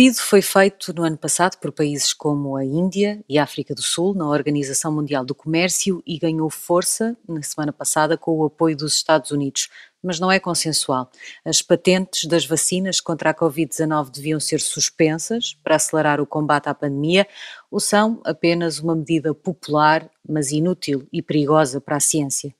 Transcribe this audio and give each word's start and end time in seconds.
pedido 0.00 0.16
foi 0.16 0.40
feito 0.40 0.94
no 0.94 1.02
ano 1.02 1.18
passado 1.18 1.58
por 1.58 1.70
países 1.72 2.14
como 2.14 2.56
a 2.56 2.64
Índia 2.64 3.22
e 3.28 3.38
a 3.38 3.42
África 3.42 3.74
do 3.74 3.82
Sul 3.82 4.14
na 4.14 4.26
Organização 4.26 4.90
Mundial 4.90 5.26
do 5.26 5.34
Comércio 5.34 6.02
e 6.06 6.18
ganhou 6.18 6.48
força 6.48 7.14
na 7.28 7.42
semana 7.42 7.70
passada 7.70 8.16
com 8.16 8.38
o 8.38 8.46
apoio 8.46 8.74
dos 8.74 8.94
Estados 8.94 9.30
Unidos, 9.30 9.68
mas 10.02 10.18
não 10.18 10.32
é 10.32 10.40
consensual. 10.40 11.10
As 11.44 11.60
patentes 11.60 12.24
das 12.24 12.46
vacinas 12.46 12.98
contra 12.98 13.28
a 13.28 13.34
Covid-19 13.34 14.10
deviam 14.10 14.40
ser 14.40 14.62
suspensas 14.62 15.54
para 15.62 15.76
acelerar 15.76 16.18
o 16.18 16.26
combate 16.26 16.70
à 16.70 16.74
pandemia 16.74 17.28
ou 17.70 17.78
são 17.78 18.22
apenas 18.24 18.78
uma 18.78 18.96
medida 18.96 19.34
popular, 19.34 20.08
mas 20.26 20.50
inútil 20.50 21.06
e 21.12 21.20
perigosa 21.20 21.78
para 21.78 21.96
a 21.96 22.00
ciência? 22.00 22.54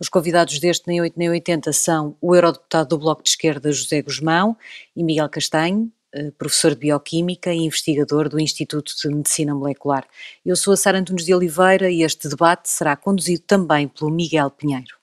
Os 0.00 0.08
convidados 0.08 0.58
deste 0.58 0.88
Nem 0.88 1.02
8 1.02 1.18
Nem 1.18 1.28
80 1.28 1.70
são 1.70 2.16
o 2.18 2.34
eurodeputado 2.34 2.88
do 2.88 2.98
Bloco 2.98 3.22
de 3.22 3.28
Esquerda 3.28 3.70
José 3.70 4.00
Guzmão 4.00 4.56
e 4.96 5.04
Miguel 5.04 5.28
Castanho, 5.28 5.92
professor 6.38 6.70
de 6.70 6.80
Bioquímica 6.80 7.52
e 7.52 7.58
investigador 7.58 8.28
do 8.28 8.40
Instituto 8.40 8.92
de 9.00 9.08
Medicina 9.08 9.54
Molecular. 9.54 10.06
Eu 10.44 10.56
sou 10.56 10.72
a 10.72 10.76
Sara 10.76 10.98
Antunes 10.98 11.24
de 11.24 11.34
Oliveira 11.34 11.90
e 11.90 12.02
este 12.02 12.28
debate 12.28 12.70
será 12.70 12.96
conduzido 12.96 13.42
também 13.46 13.88
pelo 13.88 14.10
Miguel 14.10 14.50
Pinheiro. 14.50 14.98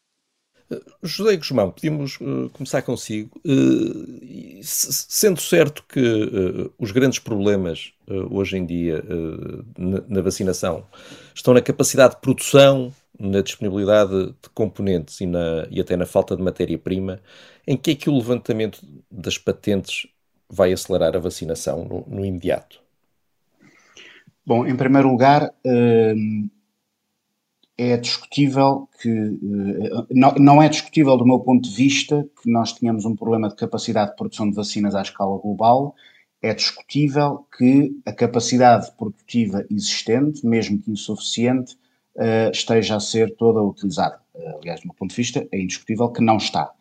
Eh, 0.71 0.81
José 1.03 1.35
Guzmão, 1.37 1.71
podíamos 1.71 2.19
uh, 2.19 2.49
começar 2.51 2.81
consigo. 2.81 3.39
Uh, 3.45 4.59
sendo 4.63 5.39
certo 5.39 5.83
que 5.87 5.99
uh, 5.99 6.73
os 6.79 6.91
grandes 6.91 7.19
problemas 7.19 7.93
hoje 8.29 8.57
em 8.57 8.65
dia 8.65 9.03
na, 9.75 10.03
na, 10.07 10.21
vacinação 10.21 10.85
estão 11.33 11.55
na 11.55 11.61
capacidade 11.61 12.13
de 12.13 12.21
produção, 12.21 12.93
na 13.19 13.41
disponibilidade 13.41 14.27
de 14.27 14.49
componentes 14.53 15.19
e, 15.21 15.25
na, 15.25 15.67
e 15.71 15.81
até 15.81 15.97
na 15.97 16.05
falta 16.05 16.35
de 16.35 16.43
matéria-prima, 16.43 17.19
em 17.65 17.75
que 17.75 17.91
é 17.91 17.95
que 17.95 18.07
o 18.07 18.15
levantamento 18.15 18.79
das 19.09 19.39
patentes 19.39 20.07
vai 20.49 20.71
acelerar 20.73 21.15
a 21.15 21.19
vacinação 21.19 21.85
no, 21.85 22.05
no 22.07 22.25
imediato? 22.25 22.81
Bom, 24.45 24.65
em 24.65 24.75
primeiro 24.75 25.09
lugar, 25.09 25.51
hum, 25.65 26.49
é 27.77 27.97
discutível 27.97 28.87
que. 29.01 29.09
Hum, 29.09 30.05
não 30.37 30.61
é 30.61 30.69
discutível, 30.69 31.17
do 31.17 31.25
meu 31.25 31.39
ponto 31.39 31.67
de 31.67 31.75
vista, 31.75 32.27
que 32.41 32.49
nós 32.49 32.73
tenhamos 32.73 33.05
um 33.05 33.15
problema 33.15 33.49
de 33.49 33.55
capacidade 33.55 34.11
de 34.11 34.17
produção 34.17 34.49
de 34.49 34.55
vacinas 34.55 34.95
à 34.95 35.01
escala 35.01 35.37
global. 35.39 35.95
É 36.41 36.53
discutível 36.53 37.47
que 37.57 37.91
a 38.05 38.13
capacidade 38.13 38.91
produtiva 38.95 39.65
existente, 39.71 40.45
mesmo 40.45 40.79
que 40.79 40.91
insuficiente, 40.91 41.75
uh, 42.15 42.51
esteja 42.51 42.97
a 42.97 42.99
ser 42.99 43.35
toda 43.35 43.63
utilizada. 43.63 44.19
Uh, 44.35 44.59
aliás, 44.59 44.79
do 44.81 44.87
meu 44.87 44.95
ponto 44.95 45.09
de 45.09 45.15
vista, 45.15 45.47
é 45.51 45.59
indiscutível 45.59 46.09
que 46.09 46.21
não 46.21 46.37
está. 46.37 46.71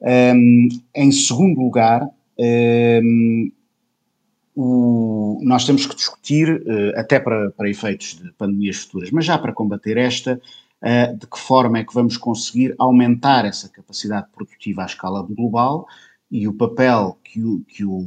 Um, 0.00 0.68
em 0.94 1.12
segundo 1.12 1.60
lugar, 1.60 2.08
um, 2.38 3.50
o, 4.54 5.38
nós 5.42 5.64
temos 5.64 5.86
que 5.86 5.94
discutir, 5.94 6.62
uh, 6.62 6.98
até 6.98 7.20
para, 7.20 7.50
para 7.50 7.68
efeitos 7.68 8.16
de 8.16 8.32
pandemias 8.32 8.78
futuras, 8.78 9.10
mas 9.10 9.24
já 9.24 9.36
para 9.36 9.52
combater 9.52 9.96
esta, 9.98 10.40
uh, 10.82 11.16
de 11.16 11.26
que 11.26 11.38
forma 11.38 11.78
é 11.78 11.84
que 11.84 11.94
vamos 11.94 12.16
conseguir 12.16 12.74
aumentar 12.78 13.44
essa 13.44 13.68
capacidade 13.68 14.28
produtiva 14.32 14.82
à 14.82 14.86
escala 14.86 15.22
global 15.22 15.86
e 16.30 16.48
o 16.48 16.54
papel 16.54 17.18
que 17.22 17.42
o, 17.42 17.60
que 17.68 17.84
o, 17.84 18.06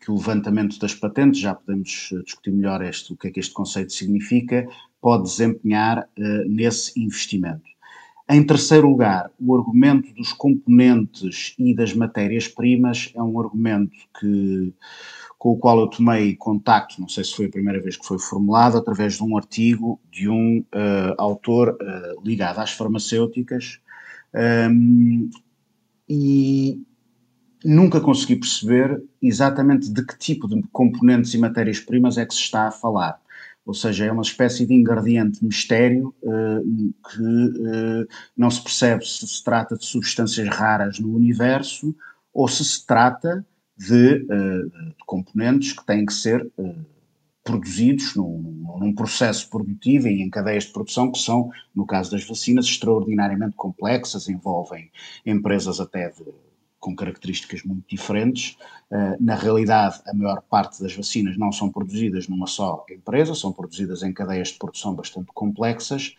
que 0.00 0.10
o 0.10 0.14
levantamento 0.14 0.78
das 0.78 0.94
patentes, 0.94 1.40
já 1.40 1.54
podemos 1.54 2.10
discutir 2.24 2.52
melhor 2.52 2.82
este, 2.82 3.12
o 3.12 3.16
que 3.16 3.28
é 3.28 3.30
que 3.30 3.40
este 3.40 3.52
conceito 3.52 3.92
significa, 3.92 4.66
pode 5.00 5.24
desempenhar 5.24 6.08
nesse 6.48 6.98
investimento. 7.00 7.75
Em 8.28 8.44
terceiro 8.44 8.88
lugar, 8.88 9.30
o 9.38 9.56
argumento 9.56 10.12
dos 10.12 10.32
componentes 10.32 11.54
e 11.56 11.72
das 11.72 11.94
matérias-primas 11.94 13.12
é 13.14 13.22
um 13.22 13.38
argumento 13.38 13.96
que, 14.18 14.74
com 15.38 15.50
o 15.50 15.56
qual 15.56 15.78
eu 15.78 15.86
tomei 15.86 16.34
contacto, 16.34 17.00
não 17.00 17.08
sei 17.08 17.22
se 17.22 17.36
foi 17.36 17.46
a 17.46 17.50
primeira 17.50 17.80
vez 17.80 17.96
que 17.96 18.04
foi 18.04 18.18
formulado, 18.18 18.76
através 18.76 19.14
de 19.14 19.22
um 19.22 19.36
artigo 19.36 20.00
de 20.10 20.28
um 20.28 20.58
uh, 20.58 21.14
autor 21.18 21.78
uh, 21.80 22.20
ligado 22.24 22.58
às 22.58 22.72
farmacêuticas, 22.72 23.78
um, 24.34 25.30
e 26.08 26.82
nunca 27.64 28.00
consegui 28.00 28.36
perceber 28.36 29.00
exatamente 29.22 29.88
de 29.88 30.04
que 30.04 30.18
tipo 30.18 30.48
de 30.48 30.60
componentes 30.72 31.32
e 31.32 31.38
matérias-primas 31.38 32.18
é 32.18 32.26
que 32.26 32.34
se 32.34 32.40
está 32.40 32.66
a 32.66 32.72
falar 32.72 33.20
ou 33.66 33.74
seja, 33.74 34.06
é 34.06 34.12
uma 34.12 34.22
espécie 34.22 34.64
de 34.64 34.72
ingrediente 34.72 35.44
mistério 35.44 36.14
uh, 36.22 36.94
que 37.10 37.20
uh, 37.20 38.06
não 38.36 38.48
se 38.48 38.62
percebe 38.62 39.04
se 39.04 39.26
se 39.26 39.42
trata 39.42 39.76
de 39.76 39.84
substâncias 39.84 40.48
raras 40.48 41.00
no 41.00 41.12
universo 41.12 41.94
ou 42.32 42.46
se 42.46 42.64
se 42.64 42.86
trata 42.86 43.44
de, 43.76 44.24
uh, 44.24 44.70
de 44.70 45.04
componentes 45.04 45.72
que 45.72 45.84
têm 45.84 46.06
que 46.06 46.14
ser 46.14 46.48
produzidos 47.42 48.14
num, 48.14 48.76
num, 48.80 48.94
processo 48.94 49.48
produtivo 49.50 50.08
e 50.08 50.22
em 50.22 50.30
cadeias 50.30 50.64
de 50.64 50.72
produção 50.72 51.10
que 51.10 51.18
são, 51.18 51.50
no 51.74 51.86
caso 51.86 52.10
das 52.10 52.24
vacinas, 52.24 52.66
extraordinariamente 52.66 53.56
complexas, 53.56 54.28
envolvem 54.28 54.90
empresas 55.24 55.80
até 55.80 56.08
de 56.10 56.24
com 56.78 56.94
características 56.94 57.62
muito 57.62 57.84
diferentes. 57.88 58.56
Uh, 58.90 59.16
na 59.18 59.34
realidade, 59.34 60.00
a 60.06 60.14
maior 60.14 60.42
parte 60.42 60.82
das 60.82 60.94
vacinas 60.94 61.36
não 61.36 61.50
são 61.50 61.70
produzidas 61.70 62.28
numa 62.28 62.46
só 62.46 62.84
empresa, 62.90 63.34
são 63.34 63.52
produzidas 63.52 64.02
em 64.02 64.12
cadeias 64.12 64.48
de 64.48 64.58
produção 64.58 64.94
bastante 64.94 65.28
complexas. 65.34 66.14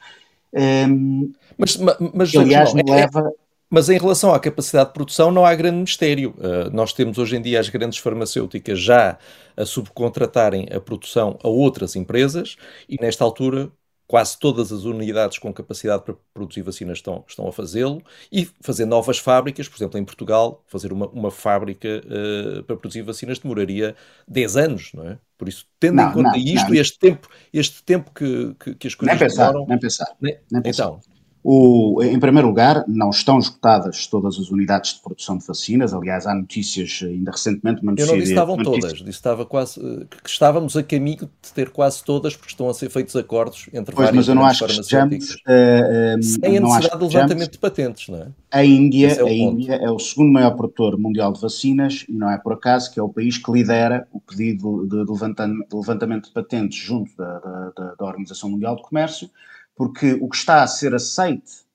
Ehm, 0.54 1.32
mas, 1.58 1.78
mas, 2.14 2.36
aliás, 2.36 2.74
não, 2.74 2.82
é, 2.82 3.02
leva. 3.02 3.32
Mas 3.70 3.90
em 3.90 3.98
relação 3.98 4.34
à 4.34 4.40
capacidade 4.40 4.90
de 4.90 4.94
produção, 4.94 5.32
não 5.32 5.46
há 5.46 5.54
grande 5.54 5.78
mistério. 5.78 6.34
Uh, 6.38 6.70
nós 6.74 6.94
temos 6.94 7.18
hoje 7.18 7.36
em 7.36 7.42
dia 7.42 7.60
as 7.60 7.70
grandes 7.70 8.00
farmacêuticas 8.00 8.80
já 8.80 9.18
a 9.56 9.66
subcontratarem 9.66 10.68
a 10.72 10.80
produção 10.80 11.38
a 11.44 11.48
outras 11.50 11.96
empresas 11.96 12.56
e, 12.88 12.96
nesta 13.02 13.24
altura, 13.26 13.70
quase 14.08 14.40
todas 14.40 14.72
as 14.72 14.86
unidades 14.86 15.38
com 15.38 15.54
capacidade 15.54 16.04
para 16.04 16.16
produzir 16.34 16.62
vacinas 16.62 17.00
estão, 17.00 17.26
estão 17.28 17.48
a 17.48 17.52
fazê-lo 17.52 18.02
e 18.32 18.48
fazer 18.62 18.86
novas 18.86 19.20
fábricas, 19.20 19.68
por 19.68 19.78
exemplo, 19.78 20.00
em 20.00 20.06
Portugal, 20.06 20.64
fazer 20.66 20.94
uma, 20.94 21.08
uma 21.10 21.30
fábrica 21.30 22.02
uh, 22.06 22.64
para 22.64 22.78
produzir 22.78 23.02
vacinas 23.02 23.38
demoraria 23.38 23.96
10 24.28 24.58
anos, 24.58 24.92
não 24.94 25.10
é? 25.10 25.18
Por 25.38 25.50
isso, 25.50 25.68
tendo 25.80 25.96
não, 25.96 26.10
em 26.10 26.14
conta 26.14 26.30
não, 26.30 26.38
isto, 26.38 26.70
não. 26.70 26.76
este 26.76 26.98
tempo, 26.98 27.30
este 27.54 27.84
tempo 27.84 28.12
que, 28.12 28.56
que, 28.60 28.76
que 28.76 28.88
as 28.88 28.96
coisas 28.96 29.20
nem 29.20 29.28
pensar, 29.28 29.48
demoram... 29.48 29.68
Nem 29.68 29.80
pensar, 29.80 30.16
nem 30.22 30.62
pensar. 30.64 30.84
Então, 30.86 31.17
o, 31.50 32.04
em 32.04 32.20
primeiro 32.20 32.50
lugar, 32.50 32.84
não 32.90 33.10
estão 33.10 33.40
esgotadas 33.40 34.06
todas 34.06 34.38
as 34.38 34.50
unidades 34.50 34.96
de 34.96 35.00
produção 35.00 35.38
de 35.38 35.48
vacinas. 35.48 35.94
Aliás, 35.94 36.28
há 36.28 36.36
notícias, 36.36 37.00
ainda 37.02 37.32
recentemente, 37.32 37.82
uma 37.82 37.94
notícia... 37.94 38.12
Eu 38.12 38.16
não 38.16 38.20
disse 38.20 38.34
que 38.34 38.38
estavam 38.38 38.58
todas, 38.58 38.92
disse 38.92 39.04
que, 39.06 39.10
estava 39.12 39.46
quase, 39.46 39.80
que 40.24 40.30
estávamos 40.30 40.76
a 40.76 40.84
caminho 40.84 41.30
de 41.42 41.54
ter 41.56 41.70
quase 41.70 42.04
todas, 42.04 42.36
porque 42.36 42.52
estão 42.52 42.68
a 42.68 42.74
ser 42.74 42.90
feitos 42.90 43.16
acordos 43.16 43.70
entre 43.74 43.96
pois, 43.96 44.08
várias 44.08 44.16
mas 44.16 44.28
eu 44.28 44.36
não 44.36 44.46
acho 44.46 44.66
que 44.66 44.72
estejamos, 44.74 45.36
uh, 45.36 46.20
uh, 46.20 46.22
Sem 46.22 46.58
a 46.58 46.60
necessidade 46.60 47.08
de 47.08 47.16
levantamento 47.16 47.52
de 47.54 47.58
patentes, 47.60 48.10
não 48.10 48.18
é? 48.18 48.28
A 48.52 48.66
Índia, 48.66 49.08
é, 49.08 49.22
a 49.22 49.32
Índia 49.32 49.76
é 49.76 49.90
o 49.90 50.00
segundo 50.00 50.34
maior 50.34 50.52
produtor 50.52 51.00
mundial 51.00 51.32
de 51.32 51.40
vacinas, 51.40 52.04
e 52.10 52.12
não 52.12 52.30
é 52.30 52.38
por 52.38 52.52
acaso 52.52 52.92
que 52.94 53.00
é 53.00 53.04
o 53.04 53.08
país 53.08 53.38
que 53.38 53.50
lidera 53.50 54.06
o 54.12 54.20
pedido 54.20 54.86
de, 54.86 54.98
levantamento, 54.98 55.70
de, 55.70 55.76
levantamento 55.78 56.26
de 56.26 56.32
patentes 56.32 56.78
junto 56.78 57.16
da, 57.16 57.40
da, 57.40 57.96
da 57.98 58.06
Organização 58.06 58.50
Mundial 58.50 58.76
de 58.76 58.82
Comércio, 58.82 59.30
porque 59.78 60.14
o 60.14 60.28
que 60.28 60.36
está 60.36 60.64
a 60.64 60.68
ser 60.68 60.94
aceite 60.96 61.68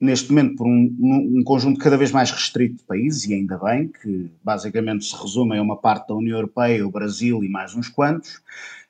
neste 0.00 0.30
momento 0.30 0.56
por 0.56 0.66
um, 0.66 0.94
um, 1.38 1.42
conjunto 1.44 1.80
cada 1.80 1.96
vez 1.96 2.12
mais 2.12 2.30
restrito 2.30 2.76
de 2.76 2.84
países, 2.84 3.24
e 3.24 3.34
ainda 3.34 3.56
bem, 3.58 3.88
que 3.88 4.30
basicamente 4.42 5.04
se 5.04 5.16
resume 5.16 5.56
a 5.56 5.62
uma 5.62 5.76
parte 5.76 6.08
da 6.08 6.14
União 6.14 6.36
Europeia, 6.36 6.86
o 6.86 6.90
Brasil 6.90 7.42
e 7.42 7.48
mais 7.48 7.74
uns 7.74 7.88
quantos, 7.88 8.42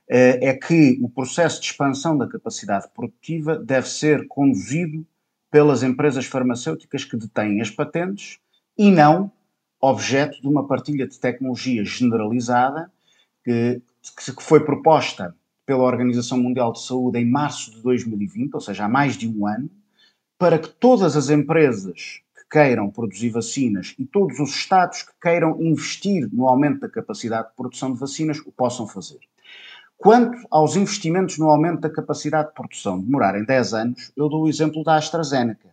eh, 0.08 0.48
é 0.48 0.54
que 0.54 0.98
o 1.00 1.08
processo 1.08 1.60
de 1.60 1.66
expansão 1.66 2.18
da 2.18 2.26
capacidade 2.26 2.88
produtiva 2.92 3.56
deve 3.56 3.88
ser 3.88 4.26
conduzido 4.26 5.06
pelas 5.50 5.82
empresas 5.82 6.26
farmacêuticas 6.26 7.04
que 7.04 7.16
detêm 7.16 7.60
as 7.60 7.70
patentes 7.70 8.38
e 8.76 8.90
não 8.90 9.30
objeto 9.80 10.40
de 10.40 10.48
uma 10.48 10.66
partilha 10.66 11.06
de 11.06 11.18
tecnologia 11.18 11.84
generalizada 11.84 12.90
que, 13.44 13.80
que 14.16 14.42
foi 14.42 14.64
proposta 14.64 15.34
pela 15.66 15.82
Organização 15.82 16.38
Mundial 16.38 16.72
de 16.72 16.82
Saúde 16.82 17.18
em 17.18 17.24
março 17.24 17.70
de 17.70 17.82
2020, 17.82 18.54
ou 18.54 18.60
seja, 18.60 18.84
há 18.84 18.88
mais 18.88 19.16
de 19.16 19.28
um 19.28 19.46
ano, 19.46 19.70
para 20.38 20.58
que 20.58 20.68
todas 20.68 21.16
as 21.16 21.30
empresas 21.30 22.20
que 22.36 22.44
queiram 22.50 22.90
produzir 22.90 23.30
vacinas 23.30 23.94
e 23.98 24.04
todos 24.04 24.38
os 24.38 24.50
Estados 24.50 25.02
que 25.02 25.12
queiram 25.20 25.60
investir 25.60 26.28
no 26.32 26.46
aumento 26.46 26.80
da 26.80 26.88
capacidade 26.88 27.48
de 27.48 27.54
produção 27.54 27.92
de 27.92 27.98
vacinas 27.98 28.38
o 28.40 28.52
possam 28.52 28.86
fazer. 28.86 29.20
Quanto 29.96 30.36
aos 30.50 30.76
investimentos 30.76 31.38
no 31.38 31.48
aumento 31.48 31.80
da 31.80 31.90
capacidade 31.90 32.48
de 32.48 32.54
produção 32.54 33.00
demorarem 33.00 33.44
10 33.44 33.74
anos, 33.74 34.12
eu 34.16 34.28
dou 34.28 34.44
o 34.44 34.48
exemplo 34.48 34.84
da 34.84 34.96
AstraZeneca. 34.96 35.68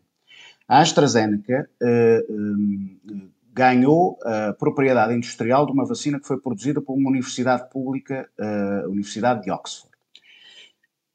A 0.67 0.79
AstraZeneca 0.79 1.69
uh, 1.81 2.33
um, 2.33 3.29
ganhou 3.53 4.17
a 4.23 4.53
propriedade 4.53 5.13
industrial 5.13 5.65
de 5.65 5.71
uma 5.71 5.85
vacina 5.85 6.19
que 6.19 6.27
foi 6.27 6.39
produzida 6.39 6.81
por 6.81 6.93
uma 6.93 7.09
universidade 7.09 7.69
pública, 7.69 8.29
a 8.39 8.87
Universidade 8.87 9.43
de 9.43 9.51
Oxford. 9.51 9.91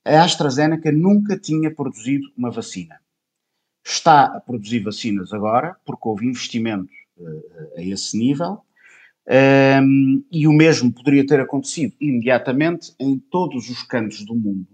A 0.05 0.23
AstraZeneca 0.23 0.93
nunca 0.93 1.39
tinha 1.39 1.75
produzido 1.75 2.27
uma 2.37 2.51
vacina. 2.51 3.01
Está 3.85 4.37
a 4.37 4.41
produzir 4.41 4.81
vacinas 4.81 5.33
agora, 5.33 5.77
porque 5.85 6.09
houve 6.09 6.27
investimento 6.27 6.93
uh, 7.19 7.79
a 7.79 7.83
esse 7.83 8.17
nível, 8.17 8.63
Um, 9.29 10.25
e 10.31 10.47
o 10.47 10.53
mesmo 10.53 10.93
poderia 10.93 11.27
ter 11.27 11.41
acontecido 11.41 11.97
imediatamente 12.01 12.95
em 12.97 13.19
todos 13.19 13.69
os 13.69 13.83
cantos 13.83 14.25
do 14.25 14.37
mundo. 14.37 14.69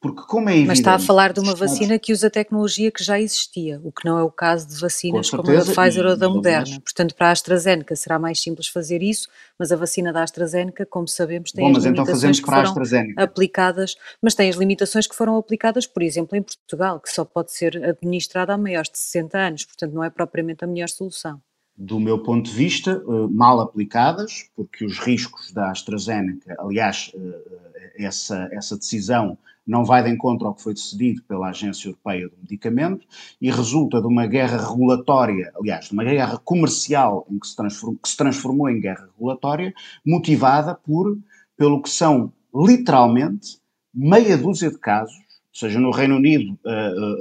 Porque 0.00 0.22
como 0.22 0.48
é 0.48 0.52
evidente, 0.52 0.68
Mas 0.68 0.78
está 0.78 0.94
a 0.94 0.98
falar 0.98 1.30
de 1.30 1.40
uma 1.40 1.54
vacina 1.54 1.98
que 1.98 2.10
usa 2.10 2.30
tecnologia 2.30 2.90
que 2.90 3.04
já 3.04 3.20
existia, 3.20 3.78
o 3.84 3.92
que 3.92 4.06
não 4.06 4.18
é 4.18 4.22
o 4.22 4.30
caso 4.30 4.66
de 4.66 4.80
vacinas 4.80 5.26
certeza, 5.26 5.42
como 5.42 5.58
a 5.58 5.64
da 5.64 5.82
Pfizer 5.82 6.06
ou 6.06 6.16
da 6.16 6.28
Moderna. 6.28 6.80
Portanto, 6.80 7.14
para 7.14 7.28
a 7.28 7.32
AstraZeneca 7.32 7.94
será 7.94 8.18
mais 8.18 8.40
simples 8.40 8.66
fazer 8.66 9.02
isso, 9.02 9.28
mas 9.58 9.70
a 9.70 9.76
vacina 9.76 10.10
da 10.10 10.22
AstraZeneca, 10.22 10.86
como 10.86 11.06
sabemos, 11.06 11.52
tem 11.52 11.66
Bom, 11.70 11.76
as 11.76 11.84
então 11.84 11.92
limitações 11.92 12.38
então 12.38 12.56
que 12.56 12.72
foram 12.72 13.22
aplicadas, 13.22 13.94
mas 14.22 14.34
tem 14.34 14.48
as 14.48 14.56
limitações 14.56 15.06
que 15.06 15.14
foram 15.14 15.36
aplicadas, 15.36 15.86
por 15.86 16.02
exemplo, 16.02 16.34
em 16.34 16.42
Portugal, 16.42 16.98
que 16.98 17.12
só 17.12 17.22
pode 17.22 17.52
ser 17.52 17.76
administrada 17.84 18.54
a 18.54 18.58
maiores 18.58 18.90
de 18.90 18.98
60 18.98 19.36
anos, 19.36 19.64
portanto 19.66 19.92
não 19.92 20.02
é 20.02 20.08
propriamente 20.08 20.64
a 20.64 20.66
melhor 20.66 20.88
solução 20.88 21.42
do 21.80 21.98
meu 21.98 22.18
ponto 22.18 22.50
de 22.50 22.54
vista, 22.54 22.90
eh, 22.90 23.26
mal 23.30 23.58
aplicadas, 23.58 24.50
porque 24.54 24.84
os 24.84 24.98
riscos 24.98 25.50
da 25.50 25.70
AstraZeneca, 25.70 26.54
aliás, 26.58 27.10
eh, 27.14 28.04
essa, 28.04 28.50
essa 28.52 28.76
decisão 28.76 29.38
não 29.66 29.82
vai 29.82 30.02
de 30.02 30.10
encontro 30.10 30.46
ao 30.46 30.54
que 30.54 30.62
foi 30.62 30.74
decidido 30.74 31.22
pela 31.22 31.48
Agência 31.48 31.88
Europeia 31.88 32.28
do 32.28 32.36
Medicamento 32.42 33.06
e 33.40 33.50
resulta 33.50 33.98
de 33.98 34.06
uma 34.06 34.26
guerra 34.26 34.58
regulatória, 34.58 35.50
aliás, 35.58 35.86
de 35.86 35.94
uma 35.94 36.04
guerra 36.04 36.36
comercial 36.44 37.26
em 37.30 37.38
que 37.38 37.46
se 37.46 37.56
transformou, 37.56 37.98
que 38.02 38.08
se 38.10 38.16
transformou 38.16 38.68
em 38.68 38.78
guerra 38.78 39.08
regulatória, 39.16 39.72
motivada 40.04 40.74
por, 40.74 41.16
pelo 41.56 41.80
que 41.80 41.88
são 41.88 42.30
literalmente 42.54 43.58
meia 43.94 44.36
dúzia 44.36 44.70
de 44.70 44.78
casos, 44.78 45.16
ou 45.16 45.58
seja, 45.58 45.80
no 45.80 45.90
Reino 45.90 46.16
Unido, 46.16 46.58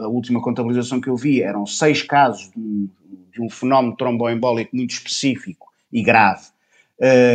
a, 0.03 0.07
última 0.07 0.41
contabilização 0.41 0.99
que 0.99 1.09
eu 1.09 1.15
vi 1.15 1.41
eram 1.41 1.65
seis 1.65 2.03
casos 2.03 2.51
de 2.55 2.89
de 3.39 3.45
um 3.45 3.49
fenómeno 3.49 3.95
tromboembólico 3.95 4.75
muito 4.75 4.91
específico 4.91 5.67
e 5.91 6.03
grave, 6.03 6.47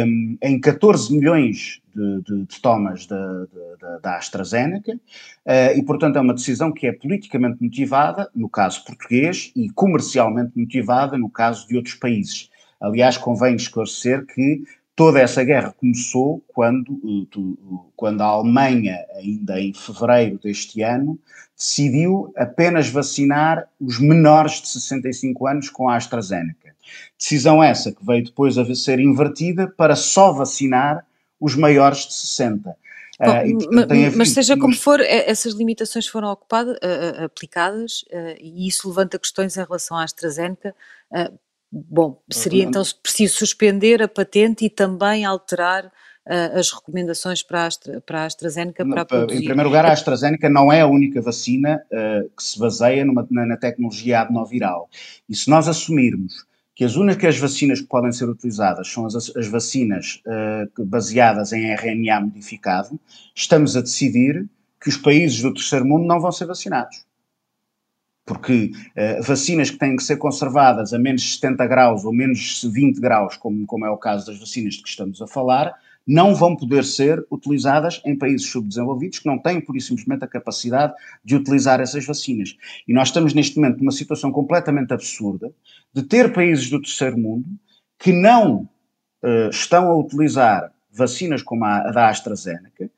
um, 0.06 0.36
em 0.42 0.60
14 0.60 1.16
milhões 1.16 1.80
de, 1.94 2.22
de, 2.22 2.44
de 2.44 2.60
tomas 2.60 3.06
da, 3.06 4.16
AstraZeneca, 4.16 4.92
uh, 4.92 5.78
e 5.78 5.82
portanto 5.82 6.16
é 6.16 6.20
uma 6.20 6.34
decisão 6.34 6.70
que 6.70 6.86
é 6.86 6.92
politicamente 6.92 7.62
motivada, 7.62 8.30
no 8.34 8.48
caso 8.48 8.84
português, 8.84 9.50
e 9.56 9.70
comercialmente 9.70 10.52
motivada, 10.54 11.16
no 11.16 11.30
caso 11.30 11.66
de 11.66 11.76
outros 11.76 11.94
países. 11.94 12.50
Aliás, 12.80 13.16
convém 13.16 13.56
esclarecer 13.56 14.26
que 14.26 14.62
toda 14.96 15.20
essa 15.20 15.42
guerra 15.42 15.74
começou 15.78 16.42
quando, 16.48 17.28
quando 17.96 18.20
a 18.20 18.26
Alemanha, 18.26 18.98
ainda 19.16 19.60
em 19.60 19.72
fevereiro 19.72 20.38
deste 20.38 20.82
ano, 20.82 21.18
decidiu 21.56 22.32
apenas 22.36 22.88
vacinar 22.88 23.68
os 23.80 23.98
menores 23.98 24.60
de 24.60 24.68
65 24.68 25.46
anos 25.46 25.68
com 25.68 25.88
a 25.88 25.96
AstraZeneca. 25.96 26.74
Decisão 27.18 27.62
essa 27.62 27.92
que 27.92 28.04
veio 28.04 28.24
depois 28.24 28.58
a 28.58 28.74
ser 28.74 29.00
invertida 29.00 29.68
para 29.68 29.96
só 29.96 30.32
vacinar 30.32 31.04
os 31.40 31.56
maiores 31.56 32.06
de 32.06 32.14
60. 32.14 32.76
Bom, 33.20 33.30
uh, 33.30 33.46
e, 33.46 33.52
portanto, 33.52 34.16
mas 34.16 34.30
seja 34.30 34.56
como 34.56 34.74
for, 34.74 35.00
essas 35.00 35.54
limitações 35.54 36.06
foram 36.06 36.28
ocupadas, 36.28 36.76
aplicadas 37.24 38.04
e 38.40 38.66
isso 38.66 38.88
levanta 38.88 39.18
questões 39.18 39.56
em 39.56 39.60
relação 39.64 39.96
à 39.96 40.04
AstraZeneca. 40.04 40.74
Bom, 41.74 42.22
seria 42.30 42.64
então 42.64 42.82
preciso 43.02 43.36
suspender 43.36 44.02
a 44.02 44.08
patente 44.08 44.64
e 44.64 44.70
também 44.70 45.24
alterar 45.24 45.90
as 46.26 46.72
recomendações 46.72 47.42
para 47.42 47.64
a, 47.64 47.66
Astra, 47.66 48.00
para 48.00 48.22
a 48.22 48.24
AstraZeneca 48.24 48.86
para 48.86 49.04
produzir. 49.04 49.42
Em 49.42 49.44
primeiro 49.44 49.68
lugar, 49.68 49.84
a 49.84 49.92
AstraZeneca 49.92 50.48
não 50.48 50.72
é 50.72 50.80
a 50.80 50.86
única 50.86 51.20
vacina 51.20 51.84
que 51.90 52.42
se 52.42 52.58
baseia 52.58 53.04
numa, 53.04 53.26
na, 53.30 53.44
na 53.44 53.56
tecnologia 53.58 54.20
adenoviral. 54.20 54.88
E 55.28 55.36
se 55.36 55.50
nós 55.50 55.68
assumirmos 55.68 56.46
que 56.74 56.84
as 56.84 56.96
únicas 56.96 57.38
vacinas 57.38 57.80
que 57.80 57.86
podem 57.86 58.10
ser 58.10 58.28
utilizadas 58.28 58.88
são 58.88 59.06
as, 59.06 59.14
as 59.14 59.46
vacinas 59.46 60.20
uh, 60.26 60.84
baseadas 60.84 61.52
em 61.52 61.72
RNA 61.72 62.20
modificado, 62.20 62.98
estamos 63.34 63.76
a 63.76 63.80
decidir 63.80 64.48
que 64.80 64.88
os 64.88 64.96
países 64.96 65.40
do 65.40 65.54
terceiro 65.54 65.84
mundo 65.84 66.04
não 66.04 66.20
vão 66.20 66.32
ser 66.32 66.46
vacinados. 66.46 67.04
Porque 68.24 68.72
uh, 68.96 69.22
vacinas 69.22 69.70
que 69.70 69.78
têm 69.78 69.96
que 69.96 70.02
ser 70.02 70.16
conservadas 70.16 70.92
a 70.94 70.98
menos 70.98 71.34
70 71.34 71.66
graus 71.66 72.04
ou 72.04 72.12
menos 72.12 72.62
20 72.64 73.00
graus, 73.00 73.36
como, 73.36 73.66
como 73.66 73.84
é 73.84 73.90
o 73.90 73.98
caso 73.98 74.26
das 74.26 74.38
vacinas 74.38 74.74
de 74.74 74.82
que 74.82 74.88
estamos 74.88 75.20
a 75.20 75.26
falar, 75.26 75.74
não 76.06 76.34
vão 76.34 76.54
poder 76.54 76.84
ser 76.84 77.24
utilizadas 77.30 78.00
em 78.04 78.16
países 78.16 78.48
subdesenvolvidos 78.50 79.18
que 79.18 79.26
não 79.26 79.38
têm, 79.38 79.60
por 79.60 79.76
e 79.76 79.80
simplesmente, 79.80 80.24
a 80.24 80.28
capacidade 80.28 80.92
de 81.24 81.34
utilizar 81.34 81.80
essas 81.80 82.04
vacinas. 82.04 82.56
E 82.86 82.92
nós 82.92 83.08
estamos, 83.08 83.32
neste 83.32 83.56
momento, 83.56 83.78
numa 83.78 83.92
situação 83.92 84.30
completamente 84.30 84.92
absurda 84.92 85.52
de 85.92 86.02
ter 86.02 86.32
países 86.32 86.68
do 86.68 86.80
terceiro 86.80 87.18
mundo 87.18 87.46
que 87.98 88.12
não 88.12 88.68
uh, 89.22 89.48
estão 89.50 89.88
a 89.88 89.96
utilizar 89.96 90.70
vacinas 90.90 91.42
como 91.42 91.64
a, 91.64 91.88
a 91.88 91.90
da 91.90 92.08
AstraZeneca, 92.08 92.90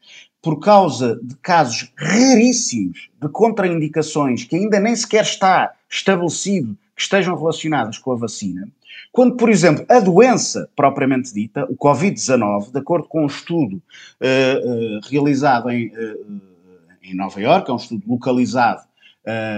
por 0.47 0.61
causa 0.61 1.19
de 1.21 1.35
casos 1.39 1.93
raríssimos 1.97 3.11
de 3.21 3.29
contraindicações 3.29 4.45
que 4.45 4.55
ainda 4.55 4.79
nem 4.79 4.95
sequer 4.95 5.25
está 5.25 5.75
estabelecido 5.91 6.79
que 6.95 7.03
estejam 7.03 7.37
relacionadas 7.37 7.99
com 7.99 8.13
a 8.13 8.17
vacina, 8.17 8.69
quando, 9.11 9.35
por 9.35 9.51
exemplo, 9.51 9.85
a 9.89 9.99
doença 9.99 10.71
propriamente 10.77 11.35
dita, 11.35 11.65
o 11.65 11.77
Covid-19, 11.77 12.71
de 12.71 12.79
acordo 12.79 13.09
com 13.09 13.25
um 13.25 13.27
estudo 13.27 13.83
uh, 14.21 14.99
uh, 14.99 15.01
realizado 15.11 15.69
em, 15.69 15.89
uh, 15.89 16.41
em 17.03 17.13
Nova 17.13 17.41
Iorque, 17.41 17.69
é 17.69 17.75
um 17.75 17.79
estudo 17.79 18.05
localizado, 18.07 18.83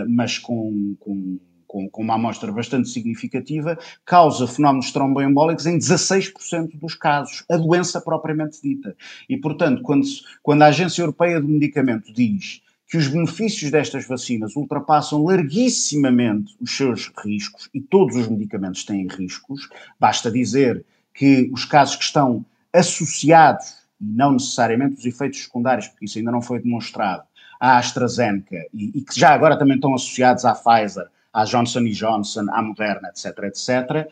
mas 0.08 0.38
com, 0.38 0.96
com, 1.00 1.38
com, 1.68 1.88
com, 1.88 2.02
uma 2.02 2.14
amostra 2.14 2.50
bastante 2.50 2.88
significativa, 2.88 3.78
causa 4.04 4.48
fenómenos 4.48 4.90
tromboembólicos 4.90 5.66
em 5.66 5.78
16% 5.78 6.80
dos 6.80 6.94
casos, 6.94 7.44
a 7.48 7.56
doença 7.56 8.00
propriamente 8.00 8.60
dita. 8.60 8.96
E, 9.28 9.36
portanto, 9.36 9.82
quando, 9.82 10.04
quando 10.42 10.62
a 10.62 10.66
Agência 10.66 11.02
Europeia 11.02 11.40
do 11.40 11.46
Medicamento 11.46 12.12
diz 12.12 12.62
que 12.88 12.96
os 12.96 13.06
benefícios 13.06 13.70
destas 13.70 14.08
vacinas 14.08 14.56
ultrapassam 14.56 15.22
larguissimamente 15.22 16.56
os 16.58 16.74
seus 16.74 17.12
riscos, 17.22 17.68
e 17.74 17.80
todos 17.80 18.16
os 18.16 18.28
medicamentos 18.28 18.82
têm 18.82 19.06
riscos, 19.06 19.68
basta 20.00 20.30
dizer 20.30 20.84
que 21.12 21.50
os 21.52 21.66
casos 21.66 21.96
que 21.96 22.04
estão 22.04 22.44
associados, 22.72 23.76
e 24.00 24.06
não 24.06 24.32
necessariamente 24.32 25.00
os 25.00 25.04
efeitos 25.04 25.42
secundários, 25.42 25.86
porque 25.88 26.06
isso 26.06 26.16
ainda 26.16 26.32
não 26.32 26.40
foi 26.40 26.62
demonstrado, 26.62 27.24
à 27.60 27.76
AstraZeneca, 27.76 28.56
e, 28.72 28.98
e 28.98 29.02
que 29.02 29.18
já 29.18 29.34
agora 29.34 29.58
também 29.58 29.74
estão 29.74 29.94
associados 29.94 30.46
à 30.46 30.54
Pfizer, 30.54 31.08
à 31.32 31.44
Johnson 31.44 31.84
Johnson, 31.84 32.46
à 32.50 32.62
Moderna, 32.62 33.08
etc., 33.08 33.44
etc., 33.44 34.08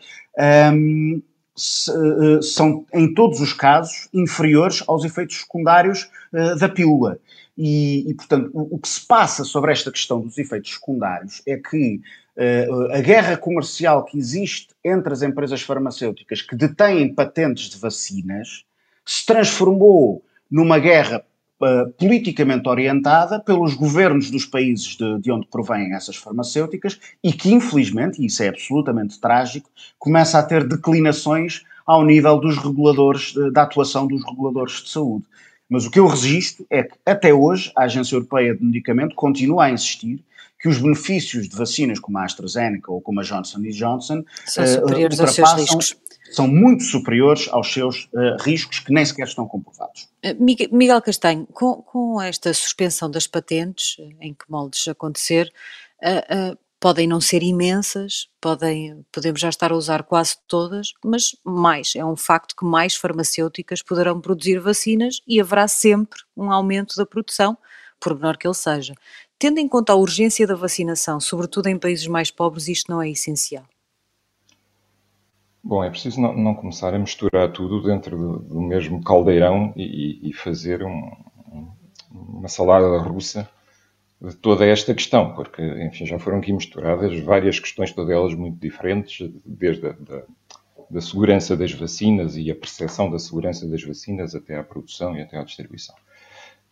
um, 0.73 1.21
se, 1.55 1.91
uh, 1.91 2.41
são, 2.41 2.85
em 2.93 3.13
todos 3.13 3.41
os 3.41 3.51
casos, 3.51 4.07
inferiores 4.13 4.83
aos 4.87 5.03
efeitos 5.03 5.39
secundários 5.39 6.09
uh, 6.31 6.55
da 6.57 6.69
pílula. 6.69 7.19
E, 7.57 8.07
e 8.07 8.13
portanto, 8.13 8.51
o, 8.53 8.75
o, 8.75 8.79
que 8.79 8.87
se 8.87 9.05
passa 9.05 9.43
sobre 9.43 9.71
esta 9.71 9.91
questão 9.91 10.21
dos 10.21 10.37
efeitos 10.37 10.75
secundários 10.75 11.41
é 11.47 11.57
que 11.57 11.99
uh, 12.37 12.91
a 12.93 13.01
guerra 13.01 13.35
comercial 13.35 14.05
que 14.05 14.17
existe 14.17 14.69
entre 14.85 15.11
as 15.11 15.23
empresas 15.23 15.63
farmacêuticas 15.63 16.43
que 16.43 16.55
detêm 16.55 17.13
patentes 17.13 17.69
de 17.69 17.79
vacinas 17.79 18.63
se 19.03 19.25
transformou 19.25 20.23
numa 20.51 20.77
guerra 20.77 21.25
uh, 21.61 21.91
politicamente 21.93 22.67
orientada 22.67 23.39
pelos 23.39 23.73
governos 23.73 24.29
dos 24.29 24.45
países 24.45 24.95
de, 24.95 25.19
de, 25.19 25.31
onde 25.31 25.47
provêm 25.47 25.93
essas 25.93 26.15
farmacêuticas 26.15 26.99
e 27.23 27.31
que, 27.33 27.51
infelizmente, 27.51 28.21
e 28.21 28.25
isso 28.25 28.43
é 28.43 28.49
absolutamente 28.49 29.19
trágico, 29.19 29.69
começa 29.97 30.39
a 30.39 30.43
ter 30.43 30.67
declinações 30.67 31.63
ao 31.85 32.03
nível 32.03 32.37
dos 32.37 32.57
reguladores, 32.57 33.33
da 33.53 33.63
atuação 33.63 34.07
dos 34.07 34.23
reguladores 34.25 34.83
de 34.83 34.89
saúde. 34.89 35.25
Mas 35.69 35.85
o 35.85 35.91
que 35.91 35.99
eu 35.99 36.07
resisto 36.07 36.65
é 36.69 36.83
que, 36.83 36.95
até 37.05 37.33
hoje, 37.33 37.71
a 37.75 37.83
Agência 37.83 38.15
Europeia 38.15 38.55
de 38.55 38.63
Medicamento 38.63 39.15
continua 39.15 39.65
a 39.65 39.71
insistir 39.71 40.23
que 40.59 40.67
os 40.67 40.79
benefícios 40.79 41.47
de 41.47 41.55
vacinas 41.55 41.99
como 41.99 42.17
a 42.17 42.23
AstraZeneca 42.23 42.91
ou 42.91 42.99
como 42.99 43.19
a 43.19 43.23
Johnson 43.23 43.61
Johnson 43.61 44.23
são 44.45 44.63
uh, 44.63 44.67
superiores 44.67 45.19
aos 45.19 45.31
seus 45.31 45.53
riscos. 45.53 45.95
São 46.31 46.47
muito 46.47 46.83
superiores 46.83 47.47
aos 47.51 47.71
seus 47.71 48.05
uh, 48.13 48.41
riscos 48.41 48.79
que 48.79 48.91
nem 48.91 49.05
sequer 49.05 49.27
estão 49.27 49.47
comprovados. 49.47 50.07
Eh, 50.21 50.35
Miguel 50.71 51.01
Castanho, 51.01 51.47
com, 51.53 51.81
com 51.81 52.21
esta 52.21 52.53
suspensão 52.53 53.09
das 53.09 53.27
patentes, 53.27 53.97
em 54.19 54.33
que 54.33 54.45
moldes 54.49 54.87
acontecer, 54.87 55.51
uh, 56.03 56.57
podem 56.79 57.07
não 57.07 57.19
ser 57.19 57.41
imensas, 57.43 58.29
podem, 58.39 59.05
podemos 59.11 59.39
já 59.39 59.49
estar 59.49 59.71
a 59.71 59.75
usar 59.75 60.03
quase 60.03 60.37
todas, 60.47 60.93
mas 61.03 61.35
mais, 61.43 61.93
é 61.95 62.05
um 62.05 62.15
facto 62.15 62.55
que 62.55 62.65
mais 62.65 62.95
farmacêuticas 62.95 63.81
poderão 63.81 64.21
produzir 64.21 64.59
vacinas 64.59 65.21
e 65.27 65.41
haverá 65.41 65.67
sempre 65.67 66.19
um 66.35 66.51
aumento 66.51 66.95
da 66.95 67.05
produção, 67.05 67.57
por 67.99 68.13
menor 68.13 68.37
que 68.37 68.47
ele 68.47 68.53
seja. 68.53 68.93
Tendo 69.39 69.59
em 69.59 69.67
conta 69.67 69.93
a 69.93 69.95
urgência 69.95 70.45
da 70.45 70.55
vacinação, 70.55 71.19
sobretudo 71.19 71.67
em 71.67 71.79
países 71.79 72.07
mais 72.07 72.29
pobres, 72.29 72.67
isto 72.67 72.91
não 72.91 73.01
é 73.01 73.09
essencial? 73.09 73.65
Bom, 75.67 75.83
é 75.83 75.89
preciso 75.89 76.21
não, 76.21 76.33
não 76.33 76.55
começar 76.55 76.93
a 76.93 76.97
misturar 76.97 77.51
tudo 77.51 77.83
dentro 77.83 78.17
do, 78.17 78.39
do 78.39 78.61
mesmo 78.61 79.03
caldeirão 79.03 79.73
e, 79.75 80.29
e 80.29 80.31
fazer 80.31 80.81
um, 80.81 81.11
uma 82.09 82.47
salada 82.47 82.97
russa 82.99 83.49
de 84.21 84.33
toda 84.37 84.65
esta 84.65 84.93
questão, 84.93 85.35
porque, 85.35 85.61
enfim, 85.61 86.05
já 86.05 86.17
foram 86.17 86.37
aqui 86.37 86.53
misturadas 86.53 87.19
várias 87.19 87.59
questões, 87.59 87.91
todas 87.91 88.15
elas 88.15 88.33
muito 88.33 88.57
diferentes, 88.57 89.29
desde 89.45 89.87
a 89.87 89.91
da, 89.91 90.23
da 90.89 91.01
segurança 91.01 91.57
das 91.57 91.73
vacinas 91.73 92.37
e 92.37 92.49
a 92.49 92.55
percepção 92.55 93.11
da 93.11 93.19
segurança 93.19 93.67
das 93.67 93.83
vacinas 93.83 94.35
até 94.35 94.57
à 94.57 94.63
produção 94.63 95.17
e 95.17 95.21
até 95.21 95.37
à 95.37 95.43
distribuição. 95.43 95.95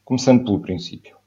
Começando 0.05 0.45
pelo 0.45 0.61
princípio. 0.61 1.17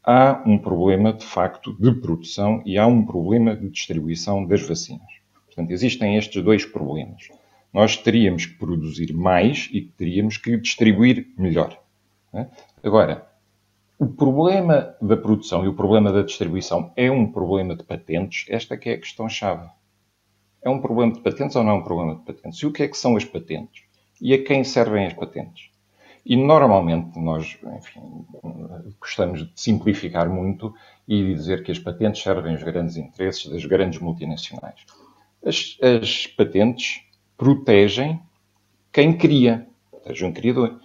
Há 0.00 0.44
um 0.46 0.58
problema, 0.58 1.12
de 1.12 1.24
facto, 1.24 1.76
de 1.76 1.92
produção 1.92 2.62
e 2.64 2.78
há 2.78 2.86
um 2.86 3.04
problema 3.04 3.56
de 3.56 3.68
distribuição 3.68 4.46
das 4.46 4.62
vacinas. 4.62 5.15
Portanto, 5.56 5.70
existem 5.70 6.18
estes 6.18 6.44
dois 6.44 6.66
problemas. 6.66 7.30
Nós 7.72 7.96
teríamos 7.96 8.44
que 8.44 8.58
produzir 8.58 9.14
mais 9.14 9.70
e 9.72 9.80
teríamos 9.80 10.36
que 10.36 10.54
distribuir 10.58 11.28
melhor. 11.38 11.80
Né? 12.30 12.50
Agora, 12.84 13.26
o 13.98 14.06
problema 14.06 14.94
da 15.00 15.16
produção 15.16 15.64
e 15.64 15.68
o 15.68 15.72
problema 15.72 16.12
da 16.12 16.20
distribuição 16.20 16.92
é 16.94 17.10
um 17.10 17.32
problema 17.32 17.74
de 17.74 17.82
patentes? 17.82 18.44
Esta 18.50 18.76
que 18.76 18.90
é 18.90 18.92
a 18.92 18.98
questão-chave. 18.98 19.66
É 20.62 20.68
um 20.68 20.78
problema 20.78 21.14
de 21.14 21.20
patentes 21.20 21.56
ou 21.56 21.64
não 21.64 21.70
é 21.70 21.74
um 21.74 21.82
problema 21.82 22.16
de 22.16 22.20
patentes? 22.20 22.58
E 22.60 22.66
o 22.66 22.72
que 22.72 22.82
é 22.82 22.88
que 22.88 22.98
são 22.98 23.16
as 23.16 23.24
patentes? 23.24 23.84
E 24.20 24.34
a 24.34 24.44
quem 24.44 24.62
servem 24.62 25.06
as 25.06 25.14
patentes? 25.14 25.70
E 26.24 26.36
normalmente 26.36 27.18
nós, 27.18 27.56
enfim, 27.78 28.26
gostamos 29.00 29.46
de 29.46 29.52
simplificar 29.54 30.28
muito 30.28 30.74
e 31.08 31.32
dizer 31.34 31.62
que 31.62 31.72
as 31.72 31.78
patentes 31.78 32.22
servem 32.22 32.52
aos 32.52 32.62
grandes 32.62 32.96
interesses 32.98 33.46
das 33.50 33.64
grandes 33.64 34.00
multinacionais. 34.00 34.84
As, 35.44 35.76
as 35.80 36.26
patentes 36.26 37.02
protegem 37.36 38.20
quem 38.92 39.16
cria, 39.16 39.66
protegem 39.90 40.28
um 40.28 40.32
criador. 40.32 40.80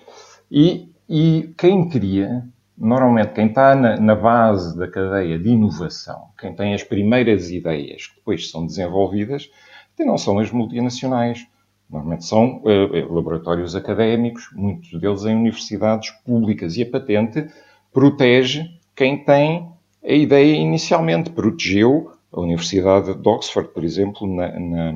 E, 0.50 0.90
e 1.10 1.54
quem 1.58 1.90
cria 1.90 2.44
normalmente 2.82 3.34
quem 3.34 3.46
está 3.46 3.76
na, 3.76 3.98
na, 3.98 4.16
base 4.16 4.76
da 4.76 4.88
cadeia 4.88 5.38
de 5.38 5.50
inovação, 5.50 6.30
quem 6.40 6.54
tem 6.56 6.74
as 6.74 6.84
primeiras 6.84 7.52
ideias 7.52 8.08
que 8.08 8.16
depois 8.16 8.50
são 8.50 8.66
desenvolvidas, 8.66 9.50
até 9.94 10.04
não 10.04 10.18
são 10.18 10.40
as 10.40 10.52
multinacionais. 10.52 11.46
Normalmente 11.88 12.26
são 12.26 12.62
uh, 12.64 13.14
laboratórios 13.14 13.76
académicos, 13.76 14.50
muitos 14.54 15.00
deles 15.00 15.26
em 15.26 15.36
universidades 15.36 16.10
públicas. 16.26 16.76
E 16.78 16.84
a 16.84 16.90
patente 16.90 17.48
protege 17.94 18.66
quem 18.96 19.24
tem 19.24 19.70
a 20.04 20.14
ideia 20.14 20.56
inicialmente. 20.56 21.30
Protegeu 21.30 22.14
a 22.32 22.40
Universidade 22.40 23.14
de 23.14 23.30
Oxford, 23.30 23.70
por 23.74 23.84
exemplo, 23.84 24.28
na, 24.28 24.58
na, 24.60 24.94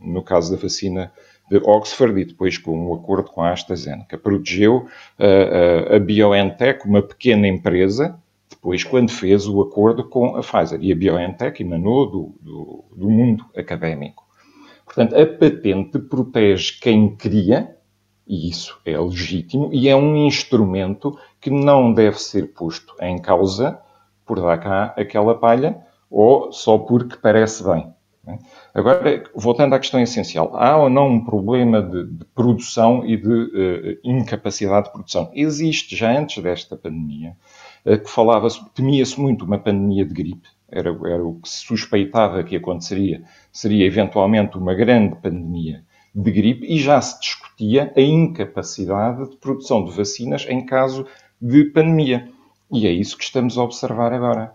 no 0.00 0.22
caso 0.22 0.54
da 0.54 0.60
vacina 0.60 1.12
de 1.50 1.58
Oxford 1.58 2.20
e 2.20 2.24
depois 2.24 2.58
com 2.58 2.88
um 2.88 2.94
acordo 2.94 3.30
com 3.30 3.42
a 3.42 3.52
AstraZeneca. 3.52 4.18
Protegeu 4.18 4.86
uh, 5.18 5.94
a 5.94 5.98
BioNTech, 5.98 6.86
uma 6.86 7.02
pequena 7.02 7.48
empresa, 7.48 8.18
depois 8.50 8.84
quando 8.84 9.10
fez 9.10 9.46
o 9.46 9.60
acordo 9.62 10.08
com 10.08 10.36
a 10.36 10.40
Pfizer. 10.40 10.78
E 10.82 10.92
a 10.92 10.96
BioNTech 10.96 11.62
emanou 11.62 12.10
do, 12.10 12.34
do, 12.40 12.84
do 12.96 13.10
mundo 13.10 13.44
académico. 13.56 14.24
Portanto, 14.84 15.16
a 15.16 15.26
patente 15.26 15.98
protege 15.98 16.78
quem 16.80 17.16
cria, 17.16 17.76
e 18.26 18.48
isso 18.48 18.78
é 18.84 18.98
legítimo, 18.98 19.70
e 19.72 19.88
é 19.88 19.96
um 19.96 20.16
instrumento 20.26 21.18
que 21.40 21.50
não 21.50 21.92
deve 21.92 22.20
ser 22.20 22.52
posto 22.52 22.94
em 23.00 23.18
causa 23.18 23.78
por 24.24 24.40
dar 24.40 24.58
cá 24.58 24.94
aquela 24.96 25.34
palha 25.34 25.82
ou 26.14 26.52
só 26.52 26.78
porque 26.78 27.16
parece 27.20 27.64
bem. 27.64 27.92
Né? 28.24 28.38
Agora, 28.72 29.24
voltando 29.34 29.74
à 29.74 29.80
questão 29.80 30.00
essencial, 30.00 30.54
há 30.54 30.76
ou 30.76 30.88
não 30.88 31.08
um 31.08 31.24
problema 31.24 31.82
de, 31.82 32.04
de 32.04 32.24
produção 32.26 33.04
e 33.04 33.16
de 33.16 33.28
uh, 33.28 33.98
incapacidade 34.04 34.86
de 34.86 34.92
produção? 34.92 35.28
Existe, 35.34 35.96
já 35.96 36.16
antes 36.16 36.40
desta 36.40 36.76
pandemia, 36.76 37.36
uh, 37.84 37.98
que 37.98 38.08
falava-se, 38.08 38.64
temia-se 38.74 39.20
muito 39.20 39.44
uma 39.44 39.58
pandemia 39.58 40.06
de 40.06 40.14
gripe, 40.14 40.48
era, 40.70 40.90
era 40.90 41.24
o 41.24 41.34
que 41.40 41.48
se 41.48 41.66
suspeitava 41.66 42.44
que 42.44 42.54
aconteceria, 42.54 43.24
seria 43.52 43.84
eventualmente 43.84 44.56
uma 44.56 44.72
grande 44.72 45.16
pandemia 45.16 45.82
de 46.14 46.30
gripe 46.30 46.64
e 46.64 46.78
já 46.78 47.00
se 47.00 47.18
discutia 47.18 47.92
a 47.96 48.00
incapacidade 48.00 49.30
de 49.30 49.36
produção 49.36 49.84
de 49.84 49.90
vacinas 49.90 50.46
em 50.48 50.64
caso 50.64 51.06
de 51.42 51.64
pandemia. 51.64 52.28
E 52.70 52.86
é 52.86 52.90
isso 52.92 53.18
que 53.18 53.24
estamos 53.24 53.58
a 53.58 53.64
observar 53.64 54.12
agora. 54.12 54.52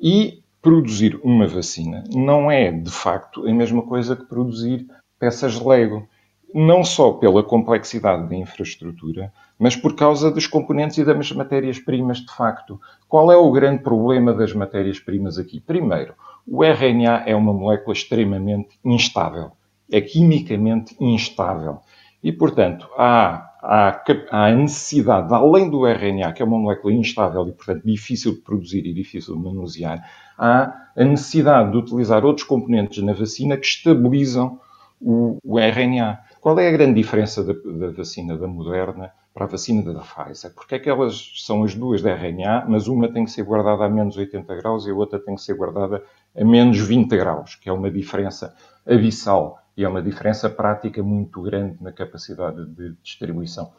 E 0.00 0.41
produzir 0.62 1.20
uma 1.24 1.46
vacina 1.46 2.04
não 2.14 2.48
é, 2.48 2.70
de 2.70 2.90
facto, 2.90 3.46
a 3.46 3.52
mesma 3.52 3.82
coisa 3.82 4.14
que 4.14 4.24
produzir 4.24 4.86
peças 5.18 5.60
Lego. 5.60 6.08
Não 6.54 6.84
só 6.84 7.12
pela 7.12 7.42
complexidade 7.42 8.28
da 8.28 8.36
infraestrutura, 8.36 9.32
mas 9.58 9.74
por 9.74 9.96
causa 9.96 10.30
dos 10.30 10.46
componentes 10.46 10.98
e 10.98 11.04
das 11.04 11.32
matérias-primas, 11.32 12.18
de 12.18 12.34
facto. 12.34 12.78
Qual 13.08 13.32
é 13.32 13.36
o 13.36 13.50
grande 13.50 13.82
problema 13.82 14.34
das 14.34 14.52
matérias-primas 14.52 15.38
aqui? 15.38 15.60
Primeiro, 15.60 16.14
o 16.46 16.62
RNA 16.62 17.22
é 17.26 17.34
uma 17.34 17.54
molécula 17.54 17.94
extremamente 17.94 18.78
instável. 18.84 19.52
É 19.90 20.00
quimicamente 20.00 20.94
instável. 21.00 21.80
E, 22.22 22.30
portanto, 22.30 22.86
há, 22.98 23.51
há 23.62 24.02
a 24.30 24.50
necessidade, 24.50 25.32
além 25.32 25.70
do 25.70 25.86
RNA, 25.86 26.32
que 26.32 26.42
é 26.42 26.44
uma 26.44 26.58
molécula 26.58 26.92
instável 26.92 27.46
e, 27.46 27.52
portanto, 27.52 27.82
difícil 27.84 28.32
de 28.32 28.40
produzir 28.40 28.84
e 28.84 28.92
difícil 28.92 29.36
de 29.36 29.42
manusear, 29.42 30.04
há 30.36 30.88
a 30.96 31.04
necessidade 31.04 31.70
de 31.70 31.76
utilizar 31.76 32.24
outros 32.24 32.46
componentes 32.46 33.02
na 33.04 33.12
vacina 33.12 33.56
que 33.56 33.66
estabilizam 33.66 34.58
o, 35.00 35.38
o 35.44 35.58
RNA. 35.58 36.18
Qual 36.40 36.58
é 36.58 36.68
a 36.68 36.72
grande 36.72 36.94
diferença 36.94 37.44
da, 37.44 37.52
da, 37.52 37.92
vacina 37.92 38.36
da 38.36 38.48
Moderna 38.48 39.12
para 39.32 39.44
a 39.44 39.48
vacina 39.48 39.92
da 39.92 40.00
Pfizer? 40.00 40.52
Porque 40.54 40.74
é 40.74 40.78
que 40.80 40.90
elas 40.90 41.32
são 41.36 41.62
as 41.62 41.74
duas 41.74 42.02
de 42.02 42.10
RNA, 42.10 42.66
mas 42.68 42.88
uma 42.88 43.08
tem 43.08 43.24
que 43.24 43.30
ser 43.30 43.44
guardada 43.44 43.84
a 43.84 43.88
menos 43.88 44.16
80 44.16 44.54
graus 44.56 44.86
e 44.86 44.90
a 44.90 44.94
outra 44.94 45.20
tem 45.20 45.36
que 45.36 45.40
ser 45.40 45.54
guardada 45.54 46.02
a 46.36 46.44
menos 46.44 46.78
20 46.78 47.16
graus, 47.16 47.54
que 47.54 47.68
é 47.68 47.72
uma 47.72 47.90
diferença 47.90 48.54
abissal 48.84 49.61
e 49.76 49.84
é 49.84 49.88
uma 49.88 50.02
diferença 50.02 50.50
prática 50.50 51.02
muito 51.02 51.40
grande 51.42 51.76
na 51.80 51.92
capacidade 51.92 52.64
de 52.66 52.94
distribuição. 53.02 53.72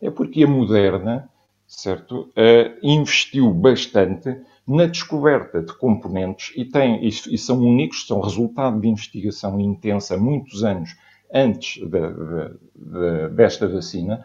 É 0.00 0.10
porque 0.10 0.44
a 0.44 0.48
Moderna, 0.48 1.28
certo, 1.66 2.22
uh, 2.22 2.78
investiu 2.82 3.52
bastante 3.52 4.36
na 4.66 4.86
descoberta 4.86 5.62
de 5.62 5.72
componentes 5.74 6.52
e, 6.56 6.64
tem, 6.64 7.06
e 7.06 7.38
são 7.38 7.60
únicos, 7.60 8.06
são 8.06 8.20
resultado 8.20 8.80
de 8.80 8.88
investigação 8.88 9.60
intensa 9.60 10.16
muitos 10.16 10.64
anos 10.64 10.96
antes 11.32 11.80
de, 11.82 11.88
de, 11.88 12.54
de, 12.74 13.28
desta 13.34 13.68
vacina, 13.68 14.24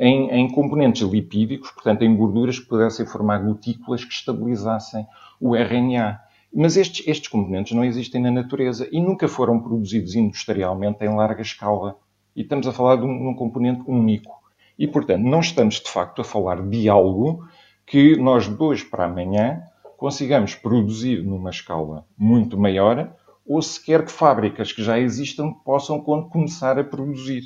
em, 0.00 0.30
em, 0.30 0.50
componentes 0.50 1.02
lipídicos, 1.02 1.70
portanto 1.70 2.02
em 2.02 2.16
gorduras 2.16 2.58
que 2.58 2.66
pudessem 2.66 3.06
formar 3.06 3.38
gotículas 3.38 4.04
que 4.04 4.12
estabilizassem 4.12 5.06
o 5.40 5.54
RNA. 5.54 6.20
Mas 6.54 6.76
estes, 6.76 7.06
estes 7.06 7.28
componentes 7.28 7.72
não 7.72 7.84
existem 7.84 8.20
na 8.20 8.30
natureza 8.30 8.88
e 8.90 9.00
nunca 9.00 9.28
foram 9.28 9.60
produzidos 9.60 10.14
industrialmente 10.14 11.04
em 11.04 11.14
larga 11.14 11.42
escala. 11.42 11.96
E 12.34 12.42
estamos 12.42 12.66
a 12.66 12.72
falar 12.72 12.96
de 12.96 13.04
um, 13.04 13.18
de 13.18 13.26
um 13.26 13.34
componente 13.34 13.82
único. 13.86 14.32
E, 14.78 14.86
portanto, 14.86 15.24
não 15.24 15.40
estamos 15.40 15.80
de 15.80 15.90
facto 15.90 16.20
a 16.20 16.24
falar 16.24 16.62
de 16.62 16.88
algo 16.88 17.46
que 17.84 18.16
nós 18.16 18.48
de 18.48 18.62
hoje 18.62 18.84
para 18.84 19.04
amanhã 19.04 19.62
consigamos 19.96 20.54
produzir 20.54 21.22
numa 21.22 21.50
escala 21.50 22.06
muito 22.16 22.56
maior 22.58 23.12
ou 23.44 23.60
sequer 23.60 24.04
que 24.04 24.12
fábricas 24.12 24.72
que 24.72 24.84
já 24.84 24.98
existam 24.98 25.52
possam 25.64 26.00
começar 26.00 26.78
a 26.78 26.84
produzir. 26.84 27.44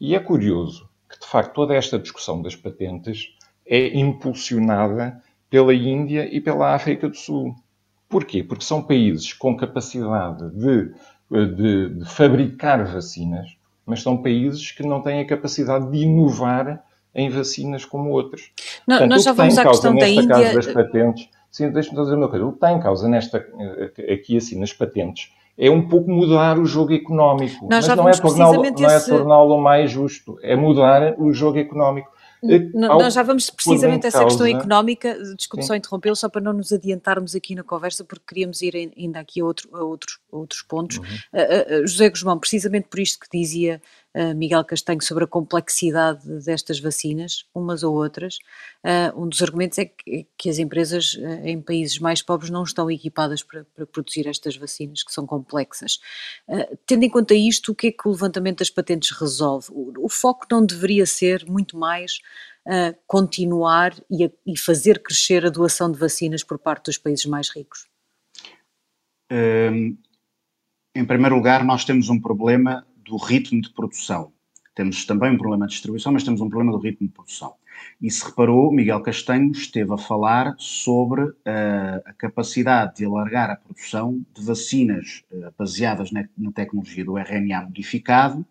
E 0.00 0.14
é 0.14 0.20
curioso 0.20 0.88
que, 1.08 1.20
de 1.20 1.26
facto, 1.26 1.52
toda 1.52 1.74
esta 1.74 1.98
discussão 1.98 2.40
das 2.40 2.56
patentes 2.56 3.36
é 3.66 3.98
impulsionada 3.98 5.22
pela 5.50 5.74
Índia 5.74 6.28
e 6.34 6.40
pela 6.40 6.74
África 6.74 7.08
do 7.08 7.16
Sul. 7.16 7.54
Porquê? 8.08 8.42
Porque 8.42 8.64
são 8.64 8.82
países 8.82 9.32
com 9.32 9.56
capacidade 9.56 10.50
de, 10.50 10.94
de, 11.30 11.88
de 11.90 12.04
fabricar 12.04 12.84
vacinas, 12.84 13.56
mas 13.84 14.02
são 14.02 14.16
países 14.16 14.70
que 14.72 14.86
não 14.86 15.02
têm 15.02 15.20
a 15.20 15.26
capacidade 15.26 15.90
de 15.90 15.98
inovar 15.98 16.82
em 17.14 17.28
vacinas 17.30 17.84
como 17.84 18.10
outros. 18.10 18.50
Não, 18.86 18.98
Portanto, 18.98 19.10
nós 19.10 19.22
já 19.24 19.32
vamos 19.32 19.58
à 19.58 19.64
questão 19.64 19.94
da 19.94 20.08
Índia. 20.08 20.28
Caso 20.28 20.54
das 20.54 20.66
patentes, 20.66 21.28
sim, 21.50 21.70
deixa-me 21.70 22.00
dizer 22.00 22.14
uma 22.16 22.28
coisa. 22.28 22.44
O 22.44 22.50
que 22.50 22.56
está 22.56 22.72
em 22.72 22.80
causa 22.80 23.08
nesta, 23.08 23.46
aqui 24.12 24.36
assim 24.36 24.58
nas 24.58 24.72
patentes 24.72 25.30
é 25.56 25.70
um 25.70 25.88
pouco 25.88 26.10
mudar 26.10 26.58
o 26.58 26.66
jogo 26.66 26.92
económico. 26.92 27.68
Nós 27.70 27.86
mas 27.86 27.96
não 27.96 28.08
é 28.08 28.12
torná-lo 28.12 28.64
esse... 28.64 29.08
torná 29.08 29.56
mais 29.56 29.90
justo, 29.90 30.36
é 30.42 30.56
mudar 30.56 31.14
o 31.18 31.32
jogo 31.32 31.58
económico. 31.58 32.10
Nós 32.74 33.14
já 33.14 33.22
vamos 33.22 33.50
precisamente 33.50 34.06
a 34.06 34.08
essa 34.08 34.24
questão 34.24 34.46
económica, 34.46 35.16
desculpe 35.36 35.64
só 35.64 35.74
interrompê-lo, 35.74 36.16
só 36.16 36.28
para 36.28 36.40
não 36.40 36.52
nos 36.52 36.72
adiantarmos 36.72 37.34
aqui 37.34 37.54
na 37.54 37.62
conversa, 37.62 38.04
porque 38.04 38.24
queríamos 38.26 38.60
ir 38.62 38.92
ainda 38.96 39.20
aqui 39.20 39.40
a, 39.40 39.44
outro, 39.44 39.68
a 39.72 39.82
outros, 39.82 40.18
a 40.32 40.36
outros 40.36 40.62
pontos. 40.62 40.98
Uhum. 40.98 41.04
Uh, 41.04 41.82
uh, 41.82 41.86
José 41.86 42.10
Guzmão, 42.10 42.38
precisamente 42.38 42.88
por 42.88 43.00
isto 43.00 43.18
que 43.20 43.38
dizia 43.38 43.80
Miguel 44.36 44.64
Castanho 44.64 45.02
sobre 45.02 45.24
a 45.24 45.26
complexidade 45.26 46.26
destas 46.44 46.78
vacinas, 46.78 47.44
umas 47.54 47.82
ou 47.82 47.94
outras, 47.94 48.38
um 49.16 49.28
dos 49.28 49.42
argumentos 49.42 49.78
é 49.78 49.86
que, 49.86 50.48
as 50.48 50.58
empresas 50.58 51.18
em 51.42 51.60
países 51.60 51.98
mais 51.98 52.22
pobres 52.22 52.50
não 52.50 52.62
estão 52.62 52.90
equipadas 52.90 53.42
para, 53.42 53.64
para 53.74 53.86
produzir 53.86 54.28
estas 54.28 54.56
vacinas, 54.56 55.02
que 55.02 55.12
são 55.12 55.26
complexas. 55.26 55.98
tendo 56.86 57.04
em 57.04 57.10
conta 57.10 57.34
isto, 57.34 57.72
o 57.72 57.74
que 57.74 57.88
é 57.88 57.92
que 57.92 58.06
o 58.06 58.12
levantamento 58.12 58.58
das 58.58 58.70
patentes 58.70 59.10
resolve? 59.10 59.68
O, 59.72 60.08
foco 60.08 60.46
não 60.50 60.64
deveria 60.64 61.06
ser 61.06 61.44
muito 61.46 61.76
mais 61.76 62.20
continuar 63.06 63.94
e, 64.10 64.24
a, 64.24 64.30
e 64.46 64.56
fazer 64.56 65.02
crescer 65.02 65.44
a 65.44 65.50
doação 65.50 65.90
de 65.90 65.98
vacinas 65.98 66.44
por 66.44 66.58
parte 66.58 66.86
dos 66.86 66.98
países 66.98 67.26
mais 67.26 67.50
ricos? 67.50 67.88
Um, 69.30 69.96
em 70.94 71.04
primeiro 71.04 71.34
lugar, 71.34 71.64
nós 71.64 71.84
temos 71.84 72.08
um 72.08 72.20
problema 72.20 72.86
do 73.04 73.16
ritmo 73.16 73.60
de 73.60 73.72
produção. 73.72 74.32
Temos 74.74 75.04
também 75.04 75.32
um 75.32 75.38
problema 75.38 75.66
de 75.66 75.72
distribuição, 75.72 76.12
mas 76.12 76.24
temos 76.24 76.40
um 76.40 76.48
problema 76.48 76.72
do 76.72 76.78
ritmo 76.78 77.06
de 77.06 77.12
produção. 77.12 77.54
E 78.00 78.10
se 78.10 78.24
reparou, 78.24 78.72
Miguel 78.72 79.00
Castanho 79.00 79.50
esteve 79.52 79.92
a 79.92 79.98
falar 79.98 80.54
sobre 80.58 81.22
uh, 81.22 81.34
a 82.04 82.12
capacidade 82.12 82.96
de 82.96 83.04
alargar 83.04 83.50
a 83.50 83.56
produção 83.56 84.24
de 84.34 84.44
vacinas 84.44 85.22
uh, 85.30 85.52
baseadas 85.56 86.10
na, 86.10 86.24
na, 86.36 86.52
tecnologia 86.52 87.04
do 87.04 87.16
RNA 87.16 87.62
modificado 87.62 88.44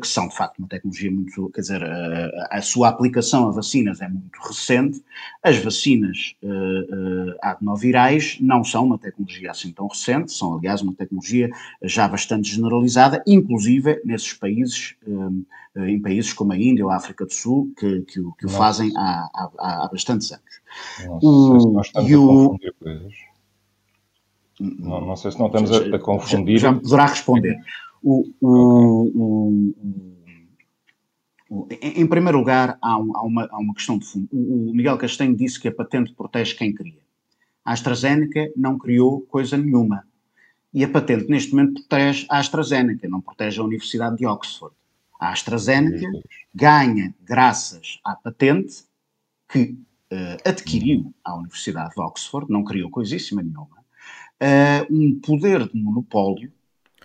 que 0.00 0.06
são 0.06 0.28
de 0.28 0.36
facto 0.36 0.58
uma 0.58 0.68
tecnologia 0.68 1.10
muito, 1.10 1.50
quer 1.54 1.62
dizer, 1.62 1.82
uh, 1.82 2.30
a 2.50 2.60
sua 2.60 2.88
aplicação 2.88 3.48
a 3.48 3.50
vacinas 3.50 4.02
é 4.02 4.08
muito 4.08 4.38
recente. 4.46 5.02
As 5.42 5.56
vacinas 5.56 6.34
uh, 6.42 7.34
adenovirais 7.40 8.36
não 8.40 8.62
são 8.62 8.84
uma 8.84 8.98
tecnologia 8.98 9.50
assim 9.50 9.72
tão 9.72 9.86
recente, 9.86 10.32
são 10.32 10.58
aliás 10.58 10.82
uma 10.82 10.92
tecnologia 10.92 11.48
já 11.82 12.06
bastante 12.06 12.50
generalizada, 12.50 13.22
inclusive 13.26 14.02
nesses 14.04 14.34
países, 14.34 14.96
em 15.76 16.00
países 16.00 16.32
como 16.34 16.52
a 16.52 16.58
Índia 16.58 16.84
ou 16.84 16.90
a 16.90 16.96
África 16.96 17.24
do 17.24 17.32
Sul, 17.32 17.72
que, 17.78 18.02
que, 18.02 18.20
que 18.38 18.46
o 18.46 18.48
fazem 18.50 18.92
há, 18.96 19.28
há, 19.34 19.84
há 19.84 19.88
bastantes 19.90 20.30
anos. 20.30 20.44
Nossa, 21.06 21.26
o, 21.26 21.72
nós 21.72 21.86
estamos 21.86 22.10
e 22.10 22.14
a 22.14 22.18
confundir 22.18 22.74
coisas. 22.78 23.12
Não, 24.60 25.00
não, 25.00 25.16
sei 25.16 25.32
se 25.32 25.38
não 25.38 25.46
estamos 25.46 25.72
a, 25.72 25.96
a 25.96 25.98
confundir. 25.98 26.58
Já, 26.58 26.72
já 26.72 26.78
poderá 26.78 27.06
responder. 27.06 27.58
O, 28.06 28.22
o, 28.38 29.74
o, 31.48 31.66
em 31.80 32.06
primeiro 32.06 32.36
lugar, 32.36 32.76
há, 32.82 32.98
um, 32.98 33.16
há, 33.16 33.22
uma, 33.22 33.48
há, 33.50 33.58
uma, 33.58 33.74
questão 33.74 33.96
de 33.98 34.04
fundo. 34.04 34.28
O, 34.30 34.74
Miguel 34.74 34.98
Castanho 34.98 35.34
disse 35.34 35.58
que 35.58 35.68
a 35.68 35.72
patente 35.72 36.12
protege 36.12 36.54
quem 36.54 36.74
cria. 36.74 37.00
A 37.64 37.72
AstraZeneca 37.72 38.52
não 38.54 38.78
criou 38.78 39.22
coisa 39.22 39.56
nenhuma. 39.56 40.06
E 40.72 40.84
a 40.84 40.88
patente, 40.88 41.30
neste 41.30 41.54
momento, 41.54 41.80
protege 41.80 42.26
a 42.28 42.38
AstraZeneca, 42.40 43.08
não 43.08 43.22
protege 43.22 43.58
a 43.58 43.64
Universidade 43.64 44.18
de 44.18 44.26
Oxford. 44.26 44.74
A 45.18 45.30
AstraZeneca 45.30 46.06
ganha, 46.54 47.14
graças 47.22 48.00
à 48.04 48.14
patente 48.14 48.84
que 49.48 49.78
uh, 50.12 50.36
adquiriu 50.44 51.14
a 51.24 51.36
Universidade 51.36 51.94
de 51.94 52.02
Oxford, 52.02 52.50
não 52.50 52.64
criou 52.64 52.90
coisíssima 52.90 53.42
nenhuma, 53.42 53.78
uh, 53.78 54.86
um 54.94 55.18
poder 55.20 55.68
de 55.68 55.80
monopólio 55.80 56.52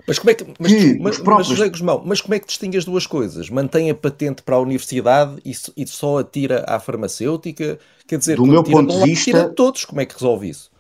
mas 0.10 0.20
como 0.20 0.32
é 0.32 0.34
que. 0.34 0.46
Mas, 0.60 0.72
mas, 1.00 1.18
próprios... 1.18 1.48
mas, 1.50 1.58
José 1.58 1.70
Guzmão, 1.70 2.04
mas 2.04 2.20
como 2.20 2.34
é 2.34 2.40
que 2.40 2.48
distingue 2.48 2.78
as 2.78 2.84
duas 2.84 3.06
coisas? 3.06 3.50
Mantém 3.50 3.92
a 3.92 3.96
patente 3.96 4.42
para 4.42 4.56
a 4.56 4.60
universidade 4.60 5.40
e, 5.46 5.52
e 5.78 5.88
só 5.88 6.18
atira 6.18 6.66
à 6.68 6.80
farmacêutica? 6.80 7.80
Quer 8.08 8.18
dizer, 8.18 8.38
do 8.38 8.46
meu 8.46 8.64
ponto 8.64 8.98
de 8.98 9.04
vista. 9.04 9.26
Tira 9.26 9.50
todos, 9.50 9.86
como 9.86 10.02
é 10.02 10.06
que 10.06 10.16
resolve 10.16 10.50
isso? 10.50 10.72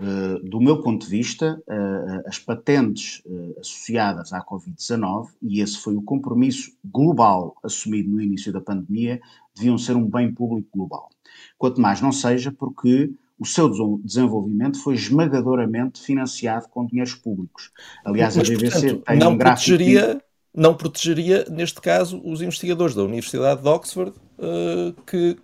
Uh, 0.00 0.38
do 0.48 0.60
meu 0.60 0.80
ponto 0.80 1.04
de 1.04 1.10
vista, 1.10 1.60
uh, 1.68 2.28
as 2.28 2.38
patentes 2.38 3.20
uh, 3.26 3.58
associadas 3.58 4.32
à 4.32 4.40
Covid-19, 4.40 5.28
e 5.42 5.60
esse 5.60 5.76
foi 5.78 5.96
o 5.96 6.02
compromisso 6.02 6.70
global 6.84 7.56
assumido 7.64 8.08
no 8.08 8.22
início 8.22 8.52
da 8.52 8.60
pandemia, 8.60 9.20
deviam 9.54 9.76
ser 9.76 9.96
um 9.96 10.08
bem 10.08 10.32
público 10.32 10.68
global. 10.72 11.10
Quanto 11.58 11.80
mais 11.80 12.00
não 12.00 12.12
seja 12.12 12.52
porque 12.52 13.10
o 13.38 13.46
seu 13.46 13.70
desenvolvimento 14.02 14.82
foi 14.82 14.94
esmagadoramente 14.94 16.00
financiado 16.00 16.68
com 16.68 16.86
dinheiros 16.86 17.14
públicos. 17.14 17.70
Aliás, 18.04 18.36
Mas, 18.36 18.48
a 18.48 18.52
BBC 18.52 18.80
portanto, 18.80 19.04
tem 19.06 19.18
não 19.18 19.32
um 19.32 19.36
gráfico... 19.36 19.66
Protegeria, 19.68 20.22
não 20.54 20.74
protegeria, 20.74 21.44
neste 21.48 21.80
caso, 21.80 22.20
os 22.24 22.42
investigadores 22.42 22.94
da 22.94 23.02
Universidade 23.02 23.62
de 23.62 23.68
Oxford 23.68 24.12
uh, 24.38 24.92
que, 25.02 25.36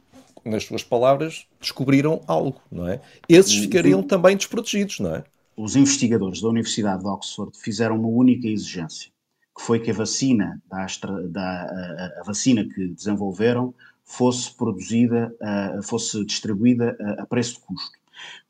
nas 0.45 0.65
suas 0.65 0.83
palavras, 0.83 1.47
descobriram 1.61 2.21
algo, 2.27 2.61
não 2.71 2.89
é? 2.89 3.01
Esses 3.29 3.55
ficariam 3.55 4.03
também 4.03 4.37
desprotegidos, 4.37 4.99
não 4.99 5.15
é? 5.15 5.25
Os 5.57 5.77
investigadores 5.77 6.41
da 6.41 6.49
Universidade 6.49 7.03
de 7.03 7.09
Oxford 7.09 7.57
fizeram 7.57 7.97
uma 7.97 8.09
única 8.09 8.49
exigência, 8.49 9.11
que 9.57 9.63
foi 9.63 9.79
que 9.79 9.93
a 9.93 9.95
vacina, 9.95 10.61
da, 10.69 10.83
Astra, 10.83 11.29
da 11.29 11.41
a, 11.41 12.21
a 12.21 12.23
vacina 12.25 12.65
que 12.65 12.89
desenvolveram 12.89 13.73
fosse 14.05 14.55
produzida, 14.55 15.35
fosse 15.83 16.25
distribuída 16.25 16.97
a 17.19 17.27
preço 17.27 17.55
de 17.55 17.61
custo, 17.61 17.99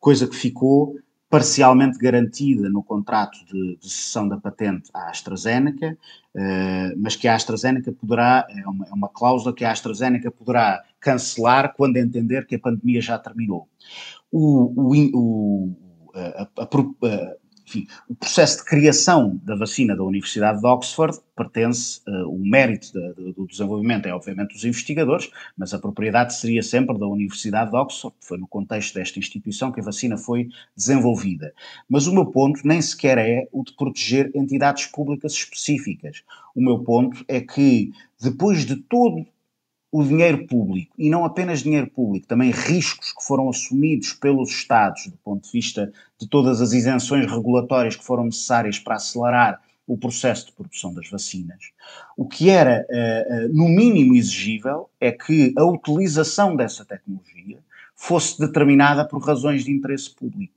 coisa 0.01 0.27
que 0.27 0.37
ficou 0.37 0.97
parcialmente 1.35 1.99
garantida 1.99 2.69
no 2.69 2.81
contrato 2.81 3.37
de, 3.47 3.77
de 3.77 3.91
cessão 3.91 4.29
da 4.29 4.37
patente 4.37 4.89
à 4.95 5.11
AstraZeneca, 5.11 5.99
uh, 6.33 6.97
mas 6.97 7.17
que 7.17 7.27
a 7.27 7.35
AstraZeneca 7.35 7.91
poderá, 7.91 8.47
é 8.49 8.69
uma, 8.69 8.87
é 8.87 8.93
uma, 8.93 9.09
cláusula 9.09 9.53
que 9.53 9.65
a 9.65 9.73
AstraZeneca 9.73 10.31
poderá 10.31 10.81
cancelar 11.01 11.75
quando 11.77 11.97
entender 11.97 12.47
que 12.47 12.55
a 12.55 12.59
pandemia 12.61 13.01
já 13.01 13.19
terminou. 13.19 13.69
O, 14.31 14.95
o, 14.95 15.11
o 15.13 15.77
a, 16.15 16.49
a, 16.57 16.63
a, 16.63 16.67
enfim, 17.67 17.87
o 18.09 18.15
processo 18.15 18.59
de 18.59 18.65
criação 18.65 19.41
da 19.43 19.57
vacina 19.57 19.97
da 19.97 20.03
Universidade 20.03 20.61
de 20.61 20.67
Oxford 20.67 21.19
pertence, 21.35 22.01
uh, 22.07 22.29
o 22.29 22.39
mérito 22.39 22.93
de, 22.93 23.15
de, 23.15 23.33
do 23.33 23.47
desenvolvimento 23.47 24.07
é 24.07 24.15
obviamente 24.15 24.53
dos 24.53 24.65
investigadores, 24.65 25.31
mas 25.57 25.73
a 25.73 25.79
propriedade 25.79 26.35
seria 26.35 26.63
sempre 26.63 26.99
da 26.99 27.07
Universidade 27.07 27.71
de 27.71 27.77
Oxford, 27.77 28.15
foi 28.21 28.39
no 28.39 28.47
contexto 28.47 28.95
desta 28.95 29.19
instituição 29.19 29.73
que 29.73 29.81
a 29.81 29.85
vacina 29.85 30.17
foi 30.17 30.49
desenvolvida. 30.77 31.53
Mas 31.89 32.07
o 32.07 32.13
meu 32.13 32.27
ponto 32.27 32.61
nem 32.65 32.81
sequer 32.81 33.19
é 33.19 33.49
o 33.51 33.65
de 33.65 33.73
proteger 33.73 34.31
entidades 34.35 34.87
públicas 34.87 35.33
específicas. 35.33 36.23
O 36.55 36.63
meu 36.63 36.79
ponto 36.81 37.25
é 37.27 37.41
que, 37.41 37.93
depois 38.21 38.65
de 38.65 38.77
todo 38.77 39.27
o 39.95 40.03
dinheiro 40.03 40.45
público, 40.49 40.93
e 40.99 41.09
não 41.09 41.25
apenas 41.25 41.63
dinheiro 41.63 41.89
público, 41.89 42.27
também 42.27 42.51
riscos 42.51 43.13
que 43.13 43.25
foram 43.25 43.49
assumidos 43.49 44.13
pelos 44.13 44.51
Estados, 44.51 45.07
do 45.07 45.17
ponto 45.19 45.45
de 45.45 45.53
vista 45.53 45.93
de 46.19 46.27
todas 46.27 46.61
as 46.61 46.73
isenções 46.73 47.31
regulatórias 47.31 47.95
que 47.95 48.05
foram 48.05 48.25
necessárias 48.25 48.77
para 48.77 48.97
acelerar 48.97 49.63
o 49.87 49.97
processo 49.97 50.47
de 50.47 50.53
produção 50.53 50.93
das 50.93 51.09
vacinas. 51.09 51.71
O 52.17 52.27
que 52.27 52.51
era, 52.51 52.85
uh, 52.91 53.47
uh, 53.47 53.57
no 53.57 53.69
mínimo, 53.69 54.17
exigível 54.17 54.91
é 55.01 55.13
que 55.13 55.55
a 55.57 55.65
utilização 55.65 56.57
dessa 56.57 56.85
tecnologia 56.85 57.61
fosse 57.95 58.37
determinada 58.41 59.07
por 59.07 59.25
razões 59.25 59.65
de 59.65 59.71
interesse 59.71 60.13
público. 60.13 60.55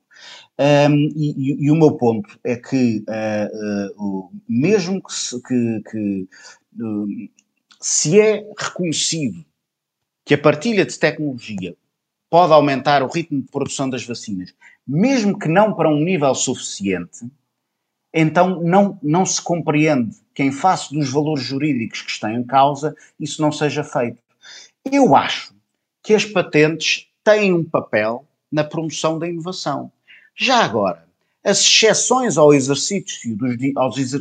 Um, 0.57 1.11
e, 1.15 1.65
e, 1.65 1.69
o 1.69 1.75
meu 1.75 1.91
ponto 1.91 2.39
é 2.43 2.55
que, 2.55 3.05
uh, 3.07 4.31
mesmo 4.49 4.99
que, 5.47 5.83
que, 5.83 6.27
que 6.75 7.31
se 7.89 8.19
é 8.19 8.45
reconhecido 8.59 9.45
que 10.25 10.33
a 10.33 10.37
partilha 10.37 10.85
de 10.85 10.99
tecnologia 10.99 11.73
pode 12.29 12.51
aumentar 12.51 13.01
o 13.01 13.07
ritmo 13.07 13.41
de 13.41 13.47
produção 13.47 13.89
das 13.89 14.05
vacinas, 14.05 14.53
mesmo 14.85 15.39
que 15.39 15.47
não 15.47 15.73
para 15.73 15.89
um 15.89 16.03
nível 16.03 16.35
suficiente, 16.35 17.25
então 18.13 18.61
não, 18.61 18.99
não 19.01 19.25
se 19.25 19.41
compreende 19.41 20.17
que, 20.35 20.43
em 20.43 20.51
face 20.51 20.93
dos 20.93 21.09
valores 21.09 21.45
jurídicos 21.45 22.01
que 22.01 22.11
estão 22.11 22.29
em 22.29 22.43
causa, 22.43 22.93
isso 23.17 23.41
não 23.41 23.53
seja 23.53 23.85
feito. 23.85 24.21
Eu 24.83 25.15
acho 25.15 25.55
que 26.03 26.13
as 26.13 26.25
patentes 26.25 27.07
têm 27.23 27.53
um 27.53 27.63
papel 27.63 28.27
na 28.51 28.65
promoção 28.65 29.17
da 29.17 29.29
inovação. 29.29 29.89
Já 30.35 30.57
agora, 30.57 31.07
as 31.41 31.61
exceções 31.61 32.37
ao 32.37 32.53
exercício 32.53 33.37
dos, 33.37 33.55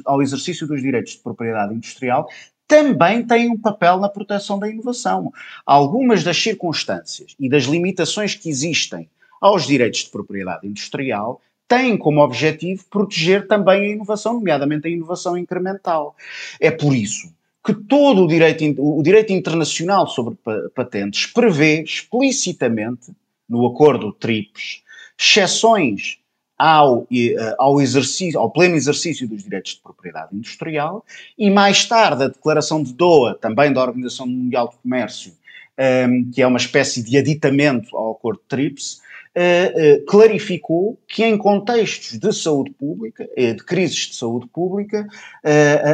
ao 0.05 0.22
exercício 0.22 0.68
dos 0.68 0.81
direitos 0.81 1.14
de 1.14 1.18
propriedade 1.18 1.74
industrial 1.74 2.29
também 2.66 3.24
têm 3.24 3.50
um 3.50 3.59
papel 3.59 3.98
na 3.98 4.09
proteção 4.09 4.59
da 4.59 4.68
inovação. 4.68 5.33
Algumas 5.64 6.24
das 6.24 6.37
circunstâncias 6.37 7.35
e 7.38 7.48
das 7.48 7.64
limitações 7.64 8.35
que 8.35 8.48
existem 8.48 9.09
aos 9.40 9.66
direitos 9.66 10.05
de 10.05 10.11
propriedade 10.11 10.66
industrial 10.66 11.40
têm 11.68 11.96
como 11.96 12.20
objetivo 12.20 12.85
proteger 12.88 13.46
também 13.46 13.83
a 13.83 13.92
inovação, 13.94 14.35
nomeadamente 14.35 14.87
a 14.87 14.90
inovação 14.90 15.37
incremental. 15.37 16.14
É 16.61 16.70
por 16.70 16.94
isso 16.94 17.35
que 17.64 17.74
todo 17.74 18.22
o 18.22 18.29
direito, 18.29 18.64
o 18.79 19.02
direito 19.02 19.33
internacional 19.33 20.07
sobre 20.07 20.37
patentes 20.72 21.26
prevê 21.26 21.83
explicitamente, 21.83 23.12
no 23.48 23.66
acordo 23.66 24.12
TRIPS, 24.12 24.83
exceções 25.18 26.18
ao, 26.59 27.07
eh, 27.12 27.55
ao, 27.59 27.81
exercício, 27.81 28.40
ao 28.40 28.51
pleno 28.51 28.77
exercício 28.77 29.29
dos 29.29 29.42
direitos 29.42 29.73
de 29.73 29.81
propriedade 29.81 30.35
industrial 30.35 31.05
e 31.38 31.51
mais 31.51 31.85
tarde 31.85 32.25
a 32.25 32.29
declaração 32.29 32.83
de 32.83 32.92
Doha, 32.95 33.35
também 33.35 33.73
da 33.73 33.83
Organização 33.83 34.27
Mundial 34.27 34.69
do 34.69 34.77
Comércio, 34.79 35.33
um, 35.33 35.83
ehm, 35.83 36.31
que 36.33 36.40
é 36.40 36.47
uma 36.47 36.59
espécie 36.59 37.03
de 37.03 37.19
aditamento 37.19 37.95
ao 37.97 38.12
acordo 38.12 38.40
de 38.40 38.49
TRIPS, 38.49 39.03
uh, 39.37 40.01
uh, 40.01 40.07
clarificou 40.07 40.99
que 41.07 41.23
em 41.23 41.37
contextos 41.37 42.19
de 42.19 42.33
saúde 42.33 42.71
pública, 42.71 43.29
de 43.37 43.62
crises 43.62 44.09
de 44.09 44.16
saúde 44.16 44.47
pública, 44.47 45.07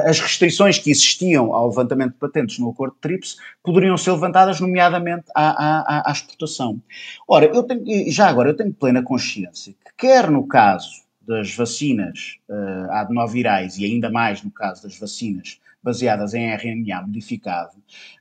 as 0.06 0.20
restrições 0.20 0.78
que 0.78 0.90
existiam 0.90 1.52
ao 1.52 1.68
levantamento 1.68 2.12
de 2.12 2.18
patentes 2.18 2.58
no 2.60 2.70
acordo 2.70 2.94
de 2.94 3.00
TRIPS 3.00 3.36
poderiam 3.64 3.96
ser 3.96 4.12
levantadas, 4.12 4.60
nomeadamente 4.60 5.24
à, 5.34 5.50
à, 5.98 6.08
à 6.08 6.12
exportação. 6.12 6.80
Ora, 7.26 7.46
eu 7.46 7.62
tenho, 7.64 8.10
já 8.10 8.28
agora, 8.28 8.50
eu 8.50 8.56
tenho 8.56 8.72
plena 8.72 9.02
consciência 9.02 9.74
quer 10.02 10.28
no 10.28 10.48
caso 10.48 11.04
das 11.20 11.54
vacinas 11.54 12.38
uh, 12.48 12.90
adenovirais 12.90 13.78
e 13.78 13.84
ainda 13.84 14.10
mais 14.10 14.42
no 14.42 14.50
caso 14.50 14.82
das 14.82 14.98
vacinas 14.98 15.60
baseadas 15.80 16.34
em 16.34 16.50
RNA 16.52 17.02
modificado, 17.02 17.70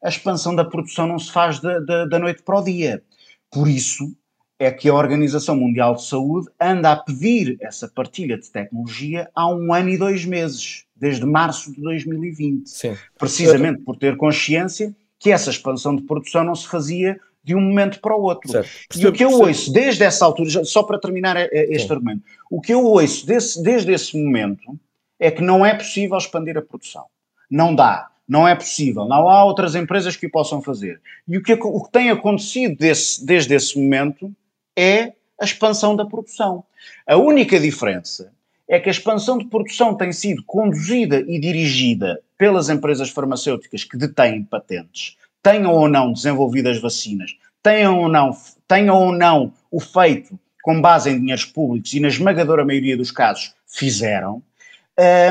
a 0.04 0.08
expansão 0.08 0.56
da 0.56 0.64
produção 0.64 1.08
não 1.08 1.18
se 1.18 1.32
faz 1.32 1.60
da 1.60 2.20
noite 2.20 2.44
para 2.44 2.60
o 2.60 2.64
dia. 2.64 3.04
Por 3.50 3.68
isso, 3.68 4.16
é 4.60 4.72
que 4.72 4.90
a 4.90 4.94
Organização 4.94 5.56
Mundial 5.56 5.96
de 5.96 6.04
Saúde 6.06 6.48
anda 6.60 6.92
a 6.92 6.96
pedir 6.96 7.58
essa 7.60 7.88
partilha 7.88 8.38
de 8.38 8.50
tecnologia 8.52 9.28
há 9.34 9.48
um 9.52 9.74
ano 9.74 9.90
e 9.90 9.98
dois 9.98 10.24
meses, 10.24 10.86
desde 10.96 11.26
março 11.26 11.74
de 11.74 11.82
2020. 11.82 12.70
Sim. 12.70 12.96
Precisamente 13.18 13.82
por 13.82 13.98
ter 13.98 14.18
consciência 14.18 14.96
que 15.18 15.32
essa 15.32 15.50
expansão 15.50 15.96
de 15.96 16.04
produção 16.04 16.44
não 16.44 16.54
se 16.54 16.68
fazia 16.68 17.20
de 17.44 17.56
um 17.56 17.62
momento 17.62 18.00
para 18.00 18.16
o 18.16 18.22
outro. 18.22 18.52
Certo. 18.52 18.70
E 18.96 19.08
o 19.08 19.12
que 19.12 19.24
eu 19.24 19.32
ouço 19.32 19.72
desde 19.72 20.04
essa 20.04 20.26
altura, 20.26 20.64
só 20.64 20.84
para 20.84 21.00
terminar 21.00 21.38
este 21.52 21.88
Sim. 21.88 21.94
argumento, 21.94 22.24
o 22.50 22.62
que 22.62 22.74
eu 22.74 22.86
ouço 22.86 23.26
desse, 23.26 23.64
desde 23.64 23.92
esse 23.92 24.18
momento 24.18 24.78
é 25.20 25.30
que 25.32 25.42
não 25.42 25.66
é 25.66 25.74
possível 25.74 26.18
expandir 26.18 26.58
a 26.58 26.62
produção. 26.62 27.06
Não 27.50 27.74
dá. 27.74 28.10
Não 28.28 28.48
é 28.48 28.56
possível. 28.56 29.06
Não 29.06 29.28
há 29.28 29.44
outras 29.44 29.76
empresas 29.76 30.16
que 30.16 30.26
o 30.26 30.32
possam 30.32 30.62
fazer. 30.62 31.02
E 31.28 31.38
o 31.38 31.44
que, 31.44 31.54
o 31.54 31.84
que 31.84 31.92
tem 31.92 32.10
acontecido 32.10 32.78
desse, 32.78 33.26
desde 33.26 33.54
esse 33.54 33.78
momento 33.78 34.32
é 34.76 35.14
a 35.40 35.44
expansão 35.44 35.96
da 35.96 36.06
produção. 36.06 36.64
A 37.06 37.18
única 37.18 37.60
diferença 37.60 38.32
é 38.70 38.80
que 38.80 38.88
a 38.88 38.92
expansão 38.92 39.38
de 39.38 39.46
produção 39.46 39.96
tem 39.96 40.14
sido 40.14 40.44
conduzida 40.44 41.20
e 41.28 41.40
dirigida 41.40 42.22
pelas 42.38 42.70
empresas 42.70 43.10
farmacêuticas 43.10 43.84
que 43.84 43.98
detêm 43.98 44.44
patentes, 44.44 45.18
tenham 45.42 45.74
ou 45.74 45.88
não 45.88 46.14
desenvolvido 46.14 46.70
as 46.70 46.80
vacinas, 46.80 47.32
tenham 47.62 48.00
ou 48.00 48.08
não, 48.08 48.36
tenham 48.68 48.96
ou 48.96 49.12
não 49.12 49.54
o 49.70 49.80
feito 49.80 50.40
com 50.62 50.80
base 50.82 51.10
em 51.10 51.20
dinheiros 51.20 51.46
públicos 51.46 51.94
e 51.94 52.00
na 52.00 52.08
esmagadora 52.08 52.66
maioria 52.66 52.96
dos 52.96 53.12
casos 53.12 53.54
fizeram, 53.66 54.44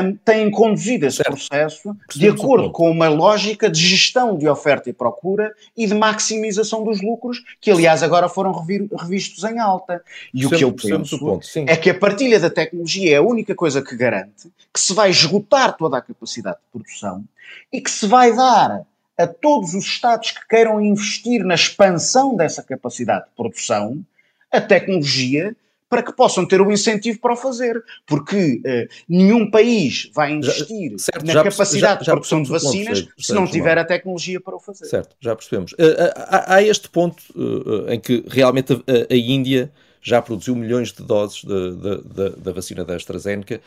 um, 0.03 0.15
têm 0.25 0.49
conduzido 0.49 1.05
esse 1.05 1.17
certo. 1.17 1.31
processo 1.31 1.95
de 2.13 2.27
acordo 2.27 2.71
com 2.71 2.89
uma 2.89 3.07
lógica 3.07 3.69
de 3.69 3.79
gestão 3.79 4.37
de 4.37 4.47
oferta 4.49 4.89
e 4.89 4.93
procura 4.93 5.53
e 5.77 5.85
de 5.85 5.93
maximização 5.93 6.83
dos 6.83 7.01
lucros, 7.01 7.41
que 7.61 7.71
aliás 7.71 8.03
agora 8.03 8.27
foram 8.27 8.51
revir, 8.51 8.89
revistos 8.99 9.43
em 9.43 9.59
alta. 9.59 10.03
E 10.33 10.45
o 10.45 10.49
que 10.49 10.63
eu 10.63 10.73
penso 10.73 11.17
ponto, 11.19 11.47
é 11.67 11.77
que 11.77 11.89
a 11.89 11.97
partilha 11.97 12.39
da 12.39 12.49
tecnologia 12.49 13.13
é 13.13 13.17
a 13.17 13.21
única 13.21 13.55
coisa 13.55 13.81
que 13.81 13.95
garante 13.95 14.51
que 14.73 14.79
se 14.79 14.93
vai 14.93 15.09
esgotar 15.09 15.77
toda 15.77 15.97
a 15.97 16.01
capacidade 16.01 16.57
de 16.57 16.71
produção 16.71 17.23
e 17.71 17.79
que 17.79 17.91
se 17.91 18.07
vai 18.07 18.35
dar 18.35 18.85
a 19.17 19.27
todos 19.27 19.73
os 19.73 19.85
Estados 19.85 20.31
que 20.31 20.47
queiram 20.47 20.81
investir 20.81 21.43
na 21.43 21.55
expansão 21.55 22.35
dessa 22.35 22.63
capacidade 22.63 23.25
de 23.25 23.31
produção 23.35 24.03
a 24.51 24.59
tecnologia 24.59 25.55
para 25.91 26.01
que 26.01 26.13
possam 26.13 26.45
ter 26.45 26.61
o 26.61 26.71
incentivo 26.71 27.19
para 27.19 27.33
o 27.33 27.35
fazer, 27.35 27.83
porque 28.07 28.61
uh, 28.65 28.93
nenhum 29.09 29.51
país 29.51 30.09
vai 30.15 30.31
investir 30.31 30.97
certo, 30.97 31.25
na 31.25 31.43
capacidade 31.43 32.05
já, 32.05 32.05
já 32.05 32.11
de 32.11 32.11
produção 32.11 32.41
de 32.41 32.49
vacinas 32.49 33.01
ponto, 33.01 33.13
se 33.21 33.33
não 33.33 33.45
tiver 33.45 33.77
a 33.77 33.83
tecnologia 33.83 34.39
para 34.39 34.55
o 34.55 34.59
fazer. 34.59 34.85
Certo, 34.85 35.13
já 35.19 35.35
percebemos. 35.35 35.73
Uh, 35.73 35.77
há, 36.15 36.55
há, 36.55 36.63
este 36.63 36.89
ponto 36.89 37.21
uh, 37.35 37.91
em 37.91 37.99
que 37.99 38.23
realmente 38.29 38.71
a, 38.71 39.13
a, 39.13 39.17
Índia 39.17 39.69
já 40.01 40.21
produziu 40.21 40.55
milhões 40.55 40.93
de 40.93 41.03
doses 41.03 41.43
da 41.43 42.51
vacina 42.53 42.83
da 42.83 42.95
AstraZeneca. 42.95 43.61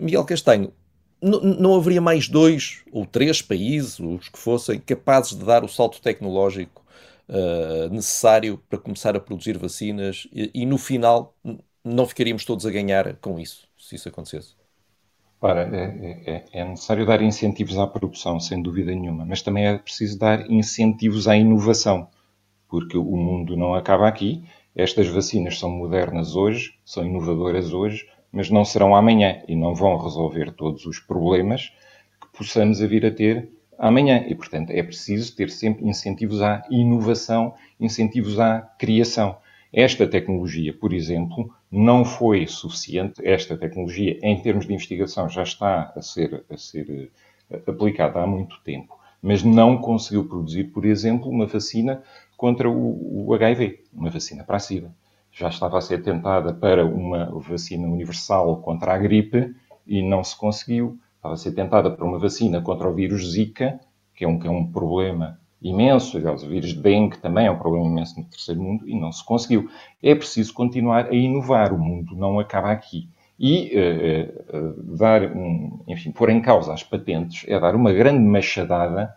Miguel 0.00 0.24
Castanho, 0.24 0.72
não 1.24 1.74
haveria 1.74 2.00
mais 2.00 2.28
dois 2.28 2.82
ou 2.92 3.06
três 3.06 3.40
países, 3.40 3.98
os 3.98 4.28
que 4.28 4.38
fossem, 4.38 4.78
capazes 4.78 5.36
de 5.36 5.44
dar 5.44 5.64
o 5.64 5.68
salto 5.68 6.00
tecnológico 6.00 6.84
uh, 7.28 7.88
necessário 7.88 8.60
para 8.68 8.78
começar 8.78 9.16
a 9.16 9.20
produzir 9.20 9.56
vacinas 9.56 10.28
e, 10.32 10.50
e, 10.54 10.66
no 10.66 10.76
final 10.76 11.34
não 11.82 12.06
ficaríamos 12.06 12.44
todos 12.44 12.66
a 12.66 12.70
ganhar 12.70 13.16
com 13.16 13.38
isso, 13.38 13.66
se 13.78 13.94
isso 13.94 14.08
acontecesse? 14.08 14.54
Ora, 15.40 15.68
é, 15.76 16.22
é, 16.26 16.44
é, 16.52 16.64
necessário 16.64 17.04
dar 17.04 17.20
incentivos 17.20 17.78
à 17.78 17.86
produção, 17.86 18.40
sem 18.40 18.62
dúvida 18.62 18.94
nenhuma, 18.94 19.26
mas 19.26 19.42
também 19.42 19.66
é 19.66 19.76
preciso 19.76 20.18
dar 20.18 20.50
incentivos 20.50 21.28
à 21.28 21.36
inovação, 21.36 22.08
porque 22.68 22.96
o 22.96 23.16
mundo 23.16 23.56
não 23.56 23.74
acaba 23.74 24.08
aqui. 24.08 24.42
Estas 24.74 25.06
vacinas 25.08 25.58
são 25.58 25.70
modernas 25.70 26.34
hoje, 26.34 26.74
são 26.84 27.04
inovadoras 27.04 27.74
hoje, 27.74 28.08
mas 28.34 28.50
não 28.50 28.64
serão 28.64 28.96
amanhã 28.96 29.40
e 29.46 29.54
não 29.54 29.74
vão 29.74 29.96
resolver 29.96 30.50
todos 30.52 30.84
os 30.86 30.98
problemas 30.98 31.72
que 32.20 32.36
possamos 32.36 32.80
vir 32.80 33.06
a 33.06 33.10
ter 33.10 33.48
amanhã. 33.78 34.24
E, 34.26 34.34
portanto, 34.34 34.70
é 34.70 34.82
preciso 34.82 35.34
ter 35.36 35.48
sempre 35.50 35.86
incentivos 35.86 36.42
à 36.42 36.64
inovação, 36.68 37.54
incentivos 37.78 38.40
à 38.40 38.60
criação. 38.76 39.36
Esta 39.72 40.06
tecnologia, 40.06 40.72
por 40.72 40.92
exemplo, 40.92 41.54
não 41.70 42.04
foi 42.04 42.46
suficiente. 42.48 43.24
Esta 43.24 43.56
tecnologia, 43.56 44.18
em 44.20 44.40
termos 44.40 44.66
de 44.66 44.74
investigação, 44.74 45.28
já 45.28 45.44
está 45.44 45.92
a 45.94 46.02
ser, 46.02 46.44
a 46.50 46.56
ser 46.56 47.10
eh, 47.50 47.60
aplicada 47.68 48.20
há 48.20 48.26
muito 48.26 48.60
tempo, 48.64 48.98
mas 49.22 49.44
não 49.44 49.78
conseguiu 49.78 50.24
produzir, 50.24 50.64
por 50.64 50.84
exemplo, 50.84 51.30
uma 51.30 51.46
vacina 51.46 52.02
contra 52.36 52.68
o, 52.68 53.28
o 53.28 53.34
HIV, 53.34 53.84
uma 53.92 54.10
vacina 54.10 54.42
para 54.42 54.56
a 54.56 54.60
SIDA. 54.60 54.92
Já 55.34 55.48
estava 55.48 55.78
a 55.78 55.80
ser 55.80 56.02
tentada 56.02 56.54
para 56.54 56.86
uma 56.86 57.26
vacina 57.40 57.86
universal 57.86 58.58
contra 58.58 58.94
a 58.94 58.98
gripe 58.98 59.54
e 59.86 60.00
não 60.02 60.24
se 60.24 60.36
conseguiu 60.36 60.98
estava 61.24 61.34
a 61.34 61.38
ser 61.38 61.52
tentada 61.52 61.90
para 61.90 62.04
uma 62.04 62.18
vacina 62.18 62.60
contra 62.60 62.88
o 62.88 62.94
vírus 62.94 63.32
Zika, 63.32 63.80
que 64.14 64.24
é 64.24 64.28
um, 64.28 64.38
que 64.38 64.46
é 64.46 64.50
um 64.50 64.66
problema 64.66 65.38
imenso, 65.62 66.18
aliás, 66.18 66.42
o 66.42 66.48
vírus 66.48 66.74
de 66.74 66.80
dengue 66.80 67.18
também 67.18 67.46
é 67.46 67.50
um 67.50 67.58
problema 67.58 67.86
imenso 67.86 68.20
no 68.20 68.26
terceiro 68.26 68.62
mundo, 68.62 68.86
e 68.86 68.94
não 68.94 69.10
se 69.10 69.24
conseguiu. 69.24 69.68
É 70.02 70.14
preciso 70.14 70.52
continuar 70.52 71.06
a 71.06 71.14
inovar, 71.14 71.72
o 71.72 71.78
mundo 71.78 72.14
não 72.14 72.38
acaba 72.38 72.70
aqui. 72.70 73.08
E 73.40 73.72
uh, 73.74 74.56
uh, 74.56 74.96
dar, 74.96 75.22
um, 75.34 75.80
enfim, 75.88 76.12
pôr 76.12 76.28
em 76.28 76.40
causa 76.40 76.72
as 76.72 76.84
patentes 76.84 77.44
é 77.48 77.58
dar 77.58 77.74
uma 77.74 77.92
grande 77.92 78.20
machadada 78.20 79.12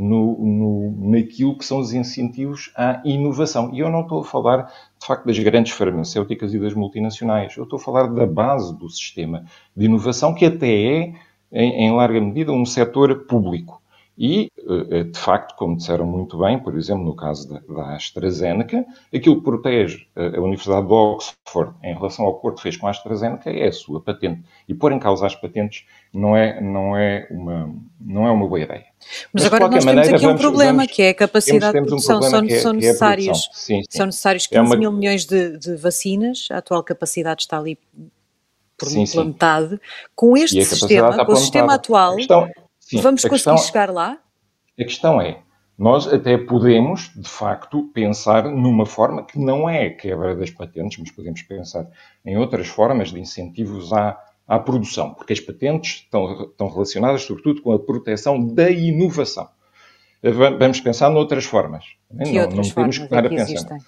no, 0.00 0.38
no, 0.38 1.10
naquilo 1.10 1.56
que 1.56 1.64
são 1.64 1.78
os 1.78 1.92
incentivos 1.92 2.72
à 2.74 3.02
inovação. 3.04 3.70
E 3.74 3.80
eu 3.80 3.90
não 3.90 4.00
estou 4.00 4.20
a 4.20 4.24
falar, 4.24 4.72
de 4.98 5.06
facto, 5.06 5.26
das 5.26 5.38
grandes 5.38 5.72
farmacêuticas 5.72 6.54
e 6.54 6.58
das 6.58 6.72
multinacionais. 6.72 7.56
Eu 7.56 7.64
estou 7.64 7.78
a 7.78 7.82
falar 7.82 8.06
da 8.06 8.26
base 8.26 8.74
do 8.76 8.88
sistema 8.88 9.44
de 9.76 9.84
inovação, 9.84 10.34
que 10.34 10.46
até 10.46 10.68
é 10.68 11.12
em, 11.52 11.86
em 11.86 11.92
larga 11.92 12.20
medida, 12.20 12.50
um 12.50 12.64
setor 12.64 13.26
público. 13.26 13.79
E, 14.22 14.52
eh, 14.58 14.98
eh, 14.98 15.04
de 15.04 15.18
facto, 15.18 15.56
como 15.56 15.78
disseram 15.78 16.04
muito 16.04 16.36
bem, 16.36 16.58
por 16.58 16.76
exemplo, 16.76 17.02
no 17.02 17.16
caso 17.16 17.48
da, 17.48 17.60
da 17.60 17.94
AstraZeneca, 17.96 18.84
aquilo 19.14 19.36
que 19.36 19.44
protege 19.44 20.06
a 20.14 20.38
Universidade 20.38 20.86
de 20.86 20.92
Oxford 20.92 21.74
em 21.82 21.94
relação 21.94 22.26
ao 22.26 22.38
que 22.38 22.60
fez 22.60 22.76
com 22.76 22.86
a 22.86 22.90
AstraZeneca 22.90 23.48
é 23.48 23.68
a 23.68 23.72
sua 23.72 23.98
patente. 23.98 24.42
E 24.68 24.74
pôr 24.74 24.92
em 24.92 24.98
causa 24.98 25.26
as 25.26 25.34
patentes 25.34 25.86
não 26.12 26.36
é, 26.36 26.60
não 26.60 26.94
é, 26.94 27.26
uma, 27.30 27.74
não 27.98 28.26
é 28.26 28.30
uma 28.30 28.46
boa 28.46 28.60
ideia. 28.60 28.84
Mas, 29.32 29.44
Mas 29.44 29.46
agora 29.46 29.64
nós 29.64 29.70
temos 29.70 29.84
maneira, 29.86 30.16
aqui 30.16 30.24
um 30.26 30.28
vamos, 30.28 30.42
problema, 30.42 30.72
vamos, 30.78 30.92
que 30.92 31.02
é 31.02 31.08
a 31.08 31.14
capacidade 31.14 31.72
temos, 31.72 31.88
temos 31.88 32.02
de 32.02 32.06
produção. 32.06 32.18
Um 32.18 32.30
são, 32.30 32.56
é, 32.56 32.60
são, 32.60 32.72
necessários, 32.74 33.38
é 33.38 33.54
sim, 33.54 33.82
sim. 33.82 33.82
são 33.88 34.04
necessários 34.04 34.46
15 34.46 34.58
é 34.58 34.62
uma... 34.62 34.76
mil 34.76 34.92
milhões 34.92 35.24
de, 35.24 35.56
de 35.56 35.76
vacinas, 35.76 36.46
a 36.50 36.58
atual 36.58 36.84
capacidade 36.84 37.40
está 37.40 37.58
ali 37.58 37.78
por 38.76 38.86
sim, 38.86 39.24
metade, 39.24 39.80
com 40.14 40.36
este 40.36 40.62
sistema, 40.62 41.24
com 41.24 41.32
o 41.32 41.36
sistema 41.36 41.74
atual, 41.74 42.16
questão, 42.16 42.50
sim, 42.96 43.00
vamos 43.00 43.22
conseguir 43.22 43.34
questão, 43.34 43.58
chegar 43.58 43.90
lá? 43.90 44.18
A 44.78 44.84
questão 44.84 45.20
é, 45.20 45.42
nós 45.78 46.06
até 46.06 46.36
podemos, 46.36 47.10
de 47.16 47.28
facto, 47.28 47.90
pensar 47.94 48.44
numa 48.44 48.84
forma 48.84 49.24
que 49.24 49.38
não 49.38 49.68
é 49.68 49.86
a 49.86 49.96
quebra 49.96 50.36
das 50.36 50.50
patentes, 50.50 50.98
mas 50.98 51.10
podemos 51.10 51.40
pensar 51.42 51.88
em 52.24 52.36
outras 52.36 52.68
formas 52.68 53.10
de 53.10 53.18
incentivos 53.18 53.92
à, 53.92 54.18
à 54.46 54.58
produção, 54.58 55.14
porque 55.14 55.32
as 55.32 55.40
patentes 55.40 56.02
estão, 56.02 56.42
estão 56.42 56.68
relacionadas, 56.68 57.22
sobretudo, 57.22 57.62
com 57.62 57.72
a 57.72 57.78
proteção 57.78 58.44
da 58.46 58.70
inovação. 58.70 59.48
Vamos 60.22 60.80
pensar 60.80 61.08
noutras 61.08 61.46
formas. 61.46 61.84
Que 62.10 62.32
não, 62.32 62.42
não 62.42 62.68
podemos 62.68 62.68
formas 62.70 62.98
é 62.98 63.22
que 63.22 63.28
pensar. 63.28 63.44
Existem? 63.44 63.78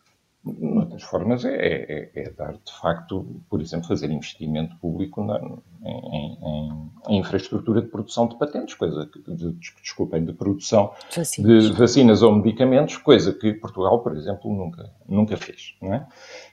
Outras 0.45 1.05
formas 1.05 1.45
é, 1.45 1.55
é, 1.55 2.11
é, 2.17 2.31
dar, 2.31 2.55
de 2.55 2.73
facto, 2.81 3.41
por 3.49 3.61
exemplo, 3.61 3.87
fazer 3.87 4.11
investimento 4.11 4.75
público 4.79 5.23
na, 5.23 5.39
em, 5.85 6.39
em, 6.43 6.91
em, 7.09 7.19
infraestrutura 7.21 7.81
de 7.81 7.87
produção 7.87 8.27
de 8.27 8.37
patentes, 8.37 8.75
coisa 8.75 9.07
que, 9.07 9.21
de, 9.21 9.53
desculpem, 9.81 10.25
de 10.25 10.33
produção 10.33 10.91
vacinas. 11.15 11.71
de 11.71 11.73
vacinas 11.79 12.23
ou 12.23 12.35
medicamentos, 12.35 12.97
coisa 12.97 13.33
que 13.33 13.55
Portugal, 13.55 14.01
por 14.01 14.17
exemplo, 14.17 14.53
nunca, 14.53 14.91
nunca 15.09 15.37
fez. 15.37 15.77
É? 15.81 16.03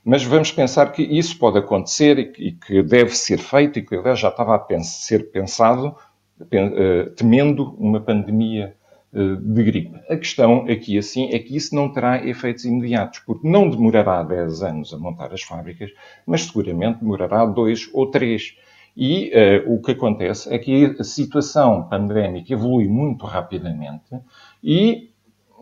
Mas 0.06 0.24
vamos 0.24 0.52
pensar 0.52 0.92
que 0.92 1.02
isso 1.02 1.40
pode 1.40 1.58
acontecer 1.58 2.20
e 2.20 2.26
que, 2.32 2.44
e 2.44 2.52
que 2.52 2.84
deve 2.84 3.16
ser 3.16 3.40
feito 3.40 3.80
e 3.80 3.82
que 3.82 3.96
aliás 3.96 4.20
já 4.20 4.30
estava 4.30 4.56
a 4.56 4.80
ser 4.82 5.32
pensado, 5.32 5.96
eh, 6.52 7.12
temendo 7.18 7.76
uma 7.80 8.00
pandemia 8.00 8.76
de 9.12 9.64
gripe. 9.64 10.00
A 10.08 10.16
questão 10.16 10.66
aqui, 10.70 10.98
assim, 10.98 11.30
é 11.32 11.40
que 11.40 11.56
isso 11.56 11.74
não 11.74 11.92
terá 11.92 12.26
efeitos 12.26 12.66
imediatos, 12.66 13.20
porque 13.20 13.48
não 13.48 13.70
demorará 13.70 14.22
10 14.22 14.62
anos 14.62 14.94
a 14.94 14.98
montar 14.98 15.34
as 15.34 15.42
fábricas, 15.42 15.90
mas 16.26 16.44
seguramente 16.44 17.00
demorará 17.00 17.46
2 17.46 17.90
ou 17.94 18.06
3. 18.08 18.56
E 18.96 19.32
uh, 19.66 19.74
o 19.74 19.82
que 19.82 19.92
acontece 19.92 20.54
é 20.54 20.60
que 20.60 20.96
a 21.00 21.04
situação 21.04 21.84
pandémica 21.84 22.54
evolui 22.54 22.88
muito 22.88 23.26
rapidamente 23.26 24.16
e, 24.64 25.10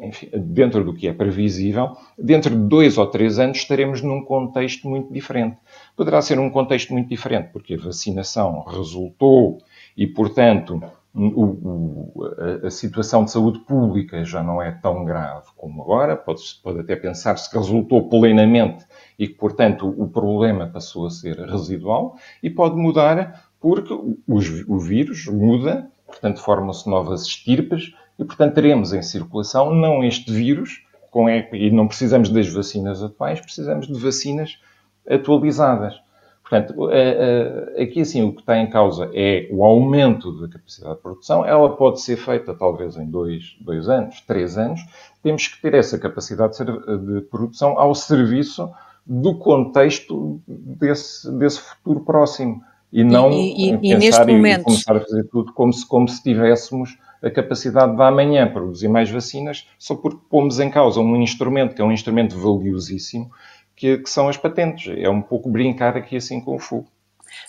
enfim, 0.01 0.29
dentro 0.33 0.83
do 0.83 0.93
que 0.93 1.07
é 1.07 1.13
previsível, 1.13 1.95
dentro 2.17 2.49
de 2.49 2.67
dois 2.67 2.97
ou 2.97 3.05
três 3.07 3.37
anos 3.37 3.57
estaremos 3.59 4.01
num 4.01 4.23
contexto 4.23 4.89
muito 4.89 5.13
diferente. 5.13 5.57
Poderá 5.95 6.21
ser 6.21 6.39
um 6.39 6.49
contexto 6.49 6.91
muito 6.91 7.09
diferente, 7.09 7.49
porque 7.53 7.75
a 7.75 7.77
vacinação 7.77 8.61
resultou 8.61 9.59
e, 9.95 10.07
portanto, 10.07 10.81
o, 11.17 12.11
o, 12.15 12.25
a, 12.63 12.67
a, 12.67 12.69
situação 12.69 13.25
de 13.25 13.31
saúde 13.31 13.59
pública 13.59 14.23
já 14.23 14.43
não 14.43 14.61
é 14.61 14.71
tão 14.71 15.03
grave 15.03 15.47
como 15.55 15.81
agora, 15.81 16.15
pode, 16.15 16.41
pode 16.63 16.79
até 16.79 16.95
pensar-se 16.95 17.49
que 17.49 17.57
resultou 17.57 18.07
plenamente 18.07 18.85
e 19.17 19.27
que, 19.27 19.33
portanto, 19.33 19.87
o 19.97 20.07
problema 20.07 20.67
passou 20.67 21.07
a 21.07 21.09
ser 21.09 21.39
residual, 21.39 22.15
e 22.43 22.49
pode 22.49 22.75
mudar 22.75 23.49
porque 23.59 23.91
os, 24.27 24.63
o 24.67 24.77
vírus 24.77 25.25
muda, 25.25 25.89
portanto 26.05 26.39
formam-se 26.39 26.87
novas 26.87 27.23
estirpes 27.23 27.93
e, 28.19 28.23
portanto, 28.23 28.53
teremos 28.53 28.93
em 28.93 29.01
circulação 29.01 29.73
não 29.73 30.03
este 30.03 30.31
vírus, 30.31 30.83
com, 31.09 31.27
e 31.27 31.71
não 31.71 31.87
precisamos 31.87 32.29
das 32.29 32.47
vacinas 32.47 33.01
atuais, 33.01 33.41
precisamos 33.41 33.87
de 33.87 33.99
vacinas 33.99 34.59
atualizadas. 35.09 35.95
Portanto, 36.49 36.89
é, 36.91 37.73
é, 37.75 37.83
aqui 37.83 38.01
assim 38.01 38.23
o 38.23 38.31
que 38.31 38.39
está 38.39 38.57
em 38.57 38.69
causa 38.69 39.09
é 39.13 39.49
o 39.51 39.65
aumento 39.65 40.31
da 40.39 40.47
capacidade 40.47 40.95
de 40.95 41.01
produção. 41.01 41.45
Ela 41.45 41.75
pode 41.75 42.01
ser 42.01 42.15
feita 42.15 42.53
talvez 42.53 42.95
em 42.95 43.05
dois, 43.05 43.57
dois 43.59 43.89
anos, 43.89 44.21
três 44.21 44.57
anos. 44.57 44.79
Temos 45.21 45.47
que 45.47 45.61
ter 45.61 45.73
essa 45.73 45.99
capacidade 45.99 46.57
de 46.57 47.21
produção 47.29 47.77
ao 47.77 47.93
serviço 47.93 48.71
do 49.05 49.35
contexto 49.35 50.39
desse, 50.47 51.29
desse 51.37 51.59
futuro 51.59 52.01
próximo. 52.01 52.61
E 52.93 53.03
não 53.03 53.29
e, 53.29 53.73
e, 53.73 53.97
pensar 53.97 54.29
e, 54.29 54.33
momento... 54.33 54.63
começar 54.63 54.95
a 54.95 55.01
fazer 55.01 55.25
tudo 55.25 55.51
como 55.51 55.73
se, 55.73 55.85
como 55.85 56.07
se 56.07 56.23
tivéssemos 56.23 56.97
a 57.21 57.29
capacidade 57.29 57.93
de 57.93 58.01
amanhã 58.01 58.49
produzir 58.49 58.87
mais 58.87 59.09
vacinas, 59.09 59.67
só 59.77 59.95
porque 59.95 60.19
pomos 60.29 60.61
em 60.61 60.69
causa 60.69 61.01
um 61.01 61.17
instrumento 61.17 61.75
que 61.75 61.81
é 61.81 61.85
um 61.85 61.91
instrumento 61.91 62.37
valiosíssimo 62.37 63.29
que, 63.77 63.99
que 63.99 64.09
são 64.09 64.27
as 64.27 64.35
patentes. 64.35 64.93
É 64.97 65.07
um 65.07 65.21
pouco 65.21 65.49
brincar 65.49 65.95
aqui 65.95 66.17
assim 66.17 66.41
com 66.41 66.55
o 66.55 66.59
fogo. 66.59 66.87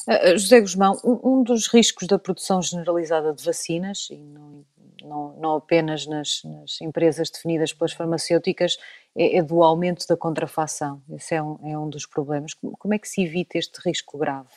Uh, 0.06 0.36
José 0.38 0.60
Guzmão, 0.60 0.96
um, 1.02 1.42
dos 1.42 1.66
riscos 1.66 2.06
da 2.06 2.18
produção 2.18 2.60
generalizada 2.60 3.32
de 3.32 3.42
vacinas, 3.42 4.08
e 4.10 4.16
não, 4.16 4.64
não, 5.02 5.36
não 5.38 5.56
apenas 5.56 6.06
nas, 6.06 6.42
nas, 6.44 6.80
empresas 6.80 7.30
definidas 7.30 7.72
pelas 7.72 7.92
farmacêuticas, 7.92 8.76
é, 9.16 9.38
é, 9.38 9.42
do 9.42 9.62
aumento 9.62 10.06
da 10.06 10.16
contrafação. 10.16 11.02
Esse 11.10 11.34
é 11.34 11.42
um, 11.42 11.58
é 11.64 11.78
um 11.78 11.88
dos 11.88 12.04
problemas. 12.04 12.52
Como 12.54 12.94
é 12.94 12.98
que 12.98 13.08
se 13.08 13.22
evita 13.22 13.56
este 13.56 13.80
risco 13.84 14.18
grave? 14.18 14.48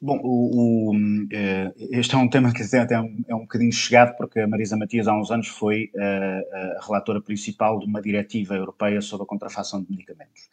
Bom, 0.00 0.20
o, 0.22 0.90
o, 0.92 0.94
eh, 1.32 1.72
este 1.90 2.14
é 2.14 2.18
um 2.18 2.28
tema 2.28 2.52
que 2.52 2.62
é 2.62 3.00
um, 3.00 3.24
é 3.28 3.34
um 3.34 3.40
bocadinho 3.40 3.72
chegado, 3.72 4.14
porque 4.16 4.40
a 4.40 4.46
Marisa 4.46 4.76
Matias 4.76 5.08
há 5.08 5.16
uns 5.16 5.30
anos 5.30 5.48
foi 5.48 5.90
a, 5.96 6.02
eh, 6.02 6.76
a 6.78 6.86
relatora 6.86 7.20
principal 7.20 7.78
de 7.78 7.86
uma 7.86 8.02
diretiva 8.02 8.54
europeia 8.54 9.00
sobre 9.00 9.24
a 9.24 9.26
contrafação 9.26 9.82
de 9.82 9.90
medicamentos. 9.90 10.48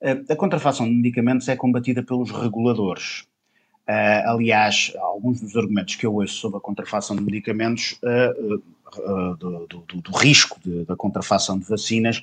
Eh, 0.00 0.22
a 0.28 0.36
contrafação 0.36 0.86
de 0.86 0.94
medicamentos 0.94 1.48
é 1.48 1.56
combatida 1.56 2.02
pelos 2.02 2.30
reguladores. 2.30 3.28
Aliás, 4.26 4.92
alguns 5.00 5.40
dos 5.40 5.56
argumentos 5.56 5.96
que 5.96 6.06
eu 6.06 6.14
ouço 6.14 6.34
sobre 6.34 6.58
a 6.58 6.60
contrafação 6.60 7.16
de 7.16 7.22
medicamentos, 7.24 7.98
do, 8.00 9.66
do, 9.66 10.00
do, 10.00 10.16
risco 10.16 10.60
de, 10.64 10.84
da 10.84 10.94
contrafação 10.94 11.58
de 11.58 11.64
vacinas, 11.64 12.22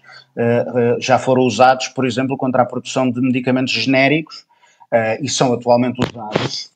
já 0.98 1.20
foram 1.20 1.42
usados, 1.42 1.90
por 1.90 2.06
exemplo, 2.06 2.38
contra 2.38 2.62
a 2.62 2.66
produção 2.66 3.12
de 3.12 3.20
medicamentos 3.20 3.74
genéricos 3.74 4.48
uh, 4.94 5.24
e 5.24 5.30
são 5.30 5.54
atualmente 5.54 6.00
usados 6.00 6.72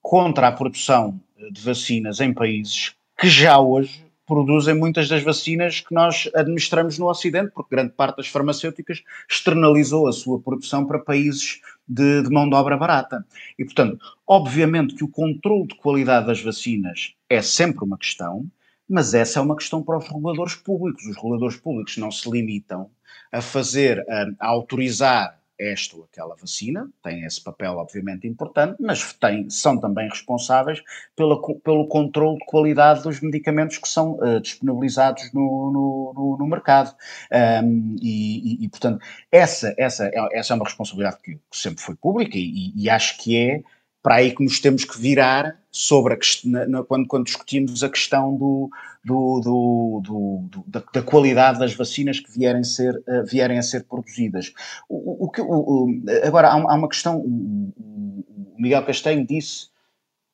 contra 0.00 0.48
a 0.48 0.52
produção 0.52 1.20
de 1.50 1.60
vacinas 1.60 2.20
em 2.20 2.32
países 2.32 2.94
que 3.18 3.28
já 3.28 3.58
hoje 3.58 4.04
produzem 4.28 4.74
muitas 4.74 5.08
das 5.08 5.22
vacinas 5.22 5.80
que 5.80 5.92
nós 5.94 6.28
administramos 6.34 6.98
no 6.98 7.08
Ocidente, 7.08 7.50
porque 7.54 7.74
grande 7.74 7.94
parte 7.94 8.18
das 8.18 8.28
farmacêuticas 8.28 9.02
externalizou 9.28 10.06
a 10.06 10.12
sua 10.12 10.38
produção 10.38 10.84
para 10.86 10.98
países 10.98 11.60
de, 11.88 12.22
de, 12.22 12.30
mão 12.30 12.48
de 12.48 12.54
obra 12.54 12.76
barata. 12.76 13.24
E, 13.58 13.64
portanto, 13.64 13.98
obviamente 14.26 14.94
que 14.94 15.02
o 15.02 15.08
controle 15.08 15.68
de 15.68 15.74
qualidade 15.76 16.26
das 16.26 16.42
vacinas 16.42 17.14
é 17.28 17.40
sempre 17.40 17.82
uma 17.82 17.96
questão, 17.96 18.46
mas 18.86 19.14
essa 19.14 19.38
é 19.38 19.42
uma 19.42 19.56
questão 19.56 19.82
para 19.82 19.96
os 19.96 20.06
reguladores 20.06 20.54
públicos. 20.54 21.06
Os 21.06 21.16
reguladores 21.16 21.56
públicos 21.56 21.96
não 21.96 22.10
se 22.10 22.30
limitam 22.30 22.90
a 23.32 23.40
fazer, 23.40 24.04
a, 24.10 24.26
a 24.40 24.48
autorizar 24.48 25.37
esta 25.58 25.96
ou 25.96 26.04
aquela 26.04 26.34
vacina, 26.36 26.88
têm 27.02 27.24
esse 27.24 27.42
papel 27.42 27.76
obviamente 27.76 28.26
importante, 28.26 28.76
mas 28.80 29.12
têm, 29.14 29.50
são 29.50 29.78
também 29.78 30.08
responsáveis 30.08 30.82
pela, 31.16 31.40
pelo 31.58 31.88
controle 31.88 32.38
de 32.38 32.46
qualidade 32.46 33.02
dos 33.02 33.20
medicamentos 33.20 33.78
que 33.78 33.88
são 33.88 34.12
uh, 34.14 34.40
disponibilizados 34.40 35.32
no, 35.32 35.70
no, 35.72 36.12
no, 36.14 36.36
no 36.38 36.46
mercado. 36.46 36.94
Um, 37.32 37.96
e, 38.00 38.62
e, 38.62 38.64
e, 38.64 38.68
portanto, 38.68 39.04
essa, 39.30 39.74
essa, 39.76 40.06
é, 40.06 40.38
essa 40.38 40.52
é 40.52 40.56
uma 40.56 40.64
responsabilidade 40.64 41.18
que, 41.22 41.38
sempre 41.52 41.82
foi 41.82 41.94
pública 41.94 42.36
e, 42.36 42.72
e 42.76 42.88
acho 42.88 43.18
que 43.18 43.36
é 43.36 43.62
para 44.02 44.16
aí 44.16 44.34
que 44.34 44.42
nos 44.42 44.60
temos 44.60 44.84
que 44.84 44.98
virar 44.98 45.58
sobre 45.70 46.14
a 46.14 46.18
na, 46.44 46.82
quando, 46.82 47.06
quando 47.06 47.26
discutimos 47.26 47.82
a 47.82 47.88
questão 47.88 48.36
do, 48.36 48.70
do, 49.04 50.00
do, 50.04 50.64
da, 50.66 50.82
da, 50.92 51.02
qualidade 51.02 51.58
das 51.58 51.74
vacinas 51.74 52.20
que 52.20 52.30
vierem, 52.30 52.64
ser, 52.64 52.96
uh, 52.96 53.24
vierem 53.24 53.58
a 53.58 53.62
ser 53.62 53.84
produzidas. 53.84 54.52
O, 54.88 55.26
o, 55.26 55.30
o, 55.38 56.02
agora, 56.24 56.48
há, 56.48 56.52
há, 56.52 56.74
uma 56.74 56.88
questão, 56.88 57.18
o, 57.18 58.54
Miguel 58.58 58.84
Castanho 58.84 59.26
disse 59.26 59.68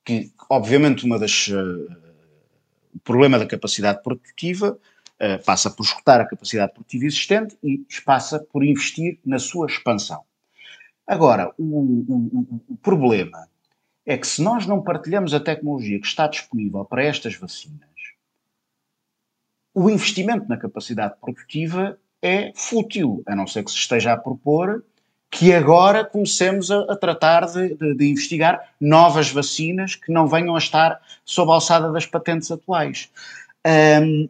que, 0.05 0.31
obviamente, 0.48 1.05
uma 1.05 1.18
das, 1.18 1.48
uh, 1.48 1.96
o 2.94 3.00
problema 3.03 3.38
da 3.38 3.46
capacidade 3.46 4.03
produtiva 4.03 4.79
uh, 5.20 5.44
passa 5.44 5.70
por 5.70 5.85
escutar 5.85 6.20
a 6.20 6.27
capacidade 6.27 6.72
produtiva 6.72 7.07
existente 7.07 7.57
e 7.62 7.85
passa 8.05 8.38
por 8.38 8.62
investir 8.62 9.18
na 9.24 9.38
sua 9.38 9.66
expansão. 9.66 10.22
Agora, 11.07 11.53
o 11.59 12.79
problema 12.83 13.46
é 14.06 14.18
que 14.18 14.26
se 14.26 14.42
nós 14.42 14.66
não 14.66 14.82
partilhamos 14.82 15.32
a 15.32 15.40
tecnologia 15.40 16.00
que 16.00 16.06
está 16.06 16.26
disponível 16.26 16.84
para 16.84 17.04
estas 17.04 17.34
vacinas, 17.36 17.80
o 19.74 19.90
investimento 19.90 20.48
na 20.48 20.56
capacidade 20.56 21.14
produtiva 21.20 21.98
é 22.22 22.52
fútil, 22.54 23.22
a 23.26 23.34
não 23.34 23.46
ser 23.46 23.64
que 23.64 23.70
se 23.70 23.76
esteja 23.76 24.12
a 24.12 24.16
propor 24.16 24.84
que 25.30 25.52
agora 25.52 26.04
comecemos 26.04 26.70
a, 26.70 26.80
a 26.82 26.96
tratar 26.96 27.44
de, 27.46 27.74
de, 27.74 27.94
de, 27.94 28.08
investigar 28.08 28.72
novas 28.80 29.30
vacinas 29.30 29.96
que 29.96 30.12
não 30.12 30.28
venham 30.28 30.54
a 30.54 30.58
estar 30.58 31.00
sob 31.24 31.50
a 31.50 31.54
alçada 31.54 31.90
das 31.90 32.06
patentes 32.06 32.52
atuais. 32.52 33.10
Um, 33.66 34.28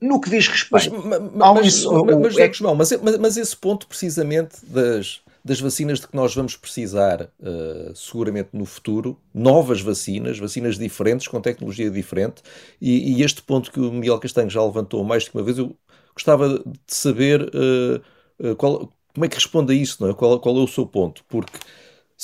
no 0.00 0.20
que 0.20 0.30
diz 0.30 0.48
respeito 0.48 0.92
mas, 1.04 1.20
mas, 1.20 1.54
mas, 1.54 1.66
isso, 1.66 1.92
mas, 1.92 2.36
é, 2.36 2.74
mas, 2.74 2.92
mas, 3.02 3.18
mas 3.18 3.36
esse 3.36 3.56
ponto 3.56 3.86
precisamente 3.86 4.56
das, 4.64 5.22
das 5.44 5.60
vacinas 5.60 6.00
de 6.00 6.06
que 6.06 6.14
nós 6.16 6.34
vamos 6.34 6.56
precisar 6.56 7.22
uh, 7.40 7.94
seguramente 7.94 8.50
no 8.52 8.64
futuro, 8.64 9.18
novas 9.34 9.80
vacinas, 9.80 10.38
vacinas 10.38 10.78
diferentes, 10.78 11.26
com 11.26 11.40
tecnologia 11.40 11.90
diferente, 11.90 12.42
e, 12.80 13.14
e, 13.16 13.22
este 13.22 13.42
ponto 13.42 13.70
que 13.70 13.80
o 13.80 13.92
Miguel 13.92 14.18
Castanho 14.20 14.50
já 14.50 14.64
levantou 14.64 15.02
mais 15.02 15.24
de 15.24 15.30
uma 15.34 15.42
vez, 15.42 15.58
eu 15.58 15.76
gostava 16.14 16.58
de 16.58 16.80
saber 16.86 17.42
uh, 17.42 18.54
qual, 18.56 18.92
como 19.12 19.24
é 19.24 19.28
que 19.28 19.34
responde 19.34 19.72
a 19.72 19.76
isso, 19.76 20.02
não 20.02 20.10
é? 20.10 20.14
Qual, 20.14 20.38
qual 20.40 20.56
é 20.56 20.60
o 20.60 20.68
seu 20.68 20.86
ponto? 20.86 21.24
Porque 21.28 21.58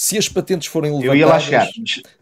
se 0.01 0.17
as 0.17 0.29
patentes 0.29 0.69
forem 0.69 0.93
levantadas. 0.93 1.13
Eu 1.13 1.19
ia 1.19 1.27
lá 1.27 1.41
chegar. 1.41 1.69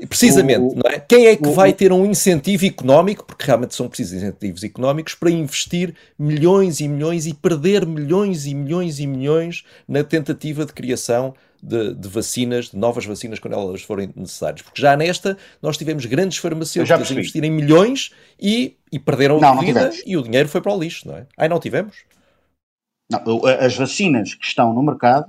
Precisamente, 0.08 0.60
o, 0.60 0.74
não 0.76 0.90
é? 0.90 0.98
Quem 0.98 1.26
é 1.26 1.36
que 1.36 1.46
o, 1.46 1.52
vai 1.52 1.74
ter 1.74 1.92
um 1.92 2.06
incentivo 2.06 2.64
económico, 2.64 3.22
porque 3.26 3.44
realmente 3.44 3.74
são 3.74 3.86
precisos 3.86 4.14
incentivos 4.14 4.64
económicos, 4.64 5.14
para 5.14 5.30
investir 5.30 5.94
milhões 6.18 6.80
e 6.80 6.88
milhões 6.88 7.26
e 7.26 7.34
perder 7.34 7.84
milhões 7.84 8.46
e 8.46 8.54
milhões 8.54 8.98
e 8.98 9.06
milhões 9.06 9.62
na 9.86 10.02
tentativa 10.02 10.64
de 10.64 10.72
criação 10.72 11.34
de, 11.62 11.92
de, 11.92 12.08
vacinas, 12.08 12.70
de 12.70 12.78
novas 12.78 13.04
vacinas, 13.04 13.38
quando 13.38 13.52
elas 13.52 13.82
forem 13.82 14.10
necessárias. 14.16 14.62
Porque 14.62 14.80
já 14.80 14.96
nesta 14.96 15.36
nós 15.60 15.76
tivemos 15.76 16.06
grandes 16.06 16.38
farmacêuticas 16.38 17.10
a 17.10 17.12
investirem 17.12 17.50
milhões 17.50 18.10
e, 18.40 18.74
e 18.90 18.98
perderam 18.98 19.38
não, 19.38 19.52
a 19.52 19.60
vida 19.60 19.90
e 20.06 20.16
o 20.16 20.22
dinheiro 20.22 20.48
foi 20.48 20.62
para 20.62 20.72
o 20.72 20.80
lixo, 20.80 21.06
não 21.06 21.18
é? 21.18 21.26
Ai, 21.36 21.46
não 21.46 21.60
tivemos? 21.60 21.94
Não, 23.10 23.44
as 23.60 23.76
vacinas 23.76 24.34
que 24.34 24.46
estão 24.46 24.72
no 24.72 24.82
mercado. 24.82 25.26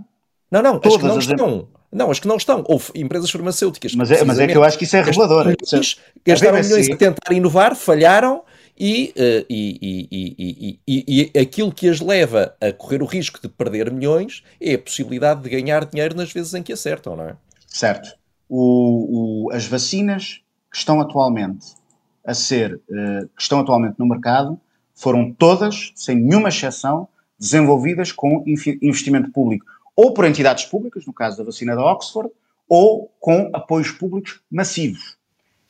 Não, 0.49 0.61
não, 0.61 0.79
todas 0.79 0.95
as 0.95 1.01
que 1.01 1.07
não 1.07 1.17
as 1.17 1.25
estão. 1.25 1.76
Não, 1.91 2.11
as 2.11 2.19
que 2.19 2.27
não 2.27 2.35
estão. 2.35 2.63
Houve 2.67 2.91
empresas 2.95 3.31
farmacêuticas. 3.31 3.95
Mas 3.95 4.11
é, 4.11 4.23
mas 4.23 4.39
é 4.39 4.47
que 4.47 4.57
eu 4.57 4.63
acho 4.63 4.77
que 4.77 4.83
isso 4.83 4.97
é 4.97 5.01
revelador. 5.01 5.45
Milhões, 5.45 5.97
gastaram 6.25 6.59
milhões 6.61 6.89
a 6.89 6.95
tentar 6.95 7.33
inovar, 7.33 7.75
falharam 7.75 8.43
e, 8.77 9.13
uh, 9.17 9.45
e, 9.49 10.07
e, 10.11 10.79
e, 10.87 11.31
e, 11.33 11.39
aquilo 11.39 11.71
que 11.71 11.89
as 11.89 11.99
leva 11.99 12.55
a 12.61 12.71
correr 12.71 13.01
o 13.01 13.05
risco 13.05 13.41
de 13.41 13.47
perder 13.47 13.91
milhões 13.91 14.43
é 14.61 14.75
a 14.75 14.79
possibilidade 14.79 15.41
de 15.41 15.49
ganhar 15.49 15.85
dinheiro 15.85 16.15
nas 16.15 16.31
vezes 16.31 16.53
em 16.53 16.61
que 16.61 16.73
acertam, 16.73 17.15
não 17.15 17.23
é? 17.23 17.35
Certo. 17.67 18.15
O, 18.49 19.47
o, 19.47 19.51
as 19.51 19.65
vacinas 19.65 20.41
que 20.69 20.77
estão 20.77 20.99
atualmente 21.01 21.67
a 22.25 22.33
ser, 22.33 22.75
uh, 22.75 23.27
que 23.35 23.41
estão 23.41 23.59
atualmente 23.61 23.95
no 23.97 24.05
mercado, 24.05 24.59
foram 24.93 25.31
todas, 25.31 25.91
sem 25.95 26.17
nenhuma 26.17 26.49
exceção, 26.49 27.07
desenvolvidas 27.39 28.11
com 28.11 28.43
investimento 28.81 29.31
público 29.31 29.65
ou 29.97 30.13
por 30.13 30.25
entidades 30.25 30.63
públicas, 30.65 31.07
no 31.07 31.11
caso 31.11 31.39
da 31.39 31.43
vacina 31.43 31.75
da 31.75 31.83
Oxford, 31.83 32.29
ou 32.69 33.11
com 33.19 33.49
apoios 33.51 33.89
públicos 33.91 34.39
massivos. 34.49 35.17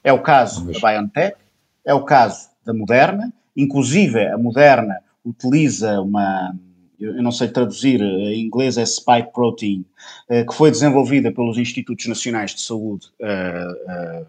É 0.03 0.11
o 0.11 0.21
caso 0.21 0.65
da 0.65 0.73
BioNTech, 0.77 1.37
é 1.85 1.93
o 1.93 2.03
caso 2.03 2.49
da 2.65 2.73
Moderna, 2.73 3.33
inclusive 3.55 4.27
a 4.27 4.37
Moderna 4.37 4.97
utiliza 5.23 6.01
uma, 6.01 6.53
eu 6.99 7.23
não 7.23 7.31
sei 7.31 7.47
traduzir, 7.47 8.01
em 8.01 8.45
inglês 8.45 8.77
é 8.77 8.85
spike 8.85 9.31
protein, 9.31 9.85
eh, 10.29 10.43
que 10.43 10.53
foi 10.53 10.71
desenvolvida 10.71 11.31
pelos 11.31 11.57
Institutos 11.57 12.05
Nacionais 12.07 12.53
de 12.53 12.61
Saúde 12.61 13.07
uh, 13.21 14.23
uh, 14.23 14.27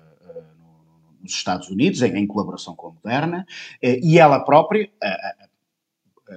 nos 1.21 1.33
Estados 1.33 1.69
Unidos, 1.69 2.03
em, 2.03 2.27
colaboração 2.27 2.77
com 2.77 2.89
a 2.89 2.93
Moderna, 2.93 3.47
e 3.83 4.19
ela 4.19 4.41
própria, 4.41 4.89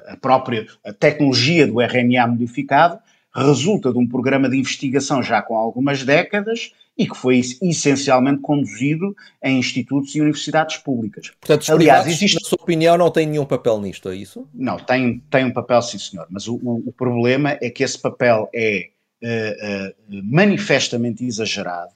a, 0.07 0.17
própria 0.17 0.65
tecnologia 0.99 1.67
do 1.67 1.79
RNA 1.79 2.27
modificado, 2.27 2.99
resulta 3.33 3.91
de 3.91 3.97
um 3.97 4.07
programa 4.07 4.49
de 4.49 4.57
investigação 4.57 5.23
já 5.23 5.41
com 5.41 5.55
algumas 5.55 6.03
décadas 6.03 6.71
e 6.97 7.07
que 7.07 7.15
foi 7.15 7.39
essencialmente 7.61 8.41
conduzido 8.41 9.15
em 9.43 9.57
institutos 9.57 10.13
e 10.13 10.21
universidades 10.21 10.77
públicas. 10.77 11.31
Portanto, 11.39 11.61
os 11.61 11.69
Aliás, 11.69 12.05
existe... 12.05 12.35
na 12.35 12.47
sua 12.47 12.61
opinião, 12.61 12.97
não 12.97 13.09
têm 13.09 13.25
nenhum 13.25 13.45
papel 13.45 13.79
nisto, 13.79 14.09
é 14.09 14.15
isso? 14.15 14.47
Não, 14.53 14.77
tem, 14.77 15.19
tem 15.29 15.45
um 15.45 15.51
papel, 15.51 15.81
sim 15.81 15.97
senhor, 15.97 16.27
mas 16.29 16.47
o, 16.47 16.55
o, 16.55 16.83
o 16.87 16.91
problema 16.91 17.57
é 17.61 17.69
que 17.69 17.83
esse 17.83 17.97
papel 17.97 18.49
é 18.53 18.89
uh, 19.23 20.17
uh, 20.17 20.21
manifestamente 20.23 21.25
exagerado 21.25 21.93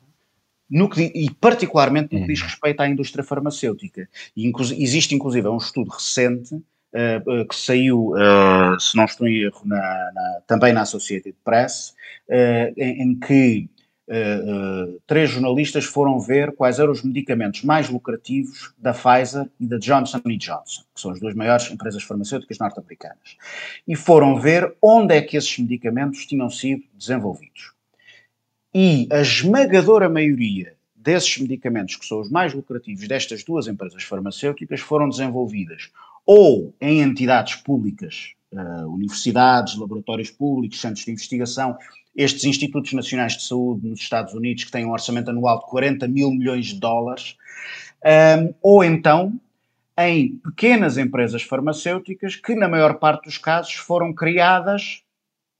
no 0.69 0.89
que, 0.89 1.11
e 1.13 1.29
particularmente 1.29 2.15
no 2.15 2.21
que 2.21 2.33
diz 2.33 2.41
uhum. 2.41 2.47
respeito 2.47 2.79
à 2.81 2.89
indústria 2.89 3.23
farmacêutica. 3.23 4.09
E, 4.35 4.47
inclu 4.47 4.65
existe 4.77 5.13
inclusive 5.13 5.47
um 5.47 5.57
estudo 5.57 5.91
recente 5.91 6.59
uh, 6.95 7.47
que 7.47 7.55
saiu, 7.55 8.13
uh, 8.13 8.79
se 8.79 8.95
não 8.95 9.05
estou 9.05 9.27
em 9.27 9.41
erro, 9.41 9.61
na, 9.65 9.77
na, 10.13 10.41
também 10.47 10.73
na 10.73 10.81
Associated 10.81 11.35
Press, 11.43 11.93
uh, 12.29 12.73
em, 12.77 13.01
em, 13.01 13.19
que 13.19 13.69
três 15.07 15.31
jornalistas 15.31 15.83
foram 15.83 16.19
ver 16.19 16.53
quais 16.55 16.77
eram 16.77 16.91
os 16.91 17.01
medicamentos 17.01 17.63
mais 17.63 17.89
lucrativos 17.89 18.71
da 18.77 18.93
Pfizer 18.93 19.49
e 19.59 19.65
da 19.65 19.79
Johnson 19.79 20.19
Johnson, 20.19 20.83
que 20.93 21.01
são 21.01 21.09
as 21.09 21.19
duas 21.19 21.33
maiores 21.33 21.71
empresas 21.71 22.03
farmacêuticas 22.03 22.59
norte-americanas, 22.59 23.35
e 23.87 23.95
foram 23.95 24.39
ver 24.39 24.75
onde 24.79 25.15
é 25.15 25.21
que 25.23 25.35
esses 25.35 25.57
medicamentos 25.57 26.23
tinham 26.27 26.51
sido 26.51 26.83
desenvolvidos. 26.93 27.73
E 28.71 29.07
a 29.11 29.21
esmagadora 29.21 30.07
maioria 30.07 30.75
desses 30.95 31.39
medicamentos, 31.39 31.95
que 31.95 32.05
são 32.05 32.19
os 32.19 32.29
mais 32.29 32.53
lucrativos 32.53 33.07
destas 33.07 33.43
duas 33.43 33.67
empresas 33.67 34.03
farmacêuticas, 34.03 34.81
foram 34.81 35.09
desenvolvidas 35.09 35.89
ou 36.25 36.73
em 36.81 37.01
entidades 37.01 37.55
públicas, 37.55 38.33
uh, 38.51 38.87
universidades, 38.87 39.77
laboratórios 39.77 40.31
públicos, 40.31 40.81
centros 40.81 41.05
de 41.05 41.11
investigação, 41.11 41.77
estes 42.15 42.45
institutos 42.45 42.93
nacionais 42.93 43.33
de 43.33 43.43
saúde 43.43 43.87
nos 43.87 43.99
Estados 43.99 44.33
Unidos, 44.33 44.63
que 44.63 44.71
têm 44.71 44.85
um 44.85 44.91
orçamento 44.91 45.29
anual 45.29 45.59
de 45.59 45.65
40 45.67 46.07
mil 46.07 46.31
milhões 46.31 46.67
de 46.67 46.79
dólares, 46.79 47.35
um, 48.03 48.09
ehm, 48.09 48.53
ou 48.61 48.83
então 48.83 49.39
em 49.97 50.37
pequenas 50.37 50.97
empresas 50.97 51.41
farmacêuticas 51.43 52.35
que, 52.35 52.55
na 52.55 52.67
maior 52.67 52.95
parte 52.95 53.25
dos 53.25 53.37
casos, 53.37 53.73
foram 53.73 54.13
criadas 54.13 55.03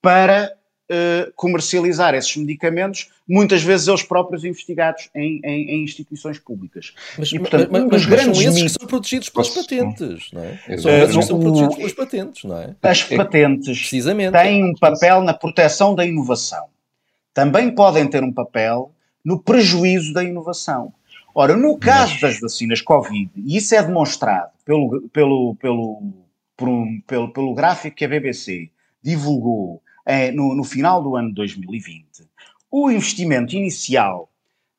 para 0.02 0.52
uh, 0.92 1.32
comercializar 1.36 2.14
esses 2.14 2.36
medicamentos, 2.36 3.10
muitas 3.28 3.62
vezes 3.64 3.88
eles 3.88 4.04
próprios 4.04 4.44
investigados 4.44 5.10
em, 5.16 5.40
em, 5.44 5.72
em 5.72 5.84
instituições 5.84 6.40
públicas. 6.40 6.94
Mas, 7.18 7.32
e, 7.32 7.40
portanto, 7.40 7.70
mas, 7.72 7.84
mas, 7.84 8.06
mas 8.06 8.22
são 8.22 8.32
esses 8.32 8.62
que 8.62 8.70
são 8.70 8.88
protegidos 8.88 9.30
pelas 9.30 9.50
patentes, 9.50 10.32
não 10.32 10.44
é? 10.44 10.78
São 10.78 10.92
esses 10.92 11.18
que 11.18 11.24
são 11.24 11.40
protegidos 11.40 11.76
pelas 11.76 11.94
patentes, 11.94 12.44
não 12.44 12.58
é? 12.58 12.76
As 12.82 13.04
patentes 13.04 13.90
têm 13.90 14.64
um 14.64 14.74
papel 14.74 15.22
na 15.22 15.34
proteção 15.34 15.96
da 15.96 16.06
inovação. 16.06 16.66
Também 17.34 17.70
podem 17.72 18.08
ter 18.08 18.24
um 18.24 18.32
papel 18.32 18.92
no 19.24 19.40
prejuízo 19.40 20.14
da 20.14 20.24
inovação. 20.24 20.94
Ora, 21.34 21.58
no 21.58 21.78
caso 21.78 22.22
das 22.22 22.40
vacinas 22.40 22.82
Covid, 22.82 23.30
e 23.36 23.58
isso 23.58 23.76
é 23.76 23.84
demonstrado 23.84 24.52
pelo, 24.64 25.10
pelo, 25.10 25.56
pelo, 25.56 26.14
por 26.56 26.70
um, 26.70 27.02
pelo, 27.06 27.34
pelo 27.34 27.54
gráfico 27.54 27.98
que 27.98 28.06
a 28.06 28.08
BBC 28.08 28.70
divulgou 29.04 29.82
é, 30.06 30.32
no, 30.32 30.56
no 30.56 30.64
final 30.64 31.02
do 31.02 31.16
ano 31.16 31.34
2020, 31.34 32.06
o 32.70 32.92
investimento 32.92 33.56
inicial 33.56 34.30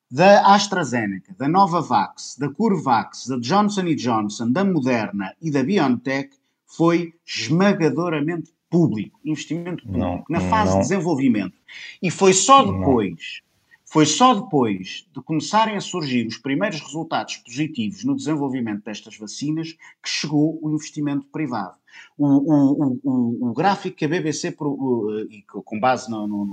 da 0.09 0.55
AstraZeneca, 0.55 1.35
da 1.37 1.47
Novavax, 1.47 2.37
da 2.39 2.49
CureVax, 2.49 3.27
da 3.27 3.37
Johnson 3.39 3.93
Johnson, 3.95 4.51
da 4.51 4.63
Moderna 4.63 5.35
e 5.41 5.51
da 5.51 5.63
BioNTech 5.63 6.29
foi 6.65 7.13
esmagadoramente 7.25 8.53
público, 8.69 9.19
investimento 9.23 9.83
público, 9.83 9.99
não, 9.99 10.23
na 10.29 10.39
fase 10.49 10.71
não. 10.71 10.81
de 10.81 10.87
desenvolvimento. 10.87 11.55
E 12.01 12.09
foi 12.09 12.33
só 12.33 12.63
depois 12.63 13.41
foi 13.89 14.05
só 14.05 14.33
depois 14.33 15.07
de 15.15 15.21
começarem 15.21 15.77
a 15.77 15.81
surgir 15.81 16.27
os 16.27 16.37
primeiros 16.37 16.81
resultados 16.81 17.37
positivos 17.37 18.03
no 18.03 18.17
desenvolvimento 18.17 18.83
destas 18.83 19.17
vacinas 19.17 19.71
que 20.03 20.09
chegou 20.09 20.59
o 20.61 20.73
investimento 20.75 21.25
privado. 21.27 21.75
O, 22.17 22.25
o, 22.25 22.99
o, 23.03 23.49
o 23.49 23.53
gráfico 23.53 23.95
que 23.95 24.05
a 24.05 24.07
BBC, 24.07 24.51
com 24.51 25.79
base 25.79 26.09
no, 26.09 26.27
no, 26.27 26.45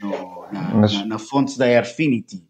no, 0.00 0.46
na, 0.52 0.74
Mas... 0.74 0.92
na, 0.94 1.06
na, 1.06 1.18
fonte 1.18 1.58
da 1.58 1.66
Airfinity, 1.66 2.44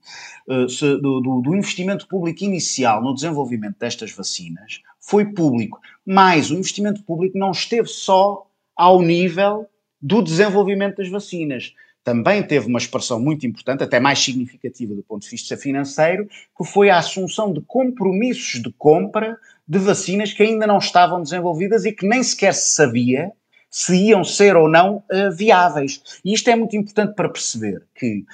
se, 0.69 0.97
do, 0.99 1.21
do, 1.21 1.41
do 1.41 1.57
investimento 1.57 2.07
público 2.07 2.45
inicial 2.45 3.03
no 3.03 3.15
desenvolvimento 3.15 3.79
destas 3.79 4.13
vacinas, 4.13 4.81
foi 5.01 5.25
público. 5.25 5.81
Mas 6.05 6.51
o 6.51 6.55
investimento 6.55 7.03
público 7.03 7.39
não 7.39 7.51
esteve 7.51 7.89
só 7.89 8.47
ao 8.77 9.01
nível 9.01 9.67
do 10.01 10.23
desenvolvimento 10.23 10.99
das 10.99 11.09
vacinas 11.09 11.75
também 12.09 12.43
teve 12.43 12.67
uma 12.67 12.79
expressão 12.79 13.21
muito 13.21 13.47
importante, 13.47 13.85
até 13.85 14.01
mais 14.01 14.19
significativa 14.19 14.95
do 14.95 15.03
ponto 15.03 15.25
de 15.25 15.29
vista 15.29 15.59
financeiro, 15.59 16.27
que 16.57 16.65
foi 16.65 16.89
a 16.89 16.97
assunção 16.97 17.53
de 17.53 17.61
compromissos 17.61 18.63
de 18.63 18.73
compra 18.79 19.37
de 19.69 19.79
vacinas 19.79 20.33
que 20.33 20.43
ainda 20.43 20.67
não 20.67 20.79
estavam 20.79 21.23
desenvolvidas 21.23 21.85
e 21.85 21.93
que 21.93 22.07
nem 22.07 22.23
sequer 22.23 22.55
se 22.55 22.75
sabia 22.75 23.33
se 23.71 23.95
iam 23.97 24.25
ser 24.25 24.57
ou 24.57 24.69
não 24.69 25.05
uh, 25.13 25.31
viáveis. 25.31 26.21
E 26.25 26.33
isto 26.33 26.49
é 26.49 26.57
muito 26.57 26.75
importante 26.75 27.15
para 27.15 27.29
perceber 27.29 27.87
que 27.95 28.25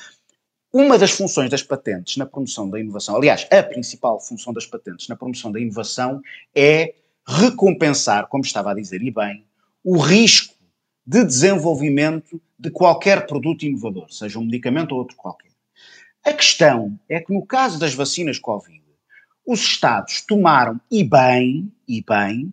uma 0.73 0.99
das 0.99 1.11
funções 1.11 1.51
das 1.51 1.63
patentes 1.63 2.17
na 2.17 2.27
promoção 2.27 2.69
da 2.69 2.81
inovação, 2.81 3.17
aliás, 3.17 3.47
a 3.51 3.63
principal 3.63 4.21
função 4.21 4.53
das 4.53 4.67
patentes 4.67 5.09
na 5.09 5.17
promoção 5.17 5.51
da 5.51 5.61
inovação 5.61 6.21
é 6.55 6.95
recompensar, 7.27 8.29
como 8.29 8.45
estava 8.45 8.71
a 8.71 8.75
dizer 8.75 9.03
e 9.03 9.11
bem, 9.11 9.45
o 9.83 9.99
risco 9.99 10.55
de 11.07 11.25
desenvolvimento 11.25 12.41
de 12.59 12.71
qualquer 12.71 13.27
produto 13.27 13.65
inovador, 13.65 14.13
seja 14.13 14.39
um 14.39 14.45
medicamento 14.45 14.93
ou 14.93 14.99
outro 14.99 15.17
qualquer. 15.17 15.51
A 16.25 16.33
questão 16.33 16.99
é 17.09 17.21
que 17.21 17.33
no 17.33 17.45
caso 17.45 17.79
das 17.79 17.95
vacinas 17.95 18.39
Covid, 18.39 18.84
os 19.47 19.61
Estados 19.61 20.23
tomaram, 20.23 20.81
e 20.91 21.05
bem, 21.05 21.71
e 21.87 22.03
bem, 22.03 22.53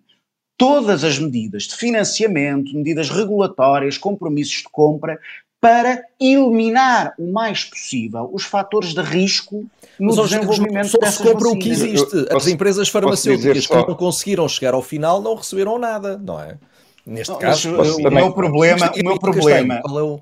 todas 0.57 1.03
as 1.03 1.17
medidas 1.17 1.63
de 1.63 1.75
financiamento, 1.75 2.75
medidas 2.75 3.09
regulatórias, 3.09 3.97
compromissos 3.97 4.57
de 4.57 4.69
compra, 4.71 5.19
para 5.59 6.03
eliminar 6.19 7.13
o 7.19 7.31
mais 7.31 7.63
possível 7.63 8.29
os 8.33 8.43
fatores 8.43 8.93
de 8.95 9.01
risco 9.01 9.65
no 9.99 10.15
Mas, 10.15 10.29
desenvolvimento 10.29 10.87
só, 10.87 11.05
se 11.05 11.21
compra 11.21 11.49
o 11.49 11.57
que 11.57 11.69
existe. 11.69 12.27
As 12.35 12.47
empresas 12.47 12.89
farmacêuticas 12.89 13.67
que 13.67 13.75
não 13.75 13.95
conseguiram 13.95 14.49
chegar 14.49 14.73
ao 14.73 14.81
final 14.81 15.21
não 15.21 15.35
receberam 15.35 15.77
nada, 15.77 16.17
não 16.17 16.41
é? 16.41 16.57
Neste 17.05 17.31
não, 17.31 17.39
caso, 17.39 17.71
mas, 17.77 17.89
o, 17.89 17.97
também, 17.97 18.23
meu 18.23 18.33
problema, 18.33 18.91
o 18.91 19.03
meu 19.03 19.19
problema. 19.19 19.75
É 19.75 19.89
o... 19.89 20.19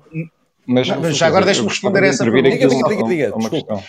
Mas, 0.66 0.88
mas 0.88 1.16
já 1.16 1.26
agora 1.26 1.44
deixa-me 1.44 1.68
responder 1.68 2.04
a 2.04 2.06
essa 2.06 2.24
pergunta. 2.24 2.50
Diga, 2.50 2.68
diga, 2.68 2.88
diga, 2.88 3.04
diga, 3.04 3.32
desculpa. 3.32 3.84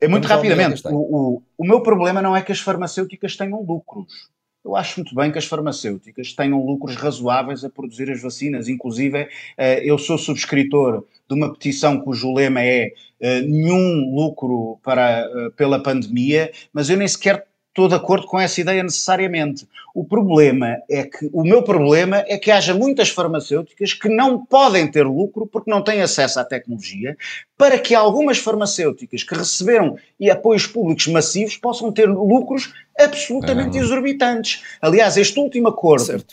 É 0.00 0.06
muito 0.06 0.28
Vamos 0.28 0.42
rapidamente. 0.42 0.82
O, 0.86 0.96
o, 0.96 1.42
o 1.58 1.64
meu 1.64 1.82
problema 1.82 2.22
não 2.22 2.36
é 2.36 2.42
que 2.42 2.52
as 2.52 2.60
farmacêuticas 2.60 3.36
tenham 3.36 3.62
lucros. 3.62 4.30
Eu 4.64 4.76
acho 4.76 5.00
muito 5.00 5.14
bem 5.14 5.32
que 5.32 5.38
as 5.38 5.46
farmacêuticas 5.46 6.32
tenham 6.34 6.64
lucros 6.64 6.94
razoáveis 6.94 7.64
a 7.64 7.70
produzir 7.70 8.10
as 8.10 8.20
vacinas. 8.20 8.68
Inclusive, 8.68 9.28
eh, 9.56 9.80
eu 9.82 9.96
sou 9.96 10.18
subscritor 10.18 11.04
de 11.28 11.34
uma 11.34 11.52
petição 11.52 12.00
cujo 12.00 12.32
lema 12.34 12.62
é 12.62 12.92
eh, 13.20 13.40
nenhum 13.42 14.14
lucro 14.14 14.78
para, 14.82 15.20
eh, 15.20 15.50
pela 15.56 15.82
pandemia, 15.82 16.52
mas 16.72 16.90
eu 16.90 16.96
nem 16.96 17.08
sequer 17.08 17.47
estou 17.78 17.86
de 17.86 17.94
acordo 17.94 18.26
com 18.26 18.40
essa 18.40 18.60
ideia 18.60 18.82
necessariamente. 18.82 19.68
O 19.94 20.04
problema 20.04 20.76
é 20.90 21.04
que, 21.04 21.30
o 21.32 21.44
meu 21.44 21.62
problema 21.62 22.24
é 22.26 22.36
que 22.36 22.50
haja 22.50 22.74
muitas 22.74 23.08
farmacêuticas 23.08 23.92
que 23.92 24.08
não 24.08 24.44
podem 24.44 24.90
ter 24.90 25.06
lucro 25.06 25.46
porque 25.46 25.70
não 25.70 25.80
têm 25.80 26.00
acesso 26.00 26.40
à 26.40 26.44
tecnologia, 26.44 27.16
para 27.56 27.78
que 27.78 27.94
algumas 27.94 28.38
farmacêuticas 28.38 29.22
que 29.22 29.34
receberam 29.34 29.96
e 30.18 30.28
apoios 30.28 30.66
públicos 30.66 31.06
massivos 31.06 31.56
possam 31.56 31.92
ter 31.92 32.08
lucros 32.08 32.72
absolutamente 32.98 33.78
exorbitantes. 33.78 34.62
Aliás, 34.82 35.16
este 35.16 35.38
último 35.38 35.68
acordo. 35.68 36.24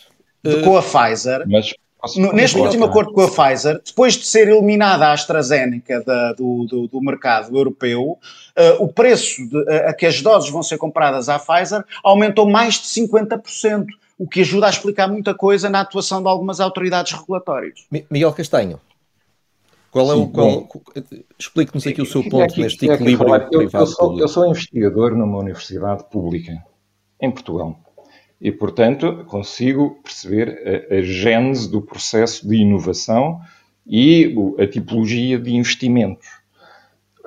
De, 0.43 0.61
com 0.61 0.77
a 0.77 0.81
Pfizer, 0.81 1.43
mas 1.47 1.73
no, 2.15 2.31
neste 2.31 2.57
último 2.59 2.85
acordo 2.85 3.11
com 3.13 3.21
a 3.21 3.27
Pfizer, 3.27 3.81
depois 3.83 4.13
de 4.13 4.25
ser 4.25 4.47
eliminada 4.47 5.07
a 5.07 5.13
AstraZeneca 5.13 6.03
da, 6.03 6.33
do, 6.33 6.65
do, 6.65 6.87
do, 6.87 7.01
mercado 7.01 7.57
europeu, 7.57 8.19
uh, 8.57 8.83
o 8.83 8.91
preço 8.91 9.47
de, 9.47 9.57
uh, 9.57 9.89
a 9.89 9.93
que 9.93 10.05
as 10.05 10.21
doses 10.21 10.49
vão 10.49 10.63
ser 10.63 10.77
compradas 10.77 11.29
à 11.29 11.39
Pfizer 11.39 11.83
aumentou 12.03 12.49
mais 12.49 12.75
de 12.75 12.87
50%, 12.87 13.85
o 14.17 14.27
que 14.27 14.41
ajuda 14.41 14.67
a 14.67 14.69
explicar 14.69 15.07
muita 15.07 15.33
coisa 15.33 15.69
na 15.69 15.81
atuação 15.81 16.21
de 16.21 16.27
algumas 16.27 16.59
autoridades 16.59 17.11
regulatórias. 17.11 17.85
Miguel 18.09 18.33
Castanho, 18.33 18.79
qual 19.91 20.11
é 20.11 20.15
Sim, 20.15 20.31
o. 20.33 20.67
Explique-nos 21.37 21.87
aqui 21.87 22.01
o 22.01 22.05
seu 22.05 22.21
ponto 22.23 22.43
aqui, 22.43 22.61
neste 22.61 22.85
equilíbrio 22.85 23.33
eu, 23.51 23.69
eu, 23.71 23.87
sou, 23.87 24.19
eu 24.19 24.27
sou 24.27 24.45
investigador 24.47 25.15
numa 25.15 25.37
universidade 25.37 26.03
pública 26.09 26.51
em 27.21 27.31
Portugal 27.31 27.79
e, 28.41 28.51
portanto, 28.51 29.23
consigo 29.27 30.01
perceber 30.03 30.89
a, 30.91 30.95
a 30.95 31.01
gênese 31.01 31.69
do 31.69 31.81
processo 31.81 32.47
de 32.47 32.57
inovação 32.57 33.39
e 33.87 34.35
a 34.59 34.67
tipologia 34.67 35.39
de 35.39 35.55
investimentos. 35.55 36.27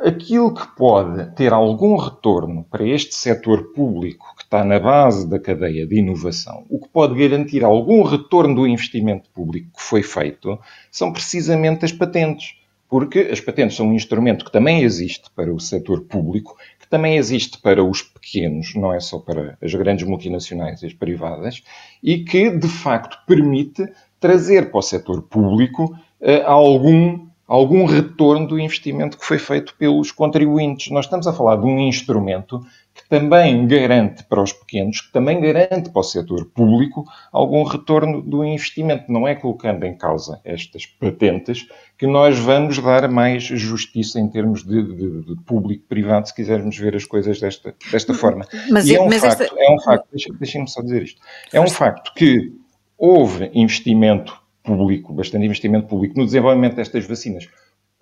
Aquilo 0.02 0.54
que 0.54 0.66
pode 0.76 1.34
ter 1.34 1.52
algum 1.52 1.96
retorno 1.96 2.64
para 2.70 2.86
este 2.86 3.14
setor 3.14 3.72
público 3.72 4.34
que 4.36 4.44
está 4.44 4.64
na 4.64 4.78
base 4.78 5.28
da 5.28 5.38
cadeia 5.38 5.86
de 5.86 5.98
inovação, 5.98 6.64
o 6.68 6.78
que 6.78 6.88
pode 6.88 7.18
garantir 7.18 7.64
algum 7.64 8.02
retorno 8.02 8.54
do 8.54 8.66
investimento 8.66 9.28
público 9.30 9.70
que 9.76 9.82
foi 9.82 10.02
feito, 10.02 10.58
são 10.90 11.12
precisamente 11.12 11.84
as 11.84 11.92
patentes. 11.92 12.56
Porque 12.88 13.28
as 13.30 13.38
patentes 13.38 13.76
são 13.76 13.88
um 13.88 13.92
instrumento 13.92 14.46
que 14.46 14.50
também 14.50 14.82
existe 14.82 15.30
para 15.36 15.52
o 15.52 15.60
setor 15.60 16.04
público, 16.04 16.56
que 16.80 16.88
também 16.88 17.18
existe 17.18 17.60
para 17.60 17.84
os 17.84 18.00
pequenos, 18.00 18.74
não 18.74 18.94
é 18.94 18.98
só 18.98 19.18
para 19.18 19.58
as 19.60 19.74
grandes 19.74 20.06
multinacionais 20.06 20.82
e 20.82 20.86
as 20.86 20.94
privadas, 20.94 21.62
e 22.02 22.24
que, 22.24 22.48
de 22.50 22.66
facto, 22.66 23.18
permite 23.26 23.86
trazer 24.18 24.70
para 24.70 24.78
o 24.78 24.82
setor 24.82 25.20
público 25.20 25.94
uh, 26.20 26.46
algum 26.46 27.27
algum 27.48 27.86
retorno 27.86 28.46
do 28.46 28.60
investimento 28.60 29.16
que 29.16 29.24
foi 29.24 29.38
feito 29.38 29.74
pelos 29.78 30.12
contribuintes. 30.12 30.90
Nós 30.90 31.06
estamos 31.06 31.26
a 31.26 31.32
falar 31.32 31.56
de 31.56 31.64
um 31.64 31.78
instrumento 31.80 32.60
que 32.94 33.08
também 33.08 33.66
garante 33.66 34.24
para 34.24 34.42
os 34.42 34.52
pequenos, 34.52 35.00
que 35.00 35.12
também 35.12 35.40
garante 35.40 35.88
para 35.88 36.00
o 36.00 36.02
setor 36.02 36.44
público 36.46 37.04
algum 37.32 37.62
retorno 37.62 38.20
do 38.20 38.44
investimento. 38.44 39.10
Não 39.10 39.26
é 39.26 39.34
colocando 39.34 39.84
em 39.84 39.96
causa 39.96 40.40
estas 40.44 40.84
patentes 40.84 41.66
que 41.96 42.06
nós 42.06 42.38
vamos 42.38 42.78
dar 42.78 43.08
mais 43.08 43.44
justiça 43.44 44.20
em 44.20 44.28
termos 44.28 44.62
de, 44.62 44.82
de, 44.82 45.22
de 45.22 45.42
público-privado, 45.46 46.28
se 46.28 46.34
quisermos 46.34 46.76
ver 46.76 46.94
as 46.96 47.04
coisas 47.06 47.40
desta, 47.40 47.74
desta 47.90 48.12
forma. 48.12 48.44
Mas, 48.70 48.86
e 48.86 48.96
é, 48.96 49.00
um 49.00 49.10
facto, 49.10 49.42
esta... 49.42 49.54
é 49.56 49.74
um 49.74 49.80
facto, 49.80 50.08
deixem-me 50.38 50.68
só 50.68 50.82
dizer 50.82 51.02
isto, 51.02 51.20
é 51.52 51.60
um 51.60 51.68
facto 51.68 52.12
que 52.14 52.52
houve 52.98 53.50
investimento 53.54 54.36
público, 54.76 55.12
bastante 55.12 55.44
investimento 55.44 55.86
público 55.86 56.18
no 56.18 56.26
desenvolvimento 56.26 56.76
destas 56.76 57.06
vacinas 57.06 57.48